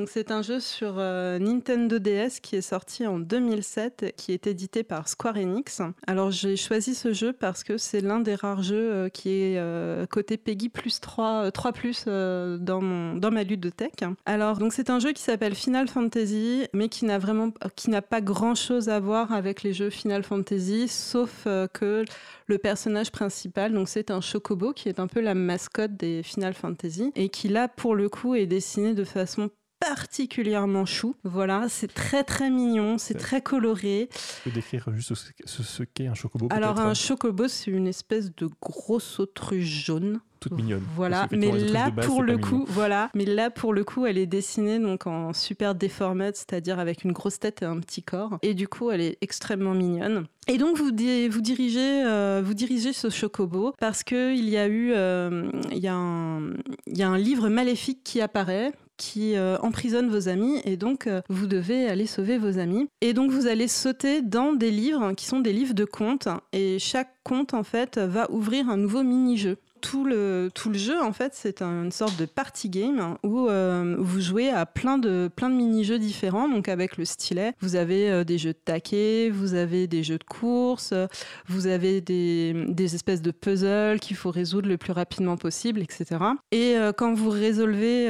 [0.00, 4.46] Donc c'est un jeu sur euh, Nintendo DS qui est sorti en 2007, qui est
[4.46, 5.82] édité par Square Enix.
[6.06, 9.58] Alors j'ai choisi ce jeu parce que c'est l'un des rares jeux euh, qui est
[9.58, 14.02] euh, côté Peggy plus 3, euh, 3 plus euh, dans, mon, dans ma ludothèque.
[14.24, 18.00] Alors donc c'est un jeu qui s'appelle Final Fantasy, mais qui n'a vraiment qui n'a
[18.00, 21.44] pas grand chose à voir avec les jeux Final Fantasy, sauf
[21.74, 22.06] que
[22.46, 26.54] le personnage principal, donc c'est un chocobo qui est un peu la mascotte des Final
[26.54, 29.50] Fantasy et qui là pour le coup est dessiné de façon
[29.80, 31.14] particulièrement chou.
[31.24, 34.08] Voilà, c'est très très mignon, c'est très coloré.
[34.42, 38.48] Tu peux décrire juste ce, qu'est un chocobo Alors un chocobo, c'est une espèce de
[38.62, 40.20] grosse autruche jaune.
[40.38, 40.82] Toute mignonne.
[40.96, 42.66] Voilà, mais là base, pour le coup, mignon.
[42.70, 47.04] voilà, mais là pour le coup, elle est dessinée donc en super deformed, c'est-à-dire avec
[47.04, 50.24] une grosse tête et un petit corps, et du coup, elle est extrêmement mignonne.
[50.48, 54.56] Et donc vous di- vous dirigez euh, vous dirigez ce chocobo parce que il y
[54.56, 56.54] a eu euh, il y a un
[56.86, 61.06] il y a un livre maléfique qui apparaît qui euh, emprisonne vos amis et donc
[61.06, 62.86] euh, vous devez aller sauver vos amis.
[63.00, 66.78] Et donc vous allez sauter dans des livres qui sont des livres de contes et
[66.78, 69.56] chaque conte en fait va ouvrir un nouveau mini-jeu.
[69.80, 73.48] Tout le, tout le jeu, en fait, c'est un- une sorte de party game où
[73.48, 76.48] euh, vous jouez à plein de, plein de mini-jeux différents.
[76.48, 80.18] Donc, avec le stylet, vous avez euh, des jeux de taquet, vous avez des jeux
[80.18, 80.92] de course,
[81.48, 86.04] vous avez des, des espèces de puzzles qu'il faut résoudre le plus rapidement possible, etc.
[86.52, 88.08] Et euh, quand vous résolvez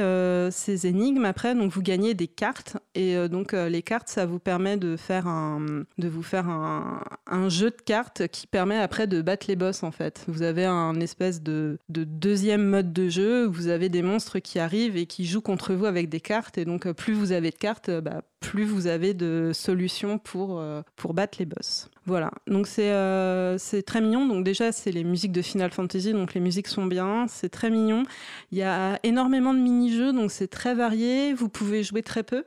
[0.51, 2.77] ces énigmes, après, donc vous gagnez des cartes.
[2.95, 7.49] Et donc, les cartes, ça vous permet de faire un, de vous faire un, un
[7.49, 10.23] jeu de cartes qui permet après de battre les boss, en fait.
[10.27, 14.59] Vous avez un espèce de, de deuxième mode de jeu vous avez des monstres qui
[14.59, 16.57] arrivent et qui jouent contre vous avec des cartes.
[16.57, 20.17] Et donc, euh, plus vous avez de cartes, euh, bah, plus vous avez de solutions
[20.17, 21.89] pour, euh, pour battre les boss.
[22.05, 24.25] Voilà, donc c'est euh, très mignon.
[24.25, 27.69] Donc déjà, c'est les musiques de Final Fantasy, donc les musiques sont bien, c'est très
[27.69, 28.03] mignon.
[28.51, 31.33] Il y a énormément de mini-jeux, donc c'est très varié.
[31.33, 32.43] Vous pouvez jouer très peu.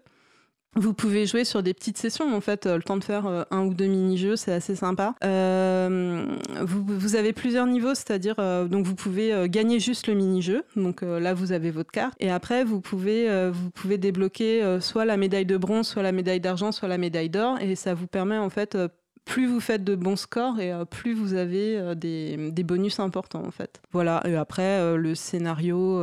[0.76, 3.44] Vous pouvez jouer sur des petites sessions, en fait, euh, le temps de faire euh,
[3.50, 5.14] un ou deux mini-jeux, c'est assez sympa.
[5.24, 6.26] Euh,
[6.62, 11.02] vous, vous avez plusieurs niveaux, c'est-à-dire, euh, donc vous pouvez gagner juste le mini-jeu, donc
[11.02, 15.16] euh, là vous avez votre carte, et après vous pouvez, vous pouvez débloquer soit la
[15.16, 18.38] médaille de bronze, soit la médaille d'argent, soit la médaille d'or, et ça vous permet
[18.38, 18.76] en fait
[19.24, 23.00] plus vous faites de bons scores et euh, plus vous avez euh, des, des bonus
[23.00, 23.80] importants en fait.
[23.92, 25.98] Voilà, et après euh, le scénario...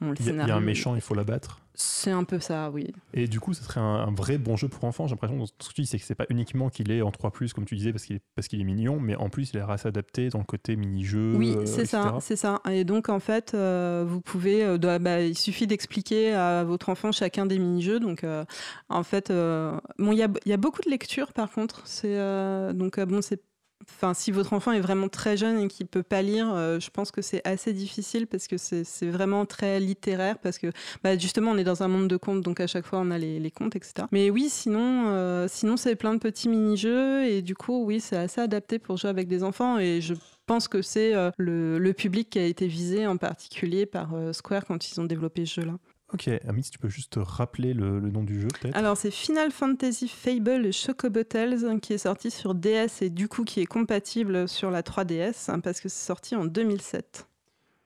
[0.00, 1.58] bon, Il y, y a un méchant, il faut l'abattre.
[1.82, 2.92] C'est un peu ça, oui.
[3.14, 5.06] Et du coup, ce serait un, un vrai bon jeu pour enfants.
[5.06, 7.10] J'ai l'impression, dans ce que tu dis, c'est que c'est pas uniquement qu'il est en
[7.10, 9.56] 3, comme tu disais, parce qu'il est, parce qu'il est mignon, mais en plus, il
[9.56, 11.32] est assez adapté dans le côté mini-jeu.
[11.36, 12.60] Oui, euh, c'est ça, c'est ça.
[12.70, 17.12] Et donc en fait, euh, vous pouvez, euh, bah, il suffit d'expliquer à votre enfant
[17.12, 17.98] chacun des mini-jeux.
[17.98, 18.26] Donc
[18.90, 21.80] en fait, bon, il y a, y a beaucoup de lectures par contre.
[21.86, 22.18] C'est
[22.74, 23.42] donc bon, c'est
[23.96, 26.90] Enfin, si votre enfant est vraiment très jeune et qu'il peut pas lire, euh, je
[26.90, 30.68] pense que c'est assez difficile parce que c'est vraiment très littéraire parce que
[31.04, 33.18] bah, justement on est dans un monde de contes donc à chaque fois on a
[33.18, 34.06] les, les contes etc.
[34.12, 38.16] Mais oui sinon euh, sinon c'est plein de petits mini-jeux et du coup oui c'est
[38.16, 40.14] assez adapté pour jouer avec des enfants et je
[40.46, 44.64] pense que c'est euh, le, le public qui a été visé en particulier par Square
[44.64, 45.74] quand ils ont développé ce jeu-là.
[46.12, 48.76] Ok, Ami, si tu peux juste rappeler le, nom du jeu, peut-être?
[48.76, 53.28] Alors c'est Final Fantasy Fable et Chocobo Tales qui est sorti sur DS et du
[53.28, 57.29] coup qui est compatible sur la 3DS hein, parce que c'est sorti en 2007.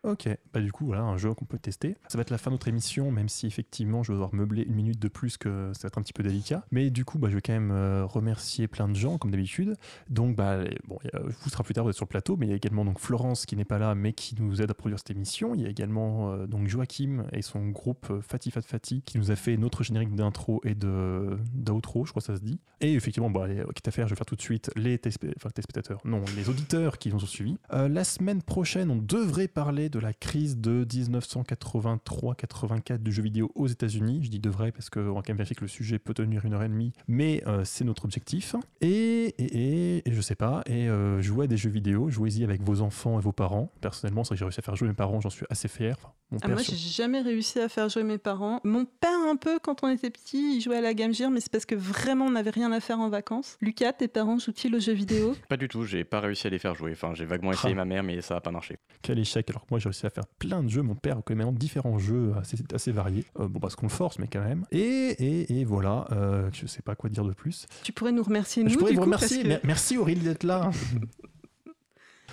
[0.05, 1.97] Ok, bah du coup, voilà, un jeu qu'on peut tester.
[2.09, 4.63] Ça va être la fin de notre émission, même si effectivement je vais devoir meubler
[4.63, 6.65] une minute de plus, que ça va être un petit peu délicat.
[6.71, 9.77] Mais du coup, bah, je vais quand même euh, remercier plein de gens, comme d'habitude.
[10.11, 10.99] Donc, bah, bon,
[11.43, 13.47] vous sera plus tard, vous sur le plateau, mais il y a également donc Florence
[13.47, 15.55] qui n'est pas là, mais qui nous aide à produire cette émission.
[15.55, 19.17] Il y a également euh, donc Joachim et son groupe euh, Fati Fat Fati qui
[19.19, 22.61] nous a fait notre générique d'intro et d'outro, je crois que ça se dit.
[22.81, 25.33] Et effectivement, bon, allez, quitte à faire, je vais faire tout de suite les téléspe-
[25.37, 27.57] enfin, téléspectateurs, non, les auditeurs qui nous ont suivis.
[27.71, 33.67] La semaine prochaine, on devrait parler de la crise de 1983-84 du jeu vidéo aux
[33.67, 34.21] États-Unis.
[34.25, 36.55] Je dis devrait parce qu'on va quand même vérifier que le sujet peut tenir une
[36.55, 38.55] heure et demie, mais euh, c'est notre objectif.
[38.81, 42.45] Et, et, et, et je sais pas, et euh, jouer à des jeux vidéo, jouez-y
[42.45, 43.71] avec vos enfants et vos parents.
[43.81, 45.97] Personnellement, c'est vrai que j'ai réussi à faire jouer mes parents, j'en suis assez fier.
[45.99, 48.61] Enfin, mon Ah, moi j'ai jamais réussi à faire jouer mes parents.
[48.65, 51.41] Mon père un peu quand on était petit, il jouait à la Game Gear mais
[51.41, 53.57] c'est parce que vraiment on n'avait rien à faire en vacances.
[53.61, 55.37] Lucas, tes parents jouent-ils aux jeux vidéo?
[55.49, 56.93] Pas du tout, j'ai pas réussi à les faire jouer.
[56.93, 57.77] Enfin, j'ai vaguement essayé Ah.
[57.77, 58.79] ma mère, mais ça a pas marché.
[59.03, 60.83] Quel échec, alors que moi j'ai réussi à faire plein de jeux.
[60.83, 63.25] Mon père connaît maintenant différents jeux assez, assez variés.
[63.39, 64.65] Euh, bon, parce qu'on le force, mais quand même.
[64.73, 67.67] Et, et, et voilà, euh, je sais pas quoi dire de plus.
[67.83, 69.43] Tu pourrais nous remercier nous je pourrais du vous coup, remercier.
[69.43, 70.71] que- Merci Aurélie d'être là.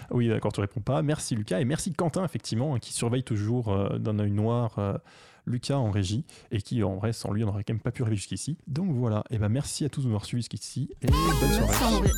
[0.10, 1.02] Oui, d'accord, tu réponds pas.
[1.04, 4.98] Merci Lucas et merci Quentin, effectivement, qui surveille toujours euh, d'un œil noir euh,
[5.46, 8.02] Lucas en régie et qui, en vrai, sans lui, on n'aurait quand même pas pu
[8.02, 8.58] arriver jusqu'ici.
[8.68, 12.10] Donc voilà, et ben merci à tous de nous avoir suivis jusqu'ici et bonne soirée.